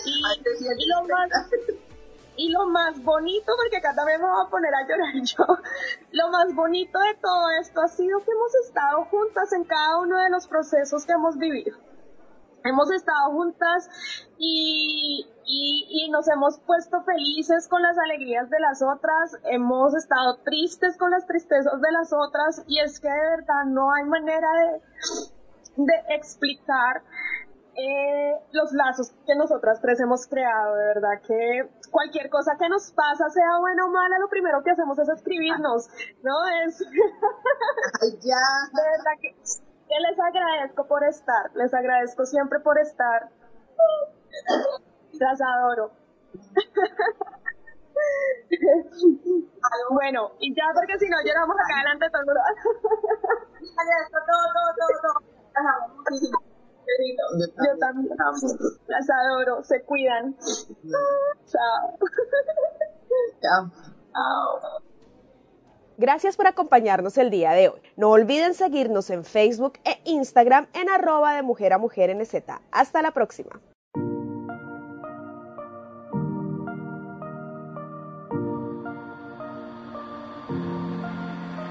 y, 0.06 0.88
lo 0.88 1.04
más, 1.08 1.30
y 2.36 2.50
lo 2.50 2.68
más 2.68 3.04
bonito, 3.04 3.52
porque 3.58 3.78
acá 3.78 3.96
también 3.96 4.22
me 4.22 4.28
voy 4.28 4.46
a 4.46 4.50
poner 4.50 4.76
a 4.76 4.88
llorar 4.88 5.14
yo, 5.24 5.58
lo 6.12 6.30
más 6.30 6.54
bonito 6.54 7.00
de 7.00 7.16
todo 7.16 7.50
esto 7.62 7.82
ha 7.82 7.88
sido 7.88 8.20
que 8.20 8.32
hemos 8.32 8.54
estado 8.68 9.06
juntas 9.06 9.54
en 9.54 9.64
cada 9.64 9.98
uno 9.98 10.20
de 10.20 10.30
los 10.30 10.48
procesos 10.48 11.04
que 11.06 11.14
hemos 11.14 11.38
vivido 11.38 11.76
hemos 12.64 12.92
estado 12.92 13.32
juntas 13.32 13.90
y, 14.38 15.28
y, 15.46 16.06
y 16.06 16.10
nos 16.10 16.28
hemos 16.30 16.60
puesto 16.60 17.02
felices 17.04 17.68
con 17.68 17.82
las 17.82 17.98
alegrías 17.98 18.50
de 18.50 18.60
las 18.60 18.82
otras, 18.82 19.38
hemos 19.46 19.96
estado 19.96 20.38
tristes 20.44 20.98
con 20.98 21.12
las 21.12 21.26
tristezas 21.28 21.82
de 21.82 21.92
las 21.92 22.14
otras 22.14 22.64
y 22.68 22.80
es 22.80 23.00
que 23.00 23.10
de 23.10 23.38
verdad 23.38 23.66
no 23.68 23.94
hay 23.94 24.06
manera 24.06 24.48
de, 24.54 25.86
de 25.86 26.16
explicar 26.16 27.04
eh, 27.76 28.34
los 28.52 28.74
lazos 28.74 29.12
que 29.26 29.34
nosotras 29.36 29.80
tres 29.82 30.00
hemos 30.02 30.28
creado, 30.28 30.76
de 30.76 30.86
verdad 30.94 31.22
que 31.26 31.70
cualquier 31.90 32.30
cosa 32.30 32.56
que 32.60 32.68
nos 32.68 32.92
pasa, 32.92 33.30
sea 33.30 33.60
buena 33.60 33.86
o 33.86 33.90
mala, 33.90 34.20
lo 34.20 34.28
primero 34.30 34.62
que 34.64 34.72
hacemos 34.72 35.00
es 35.00 35.08
escribirnos, 35.10 35.88
¿no? 36.22 36.36
Es, 36.66 36.84
Ay, 38.02 38.12
ya. 38.22 38.36
de 38.74 38.84
verdad 38.92 39.20
que, 39.22 39.36
que 39.92 40.00
les 40.00 40.16
agradezco 40.18 40.88
por 40.88 41.04
estar, 41.04 41.52
les 41.54 41.74
agradezco 41.74 42.26
siempre 42.26 42.62
por 42.62 42.80
estar. 42.80 43.30
Las 45.20 45.42
adoro. 45.42 45.92
bueno, 49.92 50.32
y 50.40 50.56
ya 50.56 50.64
porque 50.74 50.98
si 50.98 51.10
no 51.10 51.18
lloramos 51.26 51.58
acá 51.58 51.76
adelante 51.76 52.10
todo 52.10 52.22
el 52.22 52.28
mundo. 52.28 52.40
agradezco 53.82 54.20
todo, 54.32 54.46
todo, 54.56 54.70
todo, 54.80 54.96
todo. 55.02 55.18
Las 55.54 55.66
amo 55.76 55.86
muchísimo. 55.96 56.40
Besito. 56.88 57.24
Yo 57.68 57.74
también 57.78 58.16
las 58.88 59.10
adoro, 59.10 59.62
se 59.64 59.84
cuidan. 59.84 60.38
Chao. 61.46 61.98
Chao. 63.42 63.70
Chao. 64.14 64.82
Gracias 66.02 66.36
por 66.36 66.48
acompañarnos 66.48 67.16
el 67.20 67.30
día 67.30 67.52
de 67.52 67.70
hoy. 67.70 67.80
No 67.96 68.10
olviden 68.10 68.56
seguirnos 68.56 69.12
en 69.12 69.24
Facebook 69.24 69.74
e 69.86 70.02
Instagram 70.06 70.66
en 70.74 70.90
arroba 70.90 71.36
de 71.36 71.44
mujer 71.44 71.74
a 71.74 71.78
mujer 71.78 72.10
NZ. 72.16 72.38
Hasta 72.72 73.04
la 73.04 73.12
próxima. 73.12 73.62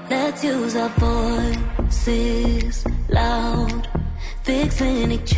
Let's 0.09 0.45
use 0.45 0.77
loud, 3.09 3.85
each 5.11 5.35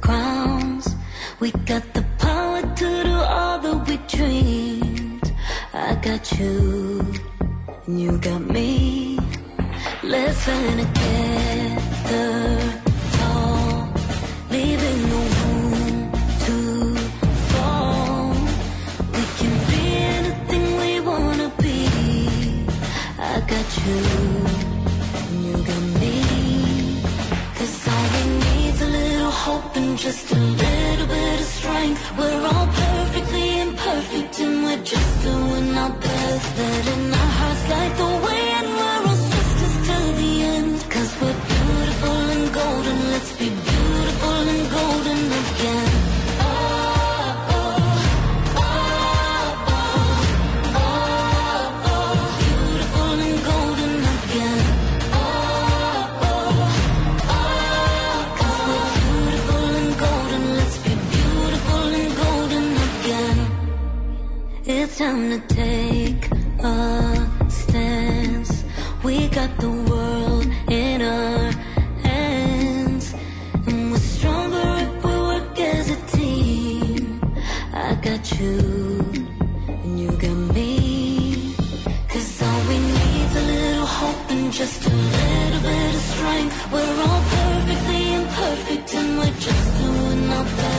crowns. 0.00 0.94
We 1.40 1.50
got 1.50 1.82
the 1.94 2.04
power 2.18 2.62
to 2.62 3.02
do 3.02 3.12
all 3.12 3.58
we. 3.88 4.85
I 5.78 5.94
got 5.96 6.32
you, 6.38 7.04
and 7.86 8.00
you 8.00 8.16
got 8.16 8.40
me. 8.40 9.18
Let's 10.02 10.38
stand 10.38 10.80
together 10.80 12.80
tall, 13.18 13.92
to 16.46 16.96
fall. 17.50 18.30
We 19.12 19.22
can 19.38 19.54
be 19.70 19.82
anything 20.16 20.66
we 20.80 21.00
wanna 21.00 21.52
be. 21.58 22.66
I 23.18 23.40
got 23.52 23.68
you, 23.84 24.00
and 25.28 25.44
you 25.46 25.56
got 25.70 25.84
me. 26.00 27.02
Cause 27.56 27.86
all 27.86 28.06
we 28.14 28.22
need's 28.44 28.80
a 28.80 28.86
little 28.86 29.30
hope 29.30 29.76
and 29.76 29.98
just 29.98 30.32
a 30.32 30.38
little 30.38 31.06
bit 31.06 31.40
of 31.40 31.46
strength. 31.46 32.00
We're 32.16 32.46
all 32.50 32.66
we're 32.66 33.05
just 34.86 35.22
doing 35.22 35.76
our 35.76 35.90
best. 35.90 36.58
Letting 36.58 37.12
our 37.12 37.30
hearts 37.38 37.68
light 37.70 37.96
the 37.96 38.25
way 38.25 38.25
just 84.66 84.84
a 84.86 84.90
little 84.90 85.60
bit 85.60 85.94
of 85.94 86.00
strength. 86.00 86.72
We're 86.72 87.02
all 87.06 87.22
perfectly 87.30 88.14
imperfect 88.14 88.94
and 88.94 89.18
we're 89.18 89.38
just 89.38 89.78
doing 89.78 90.30
our 90.32 90.44
best. 90.44 90.75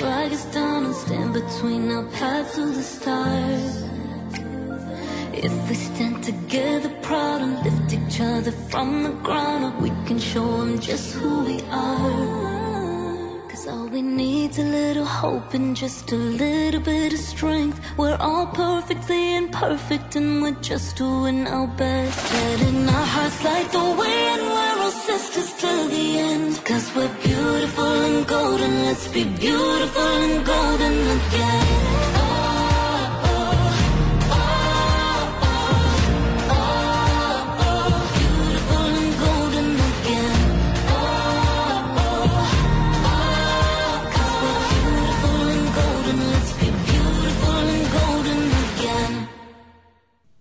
Drag 0.00 0.32
us 0.32 0.46
down, 0.46 0.86
and 0.86 0.94
stand 0.94 1.34
between 1.34 1.90
our 1.92 2.04
paths 2.04 2.54
to 2.54 2.64
the 2.64 2.82
stars. 2.82 3.84
If 5.34 5.52
we 5.68 5.74
stand 5.74 6.24
together 6.24 6.88
proud 7.02 7.42
and 7.42 7.62
lift 7.62 7.92
each 7.92 8.18
other 8.18 8.52
from 8.70 9.02
the 9.02 9.10
ground 9.22 9.66
up, 9.66 9.78
we 9.78 9.90
can 10.06 10.18
show 10.18 10.48
them 10.60 10.80
just 10.80 11.12
who 11.16 11.44
we 11.44 11.60
are. 11.68 12.39
Need's 14.50 14.58
a 14.58 14.64
little 14.64 15.04
hope 15.04 15.54
and 15.54 15.76
just 15.76 16.10
a 16.10 16.16
little 16.16 16.80
bit 16.80 17.12
of 17.12 17.20
strength. 17.20 17.78
We're 17.96 18.16
all 18.18 18.48
perfectly 18.48 19.36
imperfect 19.36 20.16
and 20.16 20.42
we're 20.42 20.60
just 20.60 20.96
doing 20.96 21.46
our 21.46 21.68
best. 21.68 22.32
Letting 22.32 22.88
our 22.88 23.06
hearts 23.14 23.44
light 23.44 23.70
the 23.70 23.78
way 23.78 24.18
and 24.34 24.42
we're 24.42 24.82
all 24.82 24.90
sisters 24.90 25.52
till 25.52 25.88
the 25.88 26.18
end. 26.18 26.64
Cause 26.64 26.92
we're 26.96 27.14
beautiful 27.22 27.84
and 27.84 28.26
golden. 28.26 28.86
Let's 28.86 29.06
be 29.06 29.22
beautiful 29.22 30.02
and 30.02 30.44
golden 30.44 30.96
again. 31.18 32.29